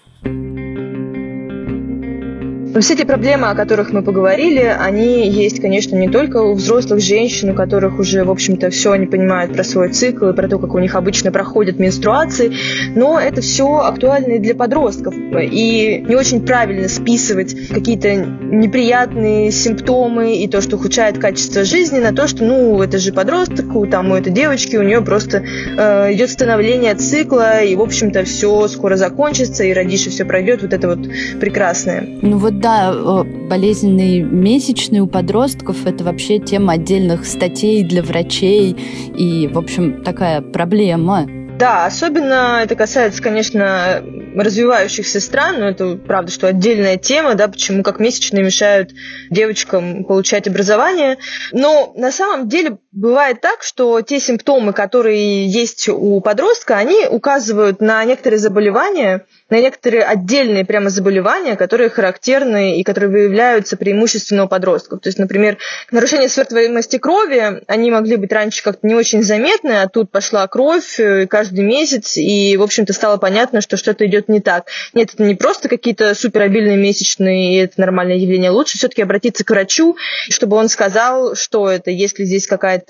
Все 2.79 2.93
эти 2.93 3.03
проблемы, 3.03 3.49
о 3.49 3.55
которых 3.55 3.91
мы 3.91 4.01
поговорили, 4.01 4.75
они 4.79 5.29
есть, 5.29 5.59
конечно, 5.59 5.97
не 5.97 6.07
только 6.07 6.37
у 6.37 6.53
взрослых 6.53 7.01
женщин, 7.01 7.49
у 7.49 7.53
которых 7.53 7.99
уже, 7.99 8.23
в 8.23 8.31
общем-то, 8.31 8.69
все 8.69 8.93
они 8.93 9.07
понимают 9.07 9.53
про 9.53 9.65
свой 9.65 9.89
цикл 9.89 10.29
и 10.29 10.33
про 10.33 10.47
то, 10.47 10.57
как 10.57 10.73
у 10.73 10.79
них 10.79 10.95
обычно 10.95 11.33
проходят 11.33 11.79
менструации, 11.79 12.53
но 12.95 13.19
это 13.19 13.41
все 13.41 13.79
актуально 13.79 14.33
и 14.33 14.39
для 14.39 14.55
подростков. 14.55 15.13
И 15.15 16.05
не 16.07 16.15
очень 16.15 16.45
правильно 16.45 16.87
списывать 16.87 17.55
какие-то 17.67 18.15
неприятные 18.15 19.51
симптомы 19.51 20.37
и 20.37 20.47
то, 20.47 20.61
что 20.61 20.77
ухудшает 20.77 21.17
качество 21.17 21.65
жизни, 21.65 21.99
на 21.99 22.13
то, 22.13 22.27
что, 22.27 22.45
ну, 22.45 22.81
это 22.81 22.99
же 22.99 23.11
подросток, 23.11 23.75
у, 23.75 23.85
там, 23.85 24.11
у 24.11 24.15
этой 24.15 24.31
девочки, 24.31 24.77
у 24.77 24.83
нее 24.83 25.01
просто 25.01 25.43
э, 25.77 26.13
идет 26.13 26.29
становление 26.29 26.95
цикла, 26.95 27.61
и, 27.63 27.75
в 27.75 27.81
общем-то, 27.81 28.23
все 28.23 28.69
скоро 28.69 28.95
закончится, 28.95 29.65
и 29.65 29.73
родишь, 29.73 30.07
и 30.07 30.09
все 30.09 30.23
пройдет, 30.23 30.61
вот 30.61 30.71
это 30.71 30.87
вот 30.87 30.99
прекрасное. 31.41 32.07
Ну 32.21 32.37
вот 32.37 32.60
да, 32.61 32.93
болезненные 33.23 34.21
месячные 34.23 35.01
у 35.01 35.07
подростков– 35.07 35.77
это 35.85 36.03
вообще 36.03 36.39
тема 36.39 36.73
отдельных 36.73 37.25
статей 37.25 37.83
для 37.83 38.03
врачей 38.03 38.75
и, 39.17 39.47
в 39.47 39.57
общем, 39.57 40.03
такая 40.03 40.41
проблема. 40.41 41.27
Да, 41.61 41.85
особенно 41.85 42.61
это 42.63 42.75
касается, 42.75 43.21
конечно, 43.21 44.03
развивающихся 44.35 45.19
стран, 45.19 45.59
но 45.59 45.69
это 45.69 45.95
правда, 45.95 46.31
что 46.31 46.47
отдельная 46.47 46.97
тема, 46.97 47.35
да, 47.35 47.47
почему 47.47 47.83
как 47.83 47.99
месячные 47.99 48.43
мешают 48.43 48.91
девочкам 49.29 50.03
получать 50.03 50.47
образование. 50.47 51.19
Но 51.51 51.93
на 51.95 52.11
самом 52.11 52.49
деле 52.49 52.79
бывает 52.91 53.39
так, 53.41 53.63
что 53.63 54.01
те 54.01 54.19
симптомы, 54.19 54.73
которые 54.73 55.47
есть 55.47 55.87
у 55.87 56.19
подростка, 56.19 56.77
они 56.77 57.07
указывают 57.09 57.79
на 57.79 58.03
некоторые 58.03 58.39
заболевания, 58.39 59.25
на 59.49 59.59
некоторые 59.59 60.03
отдельные 60.03 60.65
прямо 60.65 60.89
заболевания, 60.89 61.55
которые 61.55 61.89
характерны 61.89 62.79
и 62.79 62.83
которые 62.83 63.09
выявляются 63.09 63.77
преимущественно 63.77 64.45
у 64.45 64.47
подростков. 64.47 65.01
То 65.01 65.07
есть, 65.07 65.19
например, 65.19 65.57
нарушение 65.89 66.27
свертываемости 66.27 66.97
крови, 66.97 67.61
они 67.67 67.91
могли 67.91 68.17
быть 68.17 68.31
раньше 68.31 68.61
как-то 68.63 68.85
не 68.85 68.95
очень 68.95 69.23
заметны, 69.23 69.81
а 69.81 69.87
тут 69.87 70.11
пошла 70.11 70.47
кровь 70.47 70.99
э, 70.99 71.27
каждый 71.27 71.63
месяц, 71.63 72.17
и, 72.17 72.57
в 72.57 72.61
общем-то, 72.61 72.93
стало 72.93 73.17
понятно, 73.17 73.61
что 73.61 73.77
что-то 73.77 74.05
идет 74.05 74.27
не 74.27 74.41
так. 74.41 74.67
Нет, 74.93 75.11
это 75.13 75.23
не 75.23 75.35
просто 75.35 75.69
какие-то 75.69 76.13
суперобильные 76.13 76.77
месячные, 76.77 77.55
и 77.55 77.57
это 77.63 77.79
нормальное 77.79 78.17
явление. 78.17 78.51
Лучше 78.51 78.77
все-таки 78.77 79.01
обратиться 79.01 79.45
к 79.45 79.49
врачу, 79.49 79.95
чтобы 80.29 80.57
он 80.57 80.67
сказал, 80.67 81.35
что 81.35 81.69
это, 81.69 81.89
есть 81.89 82.19
ли 82.19 82.25
здесь 82.25 82.47
какая-то 82.47 82.80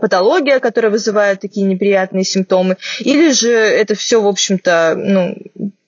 патология, 0.00 0.60
которая 0.60 0.90
вызывает 0.90 1.40
такие 1.40 1.66
неприятные 1.66 2.24
симптомы, 2.24 2.76
или 3.00 3.30
же 3.32 3.50
это 3.50 3.94
все, 3.94 4.20
в 4.20 4.26
общем-то, 4.26 4.94
ну, 4.96 5.36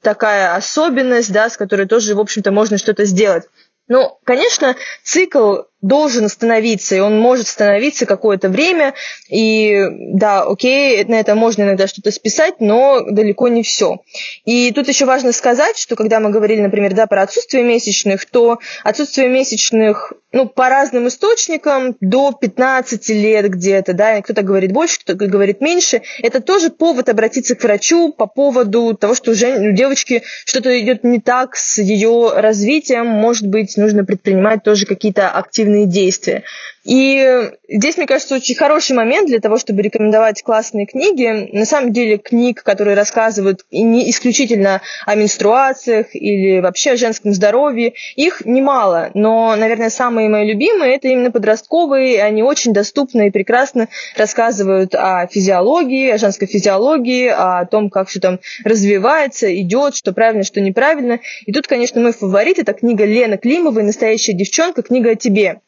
такая 0.03 0.55
особенность, 0.55 1.33
да, 1.33 1.49
с 1.49 1.57
которой 1.57 1.87
тоже, 1.87 2.15
в 2.15 2.21
общем-то, 2.21 2.51
можно 2.51 2.79
что-то 2.79 3.05
сделать. 3.05 3.45
Ну, 3.89 4.19
конечно, 4.25 4.77
цикл 5.03 5.63
должен 5.83 6.29
становиться, 6.29 6.95
и 6.95 7.01
он 7.01 7.19
может 7.19 7.47
становиться 7.47 8.07
какое-то 8.07 8.49
время, 8.49 8.95
и 9.29 9.83
да, 10.15 10.43
окей, 10.43 11.05
на 11.05 11.15
это 11.15 11.35
можно 11.35 11.63
иногда 11.63 11.87
что-то 11.87 12.11
списать, 12.11 12.61
но 12.61 13.01
далеко 13.01 13.49
не 13.49 13.63
все. 13.63 13.99
И 14.45 14.73
тут 14.73 14.89
еще 14.89 15.07
важно 15.07 15.33
сказать, 15.33 15.79
что 15.79 15.97
когда 15.97 16.21
мы 16.21 16.31
говорили, 16.31 16.61
например, 16.61 16.95
да, 16.95 17.07
про 17.07 17.23
отсутствие 17.23 17.65
месячных, 17.65 18.27
то 18.27 18.59
отсутствие 18.85 19.29
месячных, 19.29 20.13
ну, 20.33 20.47
по 20.47 20.69
разным 20.69 21.09
источникам, 21.09 21.97
до 22.01 22.33
15 22.33 23.09
лет 23.11 23.51
где-то, 23.51 23.95
да, 23.95 24.21
кто-то 24.21 24.43
говорит 24.43 24.73
больше, 24.73 25.01
кто-то 25.01 25.27
говорит 25.27 25.61
меньше, 25.61 26.03
это 26.23 26.41
тоже 26.41 26.71
повод 26.71 27.09
обратиться 27.09 27.55
к 27.55 27.63
врачу 27.63 28.13
по 28.13 28.27
поводу 28.27 28.95
того, 28.95 29.15
что 29.15 29.33
уже 29.33 29.71
у 29.71 29.73
девочки 29.73 30.23
что-то 30.45 30.79
идет 30.81 31.05
не 31.05 31.21
так 31.21 31.57
с 31.57 31.79
ее 31.79 32.33
развитием, 32.35 33.07
может 33.07 33.47
быть, 33.47 33.77
нужно 33.77 34.05
предпринимать 34.05 34.63
тоже 34.63 34.87
какие-то 34.87 35.31
активные 35.31 35.70
активные 35.71 35.87
действия. 35.87 36.45
И 36.85 37.51
здесь, 37.69 37.99
мне 37.99 38.07
кажется, 38.07 38.35
очень 38.35 38.55
хороший 38.55 38.97
момент 38.97 39.29
для 39.29 39.39
того, 39.39 39.59
чтобы 39.59 39.83
рекомендовать 39.83 40.43
классные 40.43 40.87
книги. 40.87 41.51
На 41.55 41.67
самом 41.67 41.93
деле 41.93 42.17
книг, 42.17 42.63
которые 42.63 42.97
рассказывают 42.97 43.67
не 43.71 44.11
исключительно 44.11 44.81
о 45.05 45.15
менструациях 45.15 46.15
или 46.15 46.61
вообще 46.61 46.93
о 46.93 46.97
женском 46.97 47.35
здоровье, 47.35 47.93
их 48.17 48.47
немало. 48.47 49.11
Но, 49.13 49.55
наверное, 49.57 49.91
самые 49.91 50.31
мои 50.31 50.49
любимые– 50.49 50.95
это 50.97 51.09
именно 51.09 51.31
подростковые. 51.31 52.23
Они 52.23 52.43
очень 52.43 52.73
доступны 52.73 53.29
и 53.29 53.31
прекрасно 53.31 53.89
рассказывают 54.17 54.95
о 54.95 55.27
физиологии, 55.27 56.11
о 56.11 56.19
женской 56.19 56.49
физиологии, 56.49 57.27
о 57.29 57.67
том, 57.67 57.91
как 57.91 58.09
все 58.09 58.21
там 58.21 58.41
развивается, 58.65 59.55
идет, 59.61 59.95
что 59.95 60.13
правильно, 60.13 60.45
что 60.45 60.61
неправильно. 60.61 61.21
И 61.45 61.53
тут, 61.53 61.67
конечно, 61.67 62.01
мой 62.01 62.13
фаворит– 62.13 62.59
это 62.61 62.73
книга 62.73 63.05
Лены 63.05 63.37
Климовой 63.37 63.83
«Настоящая 63.83 64.33
девчонка. 64.33 64.83
Книга 64.83 65.11
о 65.11 65.15
тебе». 65.15 65.61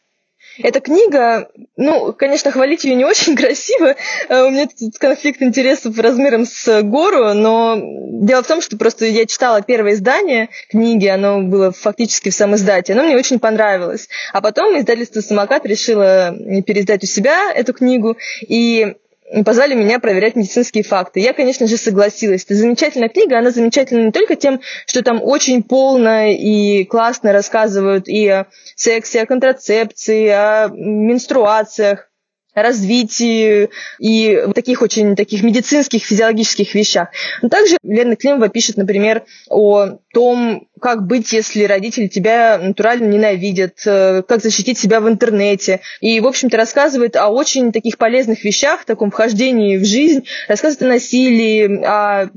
Эта 0.58 0.80
книга, 0.80 1.48
ну, 1.76 2.12
конечно, 2.12 2.50
хвалить 2.50 2.84
ее 2.84 2.94
не 2.94 3.04
очень 3.04 3.36
красиво. 3.36 3.94
Э, 4.28 4.42
у 4.44 4.50
меня 4.50 4.66
тут 4.66 4.98
конфликт 4.98 5.42
интересов 5.42 5.98
размером 5.98 6.44
с 6.44 6.82
гору, 6.82 7.32
но 7.34 7.78
дело 7.80 8.42
в 8.42 8.46
том, 8.46 8.60
что 8.60 8.76
просто 8.76 9.06
я 9.06 9.26
читала 9.26 9.62
первое 9.62 9.94
издание 9.94 10.50
книги, 10.70 11.06
оно 11.06 11.42
было 11.42 11.72
фактически 11.72 12.30
в 12.30 12.34
самом 12.34 12.56
издате, 12.56 12.92
оно 12.92 13.04
мне 13.04 13.16
очень 13.16 13.38
понравилось. 13.38 14.08
А 14.32 14.40
потом 14.40 14.78
издательство 14.78 15.20
«Самокат» 15.20 15.66
решило 15.66 16.34
переиздать 16.66 17.04
у 17.04 17.06
себя 17.06 17.52
эту 17.52 17.72
книгу, 17.72 18.16
и 18.40 18.96
позвали 19.44 19.74
меня 19.74 19.98
проверять 19.98 20.36
медицинские 20.36 20.84
факты. 20.84 21.20
Я, 21.20 21.32
конечно 21.32 21.66
же, 21.66 21.76
согласилась. 21.76 22.44
Это 22.44 22.54
замечательная 22.54 23.08
книга, 23.08 23.38
она 23.38 23.50
замечательна 23.50 24.06
не 24.06 24.12
только 24.12 24.36
тем, 24.36 24.60
что 24.86 25.02
там 25.02 25.22
очень 25.22 25.62
полно 25.62 26.30
и 26.30 26.84
классно 26.84 27.32
рассказывают 27.32 28.08
и 28.08 28.28
о 28.28 28.46
сексе, 28.76 29.22
о 29.22 29.26
контрацепции, 29.26 30.28
о 30.28 30.68
менструациях, 30.68 32.11
развитии 32.54 33.70
и 33.98 34.46
таких 34.54 34.82
очень 34.82 35.16
таких 35.16 35.42
медицинских, 35.42 36.04
физиологических 36.04 36.74
вещах. 36.74 37.08
Но 37.40 37.48
также 37.48 37.78
Лена 37.82 38.16
Климова 38.16 38.48
пишет, 38.48 38.76
например, 38.76 39.22
о 39.48 39.98
том, 40.12 40.68
как 40.80 41.06
быть, 41.06 41.32
если 41.32 41.64
родители 41.64 42.08
тебя 42.08 42.58
натурально 42.58 43.06
ненавидят, 43.06 43.78
э, 43.86 44.22
как 44.26 44.42
защитить 44.42 44.78
себя 44.78 45.00
в 45.00 45.08
интернете. 45.08 45.80
И, 46.00 46.20
в 46.20 46.26
общем-то, 46.26 46.56
рассказывает 46.56 47.16
о 47.16 47.28
очень 47.28 47.72
таких 47.72 47.96
полезных 47.98 48.44
вещах, 48.44 48.84
таком 48.84 49.10
вхождении 49.10 49.76
в 49.76 49.84
жизнь, 49.84 50.24
рассказывает 50.48 50.82
о 50.82 50.94
насилии, 50.94 51.82
о 51.84 52.30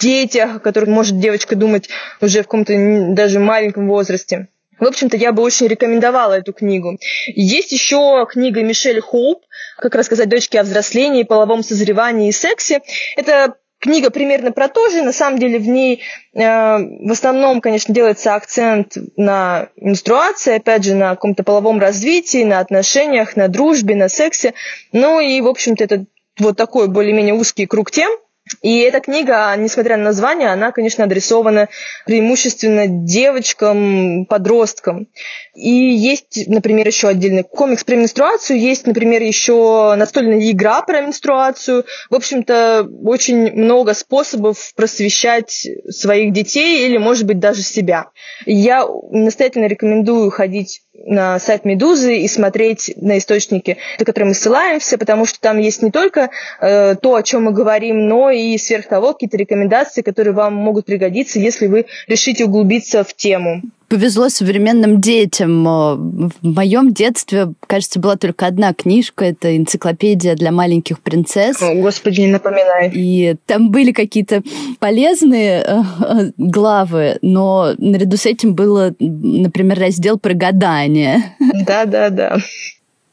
детях, 0.00 0.56
о 0.56 0.60
которых 0.60 0.88
может 0.88 1.18
девочка 1.18 1.56
думать 1.56 1.88
уже 2.20 2.40
в 2.40 2.44
каком-то 2.44 2.72
даже 3.14 3.40
маленьком 3.40 3.88
возрасте. 3.88 4.48
В 4.78 4.84
общем-то, 4.84 5.16
я 5.16 5.32
бы 5.32 5.42
очень 5.42 5.66
рекомендовала 5.66 6.34
эту 6.34 6.52
книгу. 6.52 6.98
Есть 7.26 7.72
еще 7.72 8.26
книга 8.30 8.62
Мишель 8.62 9.00
Хоуп, 9.00 9.42
как 9.76 9.94
рассказать 9.94 10.28
дочке 10.28 10.60
о 10.60 10.62
взрослении, 10.62 11.22
половом 11.22 11.62
созревании 11.62 12.28
и 12.28 12.32
сексе. 12.32 12.80
Это 13.16 13.54
книга 13.80 14.10
примерно 14.10 14.52
про 14.52 14.68
то 14.68 14.88
же. 14.90 15.02
На 15.02 15.12
самом 15.12 15.38
деле 15.38 15.58
в 15.58 15.66
ней 15.68 16.02
э, 16.34 16.40
в 16.40 17.10
основном, 17.10 17.60
конечно, 17.60 17.94
делается 17.94 18.34
акцент 18.34 18.94
на 19.16 19.68
менструации, 19.76 20.56
опять 20.56 20.84
же, 20.84 20.94
на 20.94 21.10
каком-то 21.10 21.42
половом 21.44 21.78
развитии, 21.80 22.44
на 22.44 22.60
отношениях, 22.60 23.36
на 23.36 23.48
дружбе, 23.48 23.94
на 23.94 24.08
сексе. 24.08 24.54
Ну 24.92 25.20
и, 25.20 25.40
в 25.40 25.46
общем-то, 25.46 25.84
это 25.84 26.06
вот 26.38 26.56
такой 26.56 26.88
более-менее 26.88 27.34
узкий 27.34 27.66
круг 27.66 27.90
тем– 27.90 28.10
и 28.62 28.78
эта 28.78 29.00
книга, 29.00 29.54
несмотря 29.56 29.96
на 29.96 30.04
название, 30.04 30.48
она, 30.48 30.72
конечно, 30.72 31.04
адресована 31.04 31.68
преимущественно 32.06 32.86
девочкам, 32.86 34.26
подросткам. 34.26 35.08
И 35.54 35.70
есть, 35.70 36.48
например, 36.48 36.86
еще 36.86 37.08
отдельный 37.08 37.44
комикс 37.44 37.84
про 37.84 37.96
менструацию, 37.96 38.58
есть, 38.58 38.86
например, 38.86 39.22
еще 39.22 39.94
настольная 39.96 40.50
игра 40.50 40.82
про 40.82 41.00
менструацию. 41.00 41.84
В 42.10 42.14
общем-то, 42.14 42.88
очень 43.04 43.52
много 43.52 43.94
способов 43.94 44.72
просвещать 44.74 45.66
своих 45.88 46.32
детей 46.32 46.86
или, 46.86 46.98
может 46.98 47.26
быть, 47.26 47.38
даже 47.38 47.62
себя. 47.62 48.06
Я 48.46 48.86
настоятельно 49.10 49.66
рекомендую 49.66 50.30
ходить 50.30 50.82
на 51.06 51.38
сайт 51.38 51.64
Медузы 51.64 52.18
и 52.18 52.28
смотреть 52.28 52.92
на 52.96 53.18
источники, 53.18 53.78
на 53.98 54.04
которые 54.04 54.28
мы 54.28 54.34
ссылаемся, 54.34 54.98
потому 54.98 55.26
что 55.26 55.40
там 55.40 55.58
есть 55.58 55.82
не 55.82 55.90
только 55.90 56.30
э, 56.60 56.96
то, 56.96 57.14
о 57.14 57.22
чем 57.22 57.44
мы 57.44 57.52
говорим, 57.52 58.08
но 58.08 58.30
и 58.30 58.56
сверх 58.58 58.86
того 58.86 59.12
какие-то 59.12 59.36
рекомендации, 59.36 60.02
которые 60.02 60.34
вам 60.34 60.54
могут 60.54 60.86
пригодиться, 60.86 61.38
если 61.38 61.66
вы 61.66 61.86
решите 62.06 62.44
углубиться 62.44 63.04
в 63.04 63.14
тему. 63.14 63.62
Повезло 63.88 64.28
современным 64.28 65.00
детям. 65.00 65.64
В 65.64 66.32
моем 66.42 66.92
детстве, 66.92 67.52
кажется, 67.66 67.98
была 67.98 68.16
только 68.16 68.46
одна 68.46 68.72
книжка. 68.74 69.24
Это 69.24 69.56
энциклопедия 69.56 70.34
для 70.34 70.52
маленьких 70.52 71.00
принцесс. 71.00 71.60
О, 71.62 71.74
господи, 71.74 72.20
не 72.20 72.28
напоминай. 72.28 72.90
И 72.94 73.36
там 73.46 73.70
были 73.70 73.92
какие-то 73.92 74.42
полезные 74.78 75.64
э, 75.66 75.82
э, 76.00 76.30
главы, 76.36 77.18
но 77.22 77.74
наряду 77.78 78.16
с 78.16 78.26
этим 78.26 78.54
было, 78.54 78.94
например, 78.98 79.78
раздел 79.78 80.18
про 80.18 80.34
гадание. 80.34 81.34
Да-да-да. 81.66 82.38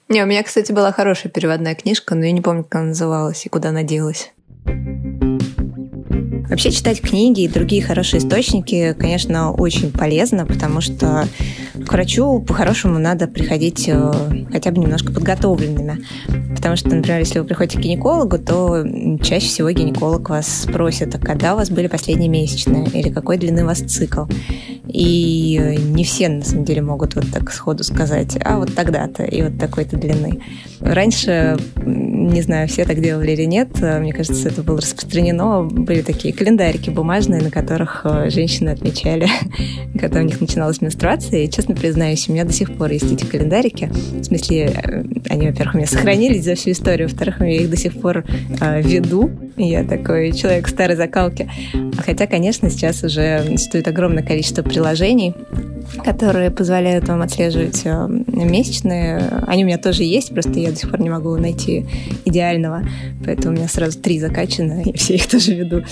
Не, 0.10 0.24
у 0.24 0.28
меня, 0.28 0.44
кстати, 0.44 0.72
была 0.72 0.92
хорошая 0.92 1.32
переводная 1.32 1.74
книжка, 1.74 2.14
но 2.16 2.26
я 2.26 2.32
не 2.32 2.42
помню, 2.42 2.64
как 2.64 2.76
она 2.76 2.90
называлась 2.90 3.46
и 3.46 3.50
куда 3.50 3.70
она 3.70 3.84
делась. 3.84 4.32
Вообще 6.50 6.72
читать 6.72 7.02
книги 7.02 7.42
и 7.42 7.48
другие 7.48 7.82
хорошие 7.82 8.20
источники, 8.20 8.96
конечно, 8.98 9.52
очень 9.52 9.92
полезно, 9.92 10.46
потому 10.46 10.80
что 10.80 11.28
к 11.86 11.92
врачу 11.92 12.40
по-хорошему 12.40 13.00
надо 13.00 13.28
приходить 13.28 13.88
э, 13.88 14.46
хотя 14.52 14.72
бы 14.72 14.82
немножко 14.82 15.12
подготовленными. 15.12 16.04
Потому 16.56 16.76
что, 16.78 16.96
например, 16.96 17.20
если 17.20 17.40
вы 17.40 17.46
приходите 17.46 17.78
к 17.78 17.82
гинекологу, 17.82 18.38
то 18.40 18.84
чаще 19.22 19.48
всего 19.48 19.70
гинеколог 19.72 20.30
вас 20.30 20.64
спросит, 20.64 21.14
а 21.16 21.20
когда 21.20 21.54
у 21.54 21.58
вас 21.58 21.70
были 21.70 21.88
последние 21.88 22.30
месячные, 22.30 22.88
или 22.88 23.10
какой 23.10 23.38
длины 23.38 23.64
у 23.64 23.68
вас 23.68 23.80
цикл. 23.80 24.24
И 24.88 25.80
не 25.90 26.04
все, 26.04 26.30
на 26.30 26.44
самом 26.44 26.64
деле, 26.64 26.82
могут 26.82 27.16
вот 27.16 27.26
так 27.32 27.52
сходу 27.52 27.84
сказать, 27.84 28.38
а 28.44 28.58
вот 28.58 28.74
тогда-то, 28.74 29.24
и 29.24 29.42
вот 29.42 29.58
такой-то 29.58 29.98
длины. 29.98 30.42
Раньше, 30.80 31.58
не 31.86 32.42
знаю, 32.42 32.68
все 32.68 32.86
так 32.86 33.02
делали 33.02 33.32
или 33.32 33.46
нет, 33.46 33.70
мне 33.82 34.14
кажется, 34.14 34.48
это 34.48 34.64
было 34.64 34.78
распространено. 34.78 35.64
Были 35.64 36.02
такие 36.02 36.34
календарики 36.36 36.90
бумажные, 36.90 37.42
на 37.42 37.50
которых 37.50 38.02
э, 38.04 38.30
женщины 38.30 38.70
отмечали, 38.70 39.28
когда 40.00 40.20
у 40.20 40.24
них 40.24 40.40
начиналась 40.40 40.82
менструация. 40.82 41.44
И, 41.44 41.50
честно 41.50 41.76
признаюсь, 41.76 42.28
у 42.30 42.34
меня 42.34 42.46
до 42.46 42.54
сих 42.54 42.76
пор 42.78 42.92
есть 42.92 43.12
эти 43.12 43.26
календарики. 43.26 43.86
В 43.86 44.24
смысле, 44.24 44.66
э, 44.66 45.04
они, 45.30 45.48
во-первых, 45.48 45.76
у 45.76 45.78
меня 45.78 45.88
сохранились 45.92 46.44
за 46.44 46.56
всю 46.56 46.72
историю, 46.72 47.08
во-вторых, 47.08 47.42
я 47.42 47.62
их 47.62 47.70
до 47.70 47.78
сих 47.78 48.00
пор 48.00 48.24
э, 48.62 48.82
веду. 48.82 49.32
Я 49.58 49.84
такой 49.84 50.32
человек 50.34 50.68
старой 50.68 50.96
закалки. 50.96 51.50
Хотя, 51.98 52.28
конечно, 52.28 52.70
сейчас 52.70 53.04
уже 53.04 53.44
существует 53.52 53.88
огромное 53.88 54.24
количество 54.24 54.64
приложений, 54.64 55.34
которые 56.04 56.52
позволяют 56.52 57.08
вам 57.08 57.22
отслеживать 57.22 57.82
э, 57.86 58.08
месячные. 58.28 59.44
Они 59.48 59.64
у 59.64 59.68
меня 59.68 59.78
тоже 59.78 60.04
есть, 60.04 60.34
просто 60.34 60.60
я 60.60 60.72
до 60.72 60.76
сих 60.76 60.90
пор 60.90 61.00
не 61.00 61.10
могу 61.10 61.36
найти 61.38 61.86
идеального, 62.26 62.84
поэтому 63.24 63.54
у 63.54 63.58
меня 63.58 63.68
сразу 63.68 64.00
три 64.00 64.20
закачаны, 64.20 64.84
и 64.86 64.98
все 64.98 65.16
их 65.16 65.28
тоже 65.28 65.54
веду. 65.56 65.84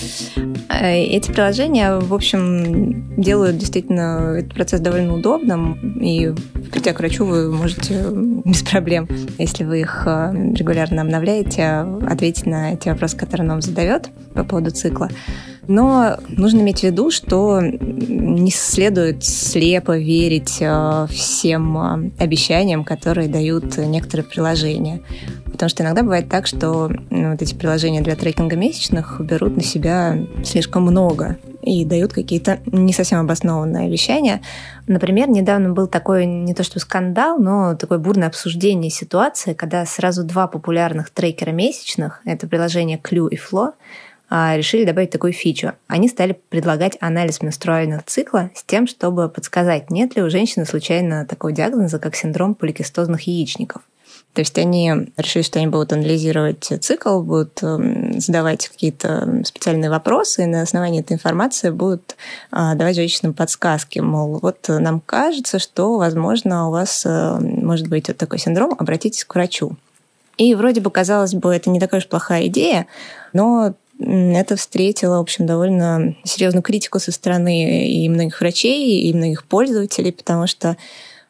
А 0.70 0.88
эти 0.88 1.32
приложения, 1.32 1.99
в 1.99 2.14
общем, 2.14 3.16
делают 3.22 3.58
действительно 3.58 4.36
этот 4.38 4.54
процесс 4.54 4.82
довольно 4.82 5.16
удобным, 5.16 5.97
и 5.99 6.34
придя 6.72 6.93
к 6.93 6.99
врачу, 6.99 7.26
вы 7.26 7.51
можете 7.51 8.06
без 8.45 8.64
проблем, 8.64 9.08
если 9.38 9.64
вы 9.64 9.82
их 9.82 10.04
э, 10.06 10.34
регулярно 10.56 11.01
обновляете, 11.01 11.86
ответить 12.08 12.45
на 12.45 12.76
те 12.76 12.91
вопросы, 12.91 13.18
которые 13.18 13.45
он 13.45 13.51
вам 13.51 13.62
задает 13.62 14.10
по 14.34 14.43
поводу 14.43 14.72
цикла. 14.72 15.10
Но 15.68 16.18
нужно 16.30 16.59
иметь 16.59 16.82
в 16.82 16.84
виду, 16.84 17.09
что 17.09 17.61
не 17.61 18.51
следует 18.51 19.24
слепо 19.24 19.97
верить 19.97 20.57
э, 20.59 21.07
всем 21.09 21.78
э, 21.78 22.11
обещаниям, 22.20 22.84
которые 22.84 23.30
дают 23.30 23.78
некоторые 23.78 24.26
приложения. 24.26 25.01
Потому 25.45 25.70
что 25.70 25.84
иногда 25.84 26.01
бывает 26.01 26.30
так, 26.30 26.47
что 26.47 26.91
ну, 27.09 27.32
вот 27.32 27.41
эти 27.41 27.53
приложения 27.53 28.01
для 28.01 28.16
трекинга 28.16 28.55
месячных 28.55 29.22
берут 29.22 29.55
на 29.55 29.64
себя 29.64 30.18
слишком 30.43 30.84
много 30.84 31.38
и 31.61 31.86
дают 31.86 32.11
какие-то 32.11 32.59
не 32.66 32.91
совсем 32.91 33.20
обоснованные 33.20 33.88
обещания. 33.88 34.41
Например, 34.88 35.30
недавно 35.30 35.72
был 35.72 35.88
такой 35.88 36.26
не 36.26 36.53
то 36.53 36.64
что 36.64 36.80
скандал, 36.80 37.39
но 37.39 37.76
такое 37.76 37.99
бурное 37.99 38.28
обсуждение 38.28 38.91
ситуации, 38.91 39.53
когда 39.53 39.86
сразу 39.86 40.24
два 40.24 40.47
популярных 40.47 41.09
трекера 41.09 41.51
месячных, 41.51 42.20
это 42.26 42.47
приложение 42.47 42.97
Clue 42.97 43.30
и 43.30 43.38
Flow, 43.38 43.74
решили 44.30 44.86
добавить 44.86 45.11
такую 45.11 45.34
фичу. 45.34 45.74
Они 45.88 46.07
стали 46.07 46.39
предлагать 46.49 46.97
анализ 46.99 47.41
менструального 47.41 48.03
цикла 48.05 48.49
с 48.55 48.63
тем, 48.63 48.88
чтобы 48.88 49.30
подсказать, 49.30 49.91
нет 49.91 50.15
ли 50.15 50.24
у 50.24 50.30
женщины 50.30 50.65
случайно 50.65 51.26
такого 51.26 51.51
диагноза, 51.51 51.99
как 51.99 52.15
синдром 52.15 52.55
поликистозных 52.55 53.21
яичников. 53.28 53.84
То 54.34 54.41
есть 54.41 54.57
они 54.57 54.91
решили, 55.15 55.43
что 55.43 55.59
они 55.59 55.67
будут 55.67 55.93
анализировать 55.93 56.65
цикл, 56.82 57.21
будут 57.21 57.61
эм, 57.61 58.19
задавать 58.19 58.67
какие-то 58.67 59.43
специальные 59.45 59.91
вопросы, 59.91 60.43
и 60.43 60.47
на 60.47 60.63
основании 60.63 61.01
этой 61.01 61.13
информации 61.13 61.69
будут 61.69 62.15
а, 62.49 62.74
давать 62.74 62.95
женщинам 62.95 63.36
подсказки. 63.36 63.99
Мол, 63.99 64.39
вот 64.41 64.65
нам 64.67 65.01
кажется, 65.01 65.59
что, 65.59 65.97
возможно, 65.97 66.67
у 66.67 66.71
вас 66.71 67.03
э, 67.05 67.38
может 67.39 67.88
быть 67.88 68.07
вот 68.07 68.17
такой 68.17 68.39
синдром, 68.39 68.76
обратитесь 68.78 69.24
к 69.24 69.36
врачу. 69.36 69.76
И 70.38 70.55
вроде 70.55 70.82
бы, 70.82 70.89
казалось 70.89 71.36
бы, 71.36 71.53
это 71.53 71.69
не 71.69 71.80
такая 71.80 72.01
уж 72.01 72.07
плохая 72.07 72.47
идея, 72.47 72.88
но 73.34 73.76
это 74.00 74.56
встретило, 74.56 75.18
в 75.18 75.22
общем, 75.22 75.46
довольно 75.46 76.16
серьезную 76.24 76.64
критику 76.64 77.00
со 77.00 77.12
стороны 77.12 77.88
и 77.88 78.10
многих 78.10 78.39
врачей, 78.41 79.02
и 79.02 79.14
многих 79.14 79.46
пользователей, 79.46 80.12
потому 80.12 80.48
что 80.48 80.78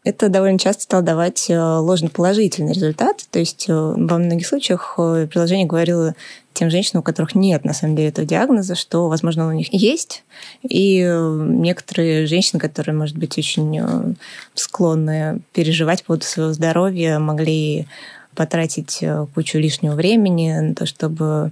это 0.04 0.28
довольно 0.28 0.60
часто 0.60 0.84
стало 0.84 1.02
давать 1.02 1.50
э, 1.50 1.58
ложноположительный 1.58 2.74
результат. 2.74 3.26
То 3.32 3.40
есть 3.40 3.66
э, 3.70 3.74
во 3.74 4.18
многих 4.18 4.46
случаях 4.48 4.96
э, 4.98 5.28
приложение 5.32 5.66
говорило 5.66 6.14
тем 6.54 6.70
женщинам, 6.70 7.00
у 7.00 7.04
которых 7.04 7.36
нет 7.36 7.64
на 7.64 7.74
самом 7.74 7.96
деле 7.96 8.10
этого 8.10 8.28
диагноза, 8.28 8.76
что, 8.76 9.08
возможно, 9.08 9.46
он 9.46 9.54
у 9.54 9.58
них 9.58 9.74
есть. 9.74 10.24
И 10.62 11.00
некоторые 11.00 12.28
женщины, 12.28 12.60
которые, 12.60 12.96
может 12.96 13.18
быть, 13.18 13.38
очень 13.40 14.16
склонны 14.54 15.42
переживать 15.54 16.02
по 16.04 16.08
поводу 16.08 16.26
своего 16.26 16.54
здоровья, 16.54 17.18
могли 17.18 17.88
потратить 18.36 19.04
кучу 19.34 19.58
лишнего 19.58 19.96
времени 19.96 20.52
на 20.52 20.76
то, 20.76 20.86
чтобы 20.86 21.52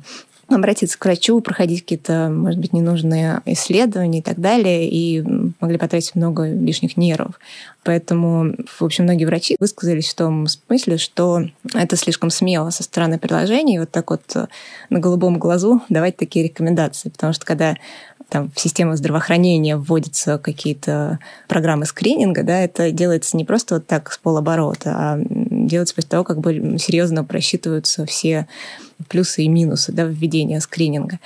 обратиться 0.56 0.98
к 0.98 1.06
врачу, 1.06 1.40
проходить 1.42 1.82
какие-то, 1.82 2.30
может 2.30 2.60
быть, 2.60 2.74
ненужные 2.74 3.42
исследования 3.46 4.20
и 4.20 4.22
так 4.22 4.40
далее, 4.40 4.90
и 4.90 5.24
могли 5.60 5.78
потратить 5.78 6.16
много 6.16 6.48
лишних 6.48 6.98
нервов. 6.98 7.40
Поэтому, 7.84 8.56
в 8.66 8.84
общем, 8.84 9.06
многие 9.06 9.26
врачи 9.26 9.56
высказались 9.60 10.10
в 10.10 10.16
том 10.16 10.48
смысле, 10.48 10.98
что 10.98 11.44
это 11.74 11.96
слишком 11.96 12.30
смело 12.30 12.70
со 12.70 12.84
стороны 12.84 13.18
приложений 13.18 13.80
вот 13.80 13.92
так 13.92 14.12
вот 14.12 14.22
э, 14.36 14.48
на 14.90 15.00
голубом 15.00 15.40
глазу 15.40 15.82
давать 15.90 16.18
такие 16.18 16.46
рекомендации. 16.46 17.10
Потому 17.10 17.34
что 17.34 17.46
когда 17.46 17.76
там, 18.32 18.50
в 18.56 18.60
систему 18.60 18.96
здравоохранения 18.96 19.76
вводятся 19.76 20.38
какие-то 20.38 21.20
программы 21.50 21.86
скрининга, 21.86 22.44
да, 22.44 22.62
это 22.62 22.92
делается 22.92 23.36
не 23.36 23.44
просто 23.44 23.76
вот 23.76 23.88
так 23.88 24.10
с 24.12 24.18
полоборота, 24.18 24.92
а 24.96 25.20
делается 25.68 25.96
после 25.96 26.10
того, 26.10 26.24
как 26.24 26.40
бы 26.40 26.78
серьезно 26.80 27.24
просчитываются 27.24 28.06
все 28.06 28.48
плюсы 29.08 29.44
и 29.44 29.48
минусы 29.48 29.92
да, 29.92 30.04
введения 30.04 30.60
скрининга. 30.60 31.20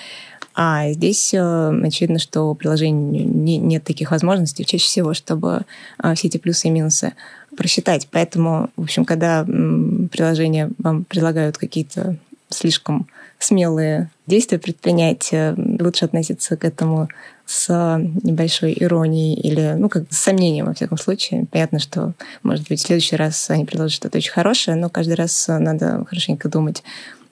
А 0.57 0.91
здесь 0.93 1.33
э, 1.33 1.81
очевидно, 1.83 2.17
что 2.17 2.43
у 2.43 2.55
приложения 2.55 3.25
не, 3.25 3.57
нет 3.57 3.83
таких 3.83 4.11
возможностей 4.11 4.65
чаще 4.65 4.85
всего, 4.85 5.13
чтобы 5.13 5.63
э, 6.01 6.15
все 6.15 6.29
эти 6.29 6.37
плюсы 6.37 6.67
и 6.67 6.71
минусы 6.71 7.13
просчитать. 7.57 8.07
Поэтому, 8.09 8.69
в 8.77 8.83
общем, 8.83 9.03
когда 9.03 9.43
приложения 9.43 10.71
вам 10.77 11.03
предлагают 11.03 11.57
какие-то 11.57 12.15
слишком 12.49 13.07
смелые 13.37 14.09
действия 14.27 14.57
предпринять, 14.57 15.29
э, 15.33 15.55
лучше 15.79 16.05
относиться 16.05 16.55
к 16.55 16.63
этому 16.63 17.09
с 17.45 17.99
небольшой 18.23 18.75
иронией 18.77 19.35
или, 19.39 19.75
ну, 19.77 19.87
как 19.87 20.03
с 20.09 20.17
сомнением, 20.17 20.65
во 20.65 20.73
всяком 20.73 20.97
случае. 20.97 21.45
Понятно, 21.51 21.79
что, 21.79 22.13
может 22.43 22.67
быть, 22.67 22.79
в 22.79 22.85
следующий 22.85 23.15
раз 23.15 23.49
они 23.49 23.65
предложат 23.65 23.93
что-то 23.93 24.17
очень 24.17 24.31
хорошее, 24.31 24.75
но 24.77 24.89
каждый 24.89 25.13
раз 25.13 25.47
надо 25.47 26.05
хорошенько 26.05 26.49
думать 26.49 26.83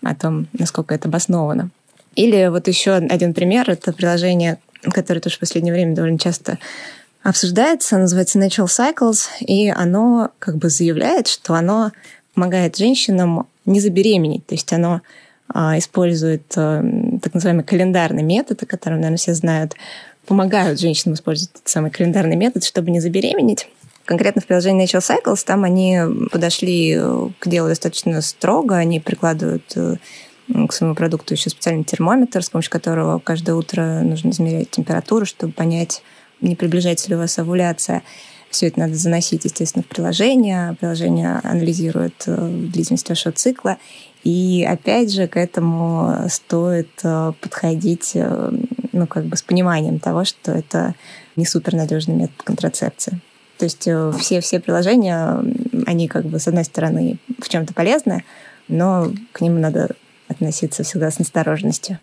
о 0.04 0.14
том, 0.14 0.48
насколько 0.54 0.94
это 0.94 1.08
обосновано. 1.08 1.70
Или 2.16 2.48
вот 2.48 2.68
еще 2.68 2.94
один 2.94 3.34
пример, 3.34 3.70
это 3.70 3.92
приложение, 3.92 4.60
которое 4.84 5.20
тоже 5.20 5.38
в 5.38 5.40
последнее 5.40 5.74
время 5.74 5.96
довольно 5.96 6.20
часто 6.20 6.60
обсуждается, 7.24 7.98
называется 7.98 8.38
Natural 8.38 8.68
Cycles, 8.68 9.28
и 9.40 9.70
оно 9.70 10.30
как 10.40 10.58
бы 10.58 10.70
заявляет, 10.70 11.28
что 11.28 11.56
оно 11.56 11.92
помогает 12.36 12.78
женщинам 12.78 13.48
не 13.66 13.80
забеременеть, 13.80 14.46
то 14.46 14.56
есть 14.56 14.72
оно 14.74 15.02
а, 15.48 15.78
использует 15.78 16.52
а, 16.58 16.84
так 17.24 17.34
называемый 17.34 17.64
календарный 17.64 18.24
метод, 18.24 18.62
о 18.62 18.66
котором, 18.66 18.98
наверное, 18.98 19.18
все 19.18 19.34
знают, 19.34 19.76
помогают 20.28 20.80
женщинам 20.80 21.16
использовать 21.16 21.56
этот 21.56 21.68
самый 21.68 21.90
календарный 21.90 22.36
метод, 22.36 22.64
чтобы 22.64 22.92
не 22.92 23.00
забеременеть. 23.00 23.68
Конкретно 24.06 24.42
в 24.42 24.46
приложении 24.46 24.86
Natural 24.86 25.00
Cycles 25.00 25.44
там 25.46 25.64
они 25.64 26.00
подошли 26.32 27.00
к 27.40 27.48
делу 27.48 27.70
достаточно 27.70 28.22
строго, 28.22 28.76
они 28.76 29.00
прикладывают 29.00 29.72
э, 29.76 29.96
к 30.68 30.74
своему 30.74 30.94
продукту 30.94 31.34
еще 31.34 31.50
специальный 31.50 31.86
термометр, 31.86 32.44
с 32.44 32.50
помощью 32.50 32.72
которого 32.72 33.20
каждое 33.20 33.56
утро 33.56 34.02
нужно 34.04 34.32
измерять 34.32 34.70
температуру, 34.72 35.26
чтобы 35.26 35.54
понять, 35.54 36.04
не 36.42 36.58
приближается 36.58 37.10
ли 37.10 37.16
у 37.16 37.20
вас 37.20 37.40
овуляция. 37.40 38.04
Все 38.50 38.68
это 38.68 38.82
надо 38.82 38.96
заносить, 38.96 39.46
естественно, 39.46 39.84
в 39.84 39.88
приложение. 39.88 40.76
Приложение 40.80 41.40
анализирует 41.44 42.24
э, 42.28 42.68
длительность 42.72 43.08
вашего 43.08 43.34
цикла. 43.34 43.78
И 44.24 44.66
опять 44.68 45.12
же, 45.12 45.28
к 45.28 45.38
этому 45.38 46.28
стоит 46.30 46.90
э, 47.04 47.34
подходить 47.42 48.16
ну, 48.94 49.08
как 49.08 49.26
бы 49.26 49.36
с 49.36 49.42
пониманием 49.42 50.00
того, 50.00 50.24
что 50.24 50.52
это 50.52 50.96
не 51.36 51.46
супернадежный 51.46 52.16
метод 52.16 52.42
контрацепции. 52.44 53.20
То 53.58 53.66
есть 53.66 53.88
э, 53.88 54.12
все, 54.18 54.40
все 54.42 54.60
приложения, 54.60 55.44
они 55.86 56.08
как 56.08 56.26
бы 56.26 56.40
с 56.40 56.48
одной 56.48 56.64
стороны 56.64 57.18
в 57.40 57.50
чем-то 57.50 57.74
полезны, 57.74 58.24
но 58.68 59.12
к 59.32 59.42
ним 59.42 59.60
надо 59.60 59.96
относиться 60.28 60.84
всегда 60.84 61.12
с 61.12 61.20
осторожностью. 61.20 62.00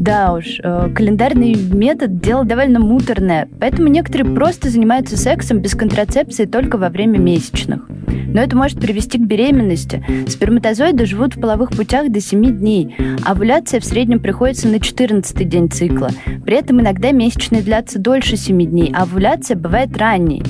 Да 0.00 0.32
уж, 0.32 0.60
э, 0.62 0.90
календарный 0.94 1.54
метод– 1.54 2.20
дело 2.20 2.44
довольно 2.44 2.80
муторное, 2.80 3.48
поэтому 3.60 3.88
некоторые 3.88 4.34
просто 4.34 4.70
занимаются 4.70 5.16
сексом 5.16 5.60
без 5.60 5.74
контрацепции 5.74 6.46
только 6.46 6.78
во 6.78 6.88
время 6.88 7.18
месячных. 7.18 7.88
Но 8.26 8.40
это 8.40 8.56
может 8.56 8.80
привести 8.80 9.18
к 9.18 9.22
беременности. 9.22 10.04
Сперматозоиды 10.28 11.06
живут 11.06 11.36
в 11.36 11.40
половых 11.40 11.70
путях 11.70 12.10
до 12.10 12.20
7 12.20 12.58
дней. 12.58 12.94
Овуляция 13.24 13.80
в 13.80 13.84
среднем 13.84 14.20
приходится 14.20 14.68
на 14.68 14.80
14 14.80 15.48
день 15.48 15.70
цикла. 15.70 16.10
При 16.44 16.56
этом 16.56 16.80
иногда 16.80 17.10
месячные 17.12 17.62
длятся 17.62 17.98
дольше 17.98 18.36
7 18.36 18.64
дней, 18.66 18.92
а 18.94 19.02
овуляция 19.02 19.56
бывает 19.56 19.96
ранней. 19.96 20.42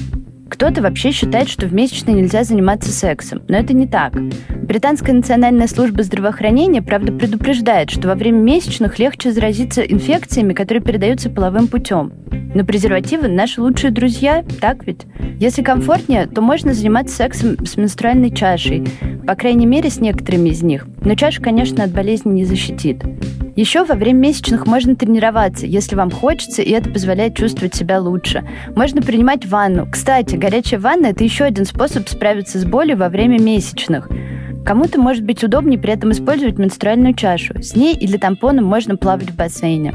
Кто-то 0.48 0.82
вообще 0.82 1.10
считает, 1.12 1.48
что 1.48 1.66
в 1.66 1.74
месячные 1.74 2.16
нельзя 2.16 2.44
заниматься 2.44 2.90
сексом, 2.90 3.42
но 3.48 3.56
это 3.56 3.74
не 3.74 3.86
так. 3.86 4.14
Британская 4.50 5.12
национальная 5.12 5.66
служба 5.66 6.02
здравоохранения, 6.02 6.82
правда, 6.82 7.12
предупреждает, 7.12 7.90
что 7.90 8.08
во 8.08 8.14
время 8.14 8.38
месячных 8.38 8.98
легче 8.98 9.32
заразиться 9.32 9.82
инфекциями, 9.82 10.54
которые 10.54 10.82
передаются 10.82 11.30
половым 11.30 11.68
путем. 11.68 12.12
Но 12.54 12.64
презервативы– 12.64 13.28
наши 13.28 13.60
лучшие 13.60 13.90
друзья, 13.90 14.44
так 14.60 14.86
ведь? 14.86 15.02
Если 15.38 15.62
комфортнее, 15.62 16.26
то 16.26 16.40
можно 16.40 16.72
заниматься 16.72 17.14
сексом 17.14 17.64
с 17.64 17.76
менструальной 17.76 18.30
чашей, 18.30 18.86
по 19.26 19.34
крайней 19.34 19.66
мере, 19.66 19.90
с 19.90 20.00
некоторыми 20.00 20.48
из 20.48 20.62
них. 20.62 20.86
Но 21.02 21.14
чаша, 21.14 21.42
конечно, 21.42 21.84
от 21.84 21.92
болезни 21.92 22.32
не 22.32 22.44
защитит. 22.44 23.02
Еще 23.58 23.82
во 23.82 23.96
время 23.96 24.18
месячных 24.18 24.68
можно 24.68 24.94
тренироваться, 24.94 25.66
если 25.66 25.96
вам 25.96 26.12
хочется, 26.12 26.62
и 26.62 26.70
это 26.70 26.90
позволяет 26.90 27.34
чувствовать 27.34 27.74
себя 27.74 27.98
лучше. 27.98 28.48
Можно 28.76 29.02
принимать 29.02 29.46
ванну. 29.46 29.84
Кстати, 29.90 30.36
горячая 30.36 30.78
ванна– 30.78 31.06
это 31.08 31.24
еще 31.24 31.42
один 31.42 31.64
способ 31.64 32.08
справиться 32.08 32.60
с 32.60 32.64
болью 32.64 32.96
во 32.96 33.08
время 33.08 33.40
месячных. 33.40 34.08
Кому-то 34.64 35.00
может 35.00 35.24
быть 35.24 35.42
удобнее 35.42 35.76
при 35.76 35.92
этом 35.92 36.12
использовать 36.12 36.56
менструальную 36.56 37.14
чашу. 37.14 37.60
С 37.60 37.74
ней 37.74 37.96
или 37.96 38.16
тампоном 38.16 38.64
можно 38.64 38.96
плавать 38.96 39.30
в 39.30 39.34
бассейне. 39.34 39.92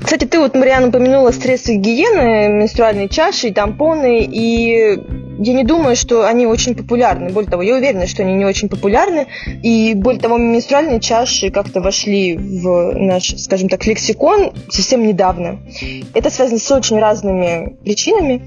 Кстати, 0.00 0.24
ты 0.26 0.38
вот, 0.38 0.54
Мариана, 0.54 0.86
упомянула 0.86 1.32
средства 1.32 1.72
гигиены, 1.72 2.60
менструальные 2.60 3.08
чаши, 3.08 3.52
тампоны, 3.52 4.22
и 4.22 5.00
я 5.38 5.52
не 5.52 5.64
думаю, 5.64 5.96
что 5.96 6.26
они 6.26 6.46
очень 6.46 6.74
популярны. 6.74 7.30
Более 7.30 7.50
того, 7.50 7.62
я 7.62 7.74
уверена, 7.74 8.06
что 8.06 8.22
они 8.22 8.34
не 8.34 8.44
очень 8.44 8.68
популярны. 8.68 9.26
И 9.62 9.94
более 9.94 10.20
того, 10.20 10.38
менструальные 10.38 11.00
чаши 11.00 11.50
как-то 11.50 11.80
вошли 11.80 12.36
в 12.36 12.92
наш, 12.94 13.36
скажем 13.38 13.68
так, 13.68 13.86
лексикон 13.86 14.52
совсем 14.68 15.06
недавно. 15.06 15.60
Это 16.14 16.30
связано 16.30 16.58
с 16.58 16.70
очень 16.70 16.98
разными 16.98 17.76
причинами. 17.84 18.42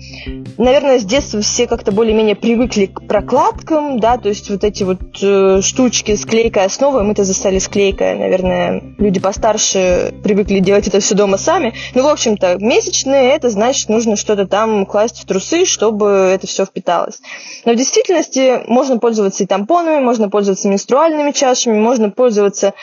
Наверное, 0.58 1.00
с 1.00 1.04
детства 1.04 1.42
все 1.42 1.68
как-то 1.68 1.92
более-менее 1.92 2.36
привыкли 2.36 2.88
к 2.88 3.08
прокладкам, 3.08 4.00
да, 4.00 4.18
то 4.18 4.30
есть 4.30 4.50
вот 4.50 4.64
эти 4.64 4.84
вот 4.84 5.00
э, 5.22 5.62
штучки 5.62 6.16
с 6.16 6.26
клейкой 6.26 6.66
основой, 6.66 7.04
мы-то 7.04 7.24
застали 7.24 7.60
с 7.60 7.68
клейкой, 7.68 8.16
наверное, 8.16 8.82
люди 8.98 9.20
постарше 9.20 10.14
привыкли 10.24 10.60
делать 10.60 10.88
это 10.88 11.00
все 11.00 11.16
дома 11.16 11.38
сами. 11.38 11.74
Ну, 11.94 12.04
в 12.04 12.08
общем-то, 12.08 12.58
месячные, 12.60 13.32
это 13.32 13.50
значит, 13.50 13.90
нужно 13.90 14.16
что-то 14.16 14.48
там 14.48 14.86
класть 14.86 15.20
в 15.20 15.26
трусы, 15.26 15.66
чтобы 15.66 16.32
это 16.34 16.48
все 16.48 16.66
впиталось. 16.78 17.20
Но 17.66 17.74
в 17.74 17.76
действительности 17.76 18.64
можно 18.68 19.00
пользоваться 19.00 19.44
и 19.44 19.48
тампонами, 19.48 20.04
можно 20.04 20.30
пользоваться 20.30 20.68
менструальными 20.70 21.32
чашами, 21.32 21.80
можно 21.80 22.10
пользоваться 22.10 22.74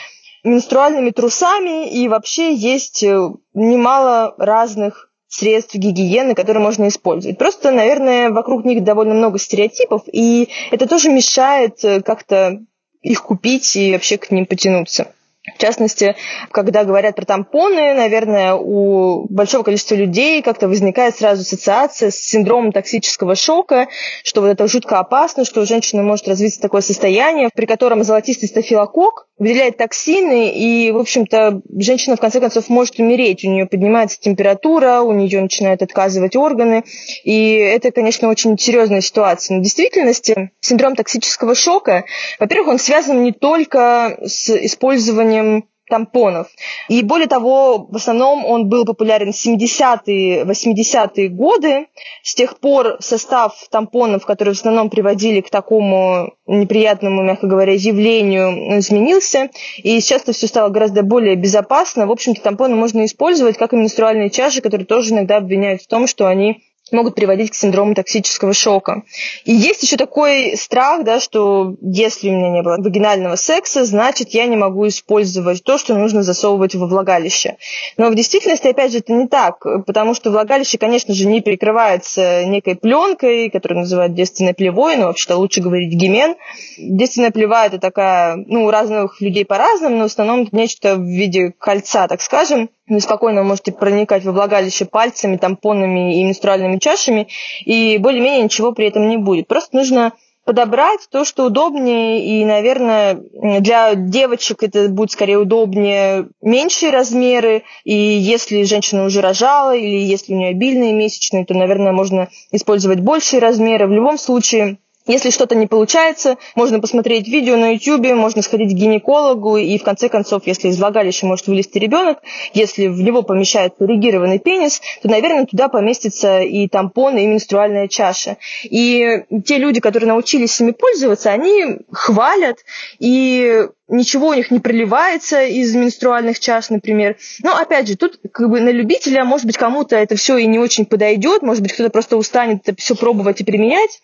менструальными 0.43 1.11
трусами, 1.11 1.89
и 1.89 2.09
вообще 2.09 2.55
есть 2.55 3.03
э, 3.03 3.31
немало 3.55 4.35
разных 4.37 5.11
средств 5.29 5.75
гигиены, 5.75 6.35
которые 6.35 6.63
можно 6.63 6.89
использовать. 6.89 7.39
Просто, 7.39 7.71
наверное, 7.71 8.31
вокруг 8.31 8.65
них 8.65 8.85
довольно 8.85 9.15
много 9.15 9.39
стереотипов, 9.39 10.03
и 10.13 10.49
это 10.71 10.87
тоже 10.87 11.09
мешает 11.11 11.83
э, 11.85 12.03
как-то 12.03 12.61
их 13.01 13.23
купить 13.23 13.77
и 13.77 13.93
вообще 13.93 14.19
к 14.19 14.31
ним 14.31 14.47
потянуться. 14.47 15.13
В 15.53 15.59
частности, 15.59 16.17
когда 16.51 16.85
говорят 16.85 17.17
про 17.17 17.27
тампоны, 17.27 17.93
наверное, 17.93 18.55
у 18.55 19.27
большого 19.29 19.63
количества 19.63 19.95
людей 19.95 20.41
как-то 20.41 20.69
возникает 20.69 21.17
сразу 21.17 21.43
ассоциация 21.43 22.11
с 22.11 22.17
синдромом 22.17 22.73
токсического 22.73 23.35
шока, 23.35 23.89
что 24.23 24.41
вот 24.41 24.49
это 24.49 24.67
жутко 24.67 24.99
опасно, 24.99 25.45
что 25.45 25.61
у 25.61 25.67
женщины 25.67 26.03
может 26.03 26.29
развиться 26.29 26.63
такое 26.63 26.81
состояние, 26.81 27.51
при 27.55 27.67
котором 27.67 28.05
золотистый 28.05 28.49
стафилококк 28.49 29.27
выделяет 29.39 29.77
токсины, 29.77 30.51
и, 30.51 30.93
в 30.93 30.99
общем-то, 30.99 31.63
женщина 31.79 32.17
в 32.17 32.21
конце 32.21 32.41
концов 32.41 32.69
может 32.69 32.99
умереть. 32.99 33.45
У 33.45 33.51
нее 33.51 33.67
поднимается 33.67 34.21
температура, 34.21 35.01
у 35.01 35.13
нее 35.13 35.41
начинают 35.41 35.83
отказывать 35.83 36.37
органы, 36.37 36.85
и 37.25 37.55
это, 37.55 37.91
конечно, 37.91 38.29
очень 38.29 38.57
серьезная 38.59 39.01
ситуация. 39.01 39.57
Но 39.57 39.61
в 39.61 39.65
действительности 39.65 40.51
синдром 40.61 40.95
токсического 40.95 41.55
шока, 41.55 42.05
во-первых, 42.39 42.69
он 42.69 42.79
связан 42.79 43.23
не 43.23 43.33
только 43.33 44.19
с 44.25 44.51
использованием 44.51 45.65
тампонов. 45.89 46.49
И 46.89 47.03
более 47.03 47.29
того, 47.29 47.87
в 47.91 47.97
основном 47.97 48.45
он 48.45 48.69
был 48.69 48.85
популярен 48.85 49.33
в 49.33 49.37
70-е, 49.37 50.45
80-е 50.45 51.29
годы. 51.29 51.87
С 52.23 52.35
тех 52.35 52.59
пор 52.59 52.97
состав 53.01 53.55
тампонов, 53.71 54.25
которые 54.25 54.55
в 54.55 54.59
основном 54.59 54.91
приводили 54.91 55.41
к 55.41 55.51
такому 55.51 56.35
неприятному, 56.47 57.23
мягко 57.23 57.47
говоря, 57.47 57.73
явлению, 57.75 58.79
изменился. 58.79 59.51
И 59.77 60.01
сейчас 60.01 60.23
это 60.23 60.33
все 60.33 60.47
стало 60.47 60.71
гораздо 60.71 61.03
более 61.03 61.37
безопасно. 61.37 62.07
В 62.07 62.13
общем-то, 62.13 62.41
тампоны 62.41 62.77
можно 62.77 63.05
использовать, 63.05 63.59
как 63.59 63.73
и 63.73 63.77
менструальные 63.77 64.31
чаши, 64.31 64.61
которые 64.61 64.87
тоже 64.87 65.11
иногда 65.11 65.37
обвиняют 65.37 65.83
в 65.83 65.87
том, 65.87 66.07
что 66.07 66.27
они 66.27 66.63
могут 66.93 67.15
приводить 67.15 67.51
к 67.51 67.55
синдрому 67.55 67.95
токсического 67.95 68.53
шока. 68.53 69.03
И 69.45 69.53
есть 69.53 69.83
еще 69.83 69.97
такой 69.97 70.57
страх, 70.57 71.05
да, 71.05 71.19
что 71.19 71.77
если 71.81 72.29
у 72.29 72.33
меня 72.33 72.51
не 72.51 72.63
было 72.63 72.77
вагинального 72.77 73.37
секса, 73.37 73.85
значит, 73.85 74.31
я 74.31 74.47
не 74.47 74.57
могу 74.57 74.87
использовать 74.87 75.65
то, 75.65 75.79
что 75.79 75.95
нужно 75.95 76.23
засовывать 76.23 76.75
во 76.75 76.87
влагалище. 76.87 77.57
Но 77.97 78.11
в 78.11 78.15
действительности, 78.15 78.69
опять 78.69 78.93
же, 78.93 78.99
это 78.99 79.13
не 79.13 79.29
так, 79.29 79.65
потому 79.87 80.15
что 80.15 80.31
влагалище, 80.31 80.79
конечно 80.79 81.15
же, 81.15 81.27
не 81.27 81.41
прикрывается 81.41 82.45
некой 82.45 82.77
пленкой, 82.77 83.51
которую 83.51 83.81
называют 83.81 84.15
девственной 84.15 84.55
плевой, 84.55 84.97
но 84.97 85.07
вообще-то 85.07 85.37
лучше 85.37 85.61
говорить 85.63 85.93
гимен. 85.95 86.37
Девственная 86.79 87.31
плева– 87.31 87.65
это 87.67 87.79
такая, 87.79 88.37
ну, 88.37 88.67
у 88.67 88.71
разных 88.71 89.21
людей 89.21 89.45
по-разному, 89.45 89.97
но 89.97 90.03
в 90.03 90.07
основном 90.07 90.43
это 90.43 90.57
нечто 90.57 90.97
в 90.97 91.03
виде 91.03 91.53
кольца, 91.59 92.09
так 92.09 92.21
скажем, 92.21 92.69
вы 92.87 93.01
спокойно 93.01 93.43
можете 93.43 93.73
проникать 93.73 94.25
во 94.25 94.33
влагалище 94.33 94.85
пальцами, 94.85 95.37
тампонами 95.37 96.21
и 96.21 96.25
менструальными 96.25 96.79
чашами, 96.79 97.29
и 97.65 97.99
более-менее 97.99 98.43
ничего 98.43 98.73
при 98.73 98.89
этом 98.89 99.09
не 99.09 99.17
будет. 99.17 99.49
Просто 99.49 99.77
нужно 99.77 100.13
подобрать 100.45 101.01
то, 101.11 101.25
что 101.25 101.47
удобнее, 101.47 102.23
и, 102.23 102.45
наверное, 102.45 103.19
для 103.61 103.95
девочек 103.95 104.63
это 104.63 104.89
будет 104.89 105.11
скорее 105.11 105.39
удобнее 105.39 106.29
меньшие 106.43 106.93
размеры, 106.93 107.63
и 107.85 107.95
если 107.95 108.63
женщина 108.65 109.05
уже 109.05 109.23
рожала, 109.23 109.75
или 109.75 109.97
если 109.97 110.35
у 110.35 110.37
нее 110.37 110.51
обильные 110.51 110.93
месячные, 110.93 111.47
то, 111.47 111.55
наверное, 111.55 111.93
можно 111.93 112.29
использовать 112.53 113.01
большие 113.01 113.41
размеры. 113.41 113.87
В 113.87 113.93
любом 113.93 114.19
случае, 114.19 114.79
если 115.07 115.31
что-то 115.31 115.55
не 115.55 115.67
получается, 115.67 116.39
можно 116.55 116.81
посмотреть 116.81 117.29
видео 117.29 117.57
на 117.57 117.75
YouTube, 117.75 118.15
можно 118.15 118.41
сходить 118.41 118.73
к 118.73 118.75
гинекологу, 118.75 119.59
и 119.59 119.77
в 119.79 119.83
конце 119.83 120.09
концов, 120.09 120.47
если 120.47 120.69
из 120.69 120.79
влагалища 120.79 121.27
может 121.27 121.47
вылезти 121.47 121.79
ребенок, 121.79 122.19
если 122.55 122.87
в 122.87 123.01
него 123.01 123.23
помещают 123.23 123.75
коррегированный 123.79 124.39
пенис, 124.39 124.81
то, 125.03 125.11
наверное, 125.11 125.45
туда 125.45 125.69
поместится 125.69 126.41
и 126.41 126.69
тампон, 126.69 127.19
и 127.19 127.27
менструальная 127.27 127.87
чаша. 127.89 128.39
И 128.63 129.25
те 129.45 129.59
люди, 129.59 129.81
которые 129.81 130.09
научились 130.09 130.59
ими 130.61 130.71
пользоваться, 130.71 131.31
они 131.31 131.79
хвалят, 131.93 132.59
и 132.99 133.67
ничего 133.89 134.29
у 134.29 134.35
них 134.35 134.51
не 134.51 134.61
проливается 134.61 135.45
из 135.45 135.75
менструальных 135.75 136.41
чаш, 136.41 136.71
например. 136.71 137.17
Но, 137.43 137.55
опять 137.55 137.89
же, 137.89 137.97
тут 137.97 138.19
как 138.33 138.49
бы 138.49 138.61
на 138.61 138.71
любителя, 138.71 139.25
может 139.25 139.47
быть, 139.47 139.59
кому-то 139.59 139.97
это 139.97 140.17
все 140.17 140.39
и 140.39 140.47
не 140.47 140.59
очень 140.59 140.87
подойдет, 140.87 141.43
может 141.43 141.63
быть, 141.63 141.75
кто-то 141.75 141.91
просто 141.91 142.17
устанет 142.17 142.67
это 142.67 142.81
все 142.81 142.95
пробовать 142.95 143.43
и 143.43 143.45
применять. 143.45 144.01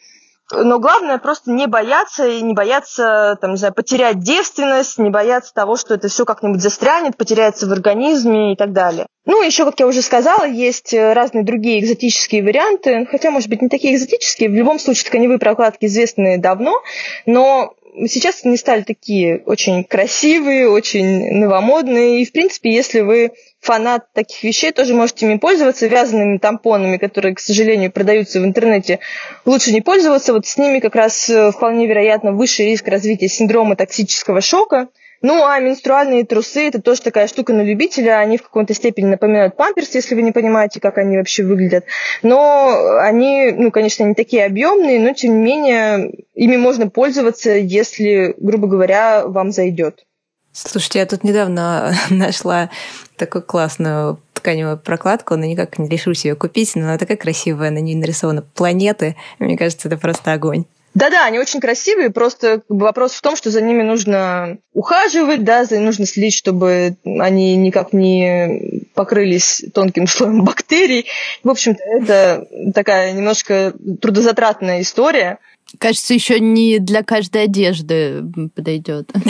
Но 0.52 0.78
главное 0.78 1.18
просто 1.18 1.50
не 1.50 1.66
бояться 1.66 2.26
и 2.26 2.40
не 2.42 2.54
бояться, 2.54 3.38
там, 3.40 3.52
не 3.52 3.56
знаю, 3.56 3.74
потерять 3.74 4.20
девственность, 4.20 4.98
не 4.98 5.10
бояться 5.10 5.54
того, 5.54 5.76
что 5.76 5.94
это 5.94 6.08
все 6.08 6.24
как-нибудь 6.24 6.60
застрянет, 6.60 7.16
потеряется 7.16 7.66
в 7.66 7.72
организме 7.72 8.52
и 8.52 8.56
так 8.56 8.72
далее. 8.72 9.06
Ну, 9.26 9.42
еще, 9.42 9.64
как 9.64 9.78
я 9.78 9.86
уже 9.86 10.02
сказала, 10.02 10.44
есть 10.44 10.92
э, 10.94 11.12
разные 11.12 11.44
другие 11.44 11.80
экзотические 11.80 12.42
варианты, 12.42 13.06
хотя, 13.10 13.30
может 13.30 13.48
быть, 13.48 13.62
не 13.62 13.68
такие 13.68 13.94
экзотические. 13.94 14.48
В 14.48 14.54
любом 14.54 14.78
случае, 14.78 15.06
тканевые 15.06 15.38
прокладки 15.38 15.84
известны 15.84 16.38
давно, 16.38 16.80
но 17.26 17.74
сейчас 18.06 18.44
они 18.44 18.56
стали 18.56 18.82
такие 18.82 19.42
очень 19.46 19.84
красивые, 19.84 20.68
очень 20.68 21.36
новомодные. 21.38 22.22
И, 22.22 22.24
в 22.24 22.32
принципе, 22.32 22.72
если 22.72 23.00
вы 23.00 23.32
фанат 23.60 24.12
таких 24.12 24.42
вещей, 24.42 24.72
тоже 24.72 24.94
можете 24.94 25.26
ими 25.26 25.38
пользоваться. 25.38 25.86
Вязаными 25.86 26.38
тампонами, 26.38 26.96
которые, 26.96 27.34
к 27.34 27.40
сожалению, 27.40 27.92
продаются 27.92 28.40
в 28.40 28.44
интернете, 28.44 29.00
лучше 29.44 29.72
не 29.72 29.80
пользоваться. 29.80 30.32
Вот 30.32 30.46
с 30.46 30.56
ними 30.56 30.80
как 30.80 30.94
раз 30.94 31.28
э, 31.28 31.52
вполне 31.52 31.86
вероятно 31.86 32.32
выше 32.32 32.64
риск 32.64 32.88
развития 32.88 33.28
синдрома 33.28 33.76
токсического 33.76 34.40
шока. 34.40 34.88
Ну, 35.22 35.44
а 35.44 35.58
менструальные 35.60 36.24
трусы– 36.24 36.66
это 36.68 36.80
тоже 36.80 37.02
такая 37.02 37.26
штука 37.26 37.52
на 37.52 37.60
любителя. 37.60 38.18
Они 38.18 38.38
в 38.38 38.42
какой-то 38.42 38.72
степени 38.72 39.06
напоминают 39.06 39.54
памперс, 39.54 39.94
если 39.94 40.14
вы 40.14 40.22
не 40.22 40.32
понимаете, 40.32 40.80
как 40.80 40.96
они 40.96 41.18
вообще 41.18 41.42
выглядят. 41.42 41.84
Но 42.22 42.96
они, 43.00 43.52
ну, 43.54 43.70
конечно, 43.70 44.04
не 44.04 44.14
такие 44.14 44.46
объемные, 44.46 44.98
но, 44.98 45.12
тем 45.12 45.36
не 45.36 45.44
менее, 45.44 46.10
ими 46.34 46.56
можно 46.56 46.88
пользоваться, 46.88 47.50
если, 47.50 48.34
грубо 48.38 48.66
говоря, 48.66 49.26
вам 49.26 49.52
зайдет. 49.52 50.06
Слушайте, 50.52 50.98
я 50.98 51.06
тут 51.06 51.24
недавно 51.24 51.94
нашла 52.10 52.70
такую 53.16 53.42
классную 53.42 54.20
тканевую 54.34 54.78
прокладку, 54.78 55.36
но 55.36 55.44
никак 55.44 55.78
не 55.78 55.88
решусь 55.88 56.24
ее 56.24 56.34
купить, 56.34 56.74
но 56.74 56.84
она 56.84 56.98
такая 56.98 57.16
красивая, 57.16 57.70
на 57.70 57.78
ней 57.78 57.94
нарисованы 57.94 58.42
планеты. 58.42 59.16
Мне 59.38 59.56
кажется, 59.56 59.88
это 59.88 59.98
просто 59.98 60.32
огонь. 60.32 60.64
Да-да, 60.92 61.24
они 61.24 61.38
очень 61.38 61.60
красивые, 61.60 62.10
просто 62.10 62.62
вопрос 62.68 63.12
в 63.12 63.20
том, 63.20 63.36
что 63.36 63.50
за 63.50 63.60
ними 63.60 63.82
нужно 63.82 64.58
ухаживать, 64.72 65.44
да, 65.44 65.64
за 65.64 65.78
нужно 65.78 66.04
следить, 66.04 66.34
чтобы 66.34 66.96
они 67.04 67.54
никак 67.56 67.92
не 67.92 68.82
покрылись 68.94 69.62
тонким 69.72 70.08
слоем 70.08 70.44
бактерий. 70.44 71.06
В 71.44 71.50
общем-то, 71.50 71.82
это 71.84 72.48
такая 72.74 73.12
немножко 73.12 73.72
трудозатратная 74.00 74.80
история. 74.80 75.38
Кажется, 75.78 76.12
еще 76.12 76.40
не 76.40 76.80
для 76.80 77.04
каждой 77.04 77.44
одежды 77.44 78.24
подойдет. 78.56 79.12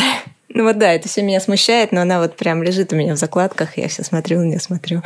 Ну 0.52 0.64
вот 0.64 0.78
да, 0.78 0.92
это 0.92 1.08
все 1.08 1.22
меня 1.22 1.40
смущает, 1.40 1.92
но 1.92 2.00
она 2.00 2.20
вот 2.20 2.36
прям 2.36 2.62
лежит 2.62 2.92
у 2.92 2.96
меня 2.96 3.14
в 3.14 3.18
закладках, 3.18 3.78
я 3.78 3.88
все 3.88 4.02
смотрю, 4.02 4.42
не 4.42 4.58
смотрю. 4.58 5.02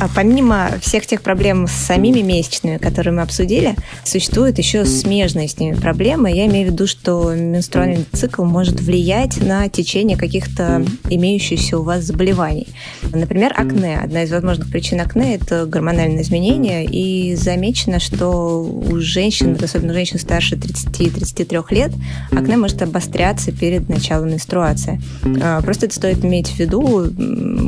А 0.00 0.08
помимо 0.14 0.70
всех 0.80 1.06
тех 1.06 1.22
проблем 1.22 1.66
с 1.66 1.72
самими 1.72 2.20
месячными, 2.20 2.76
которые 2.76 3.12
мы 3.14 3.22
обсудили, 3.22 3.74
существуют 4.04 4.58
еще 4.58 4.84
смежные 4.84 5.48
с 5.48 5.58
ними 5.58 5.74
проблемы. 5.74 6.30
Я 6.30 6.46
имею 6.46 6.68
в 6.68 6.72
виду, 6.72 6.86
что 6.86 7.34
менструальный 7.34 8.04
цикл 8.12 8.44
может 8.44 8.80
влиять 8.80 9.40
на 9.40 9.68
течение 9.68 10.16
каких-то 10.16 10.84
имеющихся 11.08 11.78
у 11.78 11.82
вас 11.82 12.04
заболеваний. 12.04 12.68
Например, 13.12 13.52
акне. 13.56 13.98
Одна 13.98 14.22
из 14.22 14.30
возможных 14.30 14.70
причин 14.70 15.00
акне– 15.00 15.34
это 15.36 15.66
гормональные 15.66 16.22
изменения. 16.22 16.84
И 16.84 17.34
замечено, 17.34 17.98
что 17.98 18.62
у 18.62 19.00
женщин, 19.00 19.56
особенно 19.60 19.92
у 19.92 19.94
женщин 19.94 20.18
старше 20.18 20.56
30-33 20.56 21.64
лет, 21.70 21.92
акне 22.30 22.56
может 22.56 22.82
обостряться 22.82 23.52
перед 23.52 23.88
началом 23.88 24.30
менструации. 24.30 25.00
А, 25.42 25.60
просто 25.62 25.86
это 25.86 25.94
стоит 25.94 26.24
иметь 26.24 26.48
в 26.48 26.58
виду, 26.58 27.10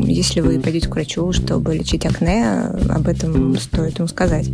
если 0.06 0.40
вы 0.40 0.60
пойдете 0.60 0.88
к 0.88 0.94
врачу, 0.94 1.32
чтобы 1.32 1.74
лечить 1.74 2.06
акне 2.10 2.46
об 2.88 3.08
этом 3.08 3.56
стоит 3.58 3.98
ему 3.98 4.08
сказать. 4.08 4.48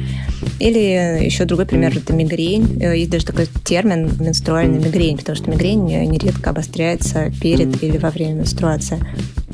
Или 0.59 1.24
еще 1.24 1.44
другой 1.44 1.66
пример– 1.66 1.96
это 1.96 2.12
мигрень. 2.12 2.82
Э, 2.82 2.96
есть 2.96 3.11
даже 3.11 3.26
такой 3.26 3.46
термин 3.64 4.12
менструальная 4.18 4.80
мигрень, 4.80 5.18
потому 5.18 5.36
что 5.36 5.50
мигрень 5.50 5.84
нередко 5.84 6.50
обостряется 6.50 7.32
перед 7.40 7.82
или 7.82 7.98
во 7.98 8.11
время 8.11 8.40
менструации. 8.40 8.98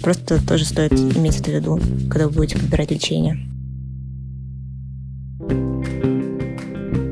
Просто 0.03 0.45
тоже 0.47 0.65
стоит 0.65 0.93
иметь 0.93 1.41
это 1.41 1.51
в 1.51 1.55
виду, 1.55 1.81
когда 2.11 2.29
вы 2.29 2.35
будете 2.35 2.59
подбирать 2.59 2.91
лечение. 2.91 3.52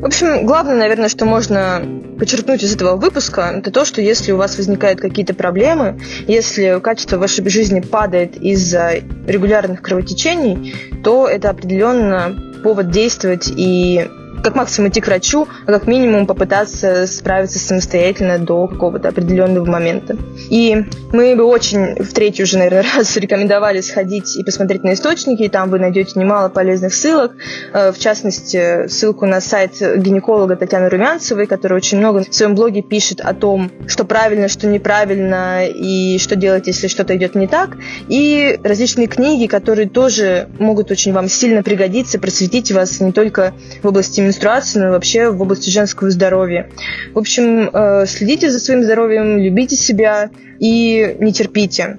В 0.00 0.06
общем, 0.06 0.46
главное, 0.46 0.76
наверное, 0.76 1.10
что 1.10 1.26
можно 1.26 1.82
подчеркнуть 2.18 2.62
из 2.62 2.74
этого 2.74 2.96
выпуска, 2.96 3.52
это 3.56 3.70
то, 3.70 3.84
что 3.84 4.00
если 4.00 4.32
у 4.32 4.38
вас 4.38 4.56
возникают 4.56 4.98
какие-то 4.98 5.34
проблемы, 5.34 6.00
если 6.26 6.80
качество 6.80 7.18
вашей 7.18 7.46
жизни 7.50 7.80
падает 7.80 8.36
из-за 8.36 8.92
регулярных 9.26 9.82
кровотечений, 9.82 10.74
то 11.04 11.28
это 11.28 11.50
определенно 11.50 12.34
повод 12.62 12.90
действовать 12.90 13.52
и 13.54 14.08
как 14.42 14.54
максимум 14.54 14.90
идти 14.90 15.00
к 15.00 15.06
врачу, 15.06 15.46
а 15.66 15.72
как 15.72 15.86
минимум 15.86 16.26
попытаться 16.26 17.06
справиться 17.06 17.58
самостоятельно 17.58 18.38
до 18.38 18.66
какого-то 18.66 19.08
определенного 19.08 19.64
момента. 19.64 20.16
И 20.48 20.84
мы 21.12 21.34
бы 21.36 21.44
очень 21.44 22.02
в 22.02 22.12
третий 22.12 22.42
уже, 22.42 22.58
наверное, 22.58 22.84
раз 22.96 23.16
рекомендовали 23.16 23.80
сходить 23.80 24.36
и 24.36 24.44
посмотреть 24.44 24.84
на 24.84 24.94
источники, 24.94 25.42
и 25.42 25.48
там 25.48 25.70
вы 25.70 25.78
найдете 25.78 26.18
немало 26.18 26.48
полезных 26.48 26.94
ссылок, 26.94 27.32
э, 27.72 27.92
в 27.92 27.98
частности, 27.98 28.88
ссылку 28.88 29.26
на 29.26 29.40
сайт 29.40 29.80
гинеколога 29.80 30.56
Татьяны 30.56 30.88
Румянцевой, 30.88 31.46
которая 31.46 31.76
очень 31.76 31.98
много 31.98 32.24
в 32.24 32.34
своем 32.34 32.54
блоге 32.54 32.82
пишет 32.82 33.20
о 33.20 33.34
том, 33.34 33.70
что 33.86 34.04
правильно, 34.04 34.48
что 34.48 34.66
неправильно, 34.66 35.66
и 35.66 36.18
что 36.18 36.36
делать, 36.36 36.66
если 36.66 36.88
что-то 36.88 37.16
идет 37.16 37.34
не 37.34 37.46
так, 37.46 37.76
и 38.08 38.58
различные 38.62 39.06
книги, 39.06 39.46
которые 39.46 39.88
тоже 39.88 40.48
могут 40.58 40.90
очень 40.90 41.12
вам 41.12 41.28
сильно 41.28 41.62
пригодиться, 41.62 42.18
просветить 42.18 42.72
вас 42.72 43.00
не 43.00 43.12
только 43.12 43.54
в 43.82 43.88
области 43.88 44.20
менструации, 44.30 44.78
но 44.78 44.88
и 44.88 44.90
вообще 44.90 45.30
в 45.30 45.42
области 45.42 45.70
женского 45.70 46.10
здоровья. 46.10 46.68
В 47.14 47.18
общем, 47.18 47.68
э, 47.72 48.06
следите 48.06 48.50
за 48.50 48.58
своим 48.58 48.82
здоровьем, 48.82 49.38
любите 49.38 49.76
себя 49.76 50.30
и 50.58 51.16
не 51.18 51.32
терпите. 51.32 51.98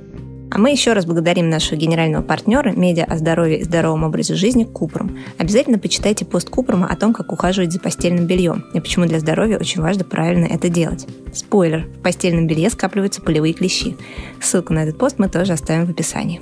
А 0.53 0.57
мы 0.57 0.71
еще 0.71 0.91
раз 0.91 1.05
благодарим 1.05 1.49
нашего 1.49 1.77
генерального 1.77 2.21
партнера 2.21 2.73
медиа 2.73 3.05
о 3.05 3.17
здоровье 3.17 3.59
и 3.59 3.63
здоровом 3.63 4.03
образе 4.03 4.35
жизни 4.35 4.65
Купрум. 4.65 5.17
Обязательно 5.37 5.79
почитайте 5.79 6.25
пост 6.25 6.49
Купрума 6.49 6.87
о 6.87 6.97
том, 6.97 7.13
как 7.13 7.31
ухаживать 7.31 7.71
за 7.71 7.79
постельным 7.79 8.25
бельем 8.25 8.65
и 8.73 8.81
почему 8.81 9.05
для 9.05 9.19
здоровья 9.19 9.57
очень 9.57 9.81
важно 9.81 10.03
правильно 10.03 10.45
это 10.45 10.67
делать. 10.67 11.07
Спойлер, 11.33 11.87
в 11.87 12.01
постельном 12.01 12.47
белье 12.47 12.69
скапливаются 12.69 13.21
полевые 13.21 13.53
клещи. 13.53 13.95
Ссылку 14.41 14.73
на 14.73 14.83
этот 14.83 14.97
пост 14.97 15.19
мы 15.19 15.29
тоже 15.29 15.53
оставим 15.53 15.85
в 15.85 15.91
описании. 15.91 16.41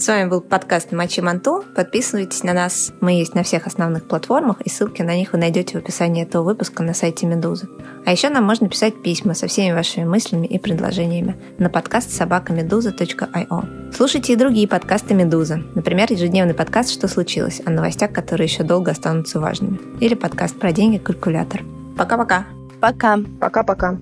С 0.00 0.08
вами 0.08 0.30
был 0.30 0.40
подкаст 0.40 0.92
Мачи 0.92 1.20
Манту. 1.20 1.62
Подписывайтесь 1.76 2.42
на 2.42 2.54
нас. 2.54 2.90
Мы 3.02 3.18
есть 3.18 3.34
на 3.34 3.42
всех 3.42 3.66
основных 3.66 4.08
платформах, 4.08 4.62
и 4.62 4.70
ссылки 4.70 5.02
на 5.02 5.14
них 5.14 5.34
вы 5.34 5.38
найдете 5.38 5.76
в 5.76 5.82
описании 5.82 6.22
этого 6.22 6.42
выпуска 6.42 6.82
на 6.82 6.94
сайте 6.94 7.26
Медузы. 7.26 7.68
А 8.06 8.10
еще 8.10 8.30
нам 8.30 8.44
можно 8.44 8.66
писать 8.66 9.02
письма 9.02 9.34
со 9.34 9.46
всеми 9.46 9.74
вашими 9.74 10.04
мыслями 10.04 10.46
и 10.46 10.58
предложениями 10.58 11.36
на 11.58 11.68
подкаст 11.68 12.12
собакамедуза.io. 12.12 13.92
Слушайте 13.94 14.32
и 14.32 14.36
другие 14.36 14.66
подкасты 14.66 15.12
Медузы. 15.12 15.64
Например, 15.74 16.10
ежедневный 16.10 16.54
подкаст 16.54 16.92
«Что 16.92 17.06
случилось?» 17.06 17.60
о 17.66 17.70
новостях, 17.70 18.10
которые 18.14 18.46
еще 18.46 18.62
долго 18.62 18.92
останутся 18.92 19.38
важными. 19.38 19.78
Или 20.00 20.14
подкаст 20.14 20.58
про 20.58 20.72
деньги 20.72 20.96
«Калькулятор». 20.96 21.62
Пока-пока. 21.98 22.46
Пока. 22.80 23.18
Пока-пока. 23.38 23.98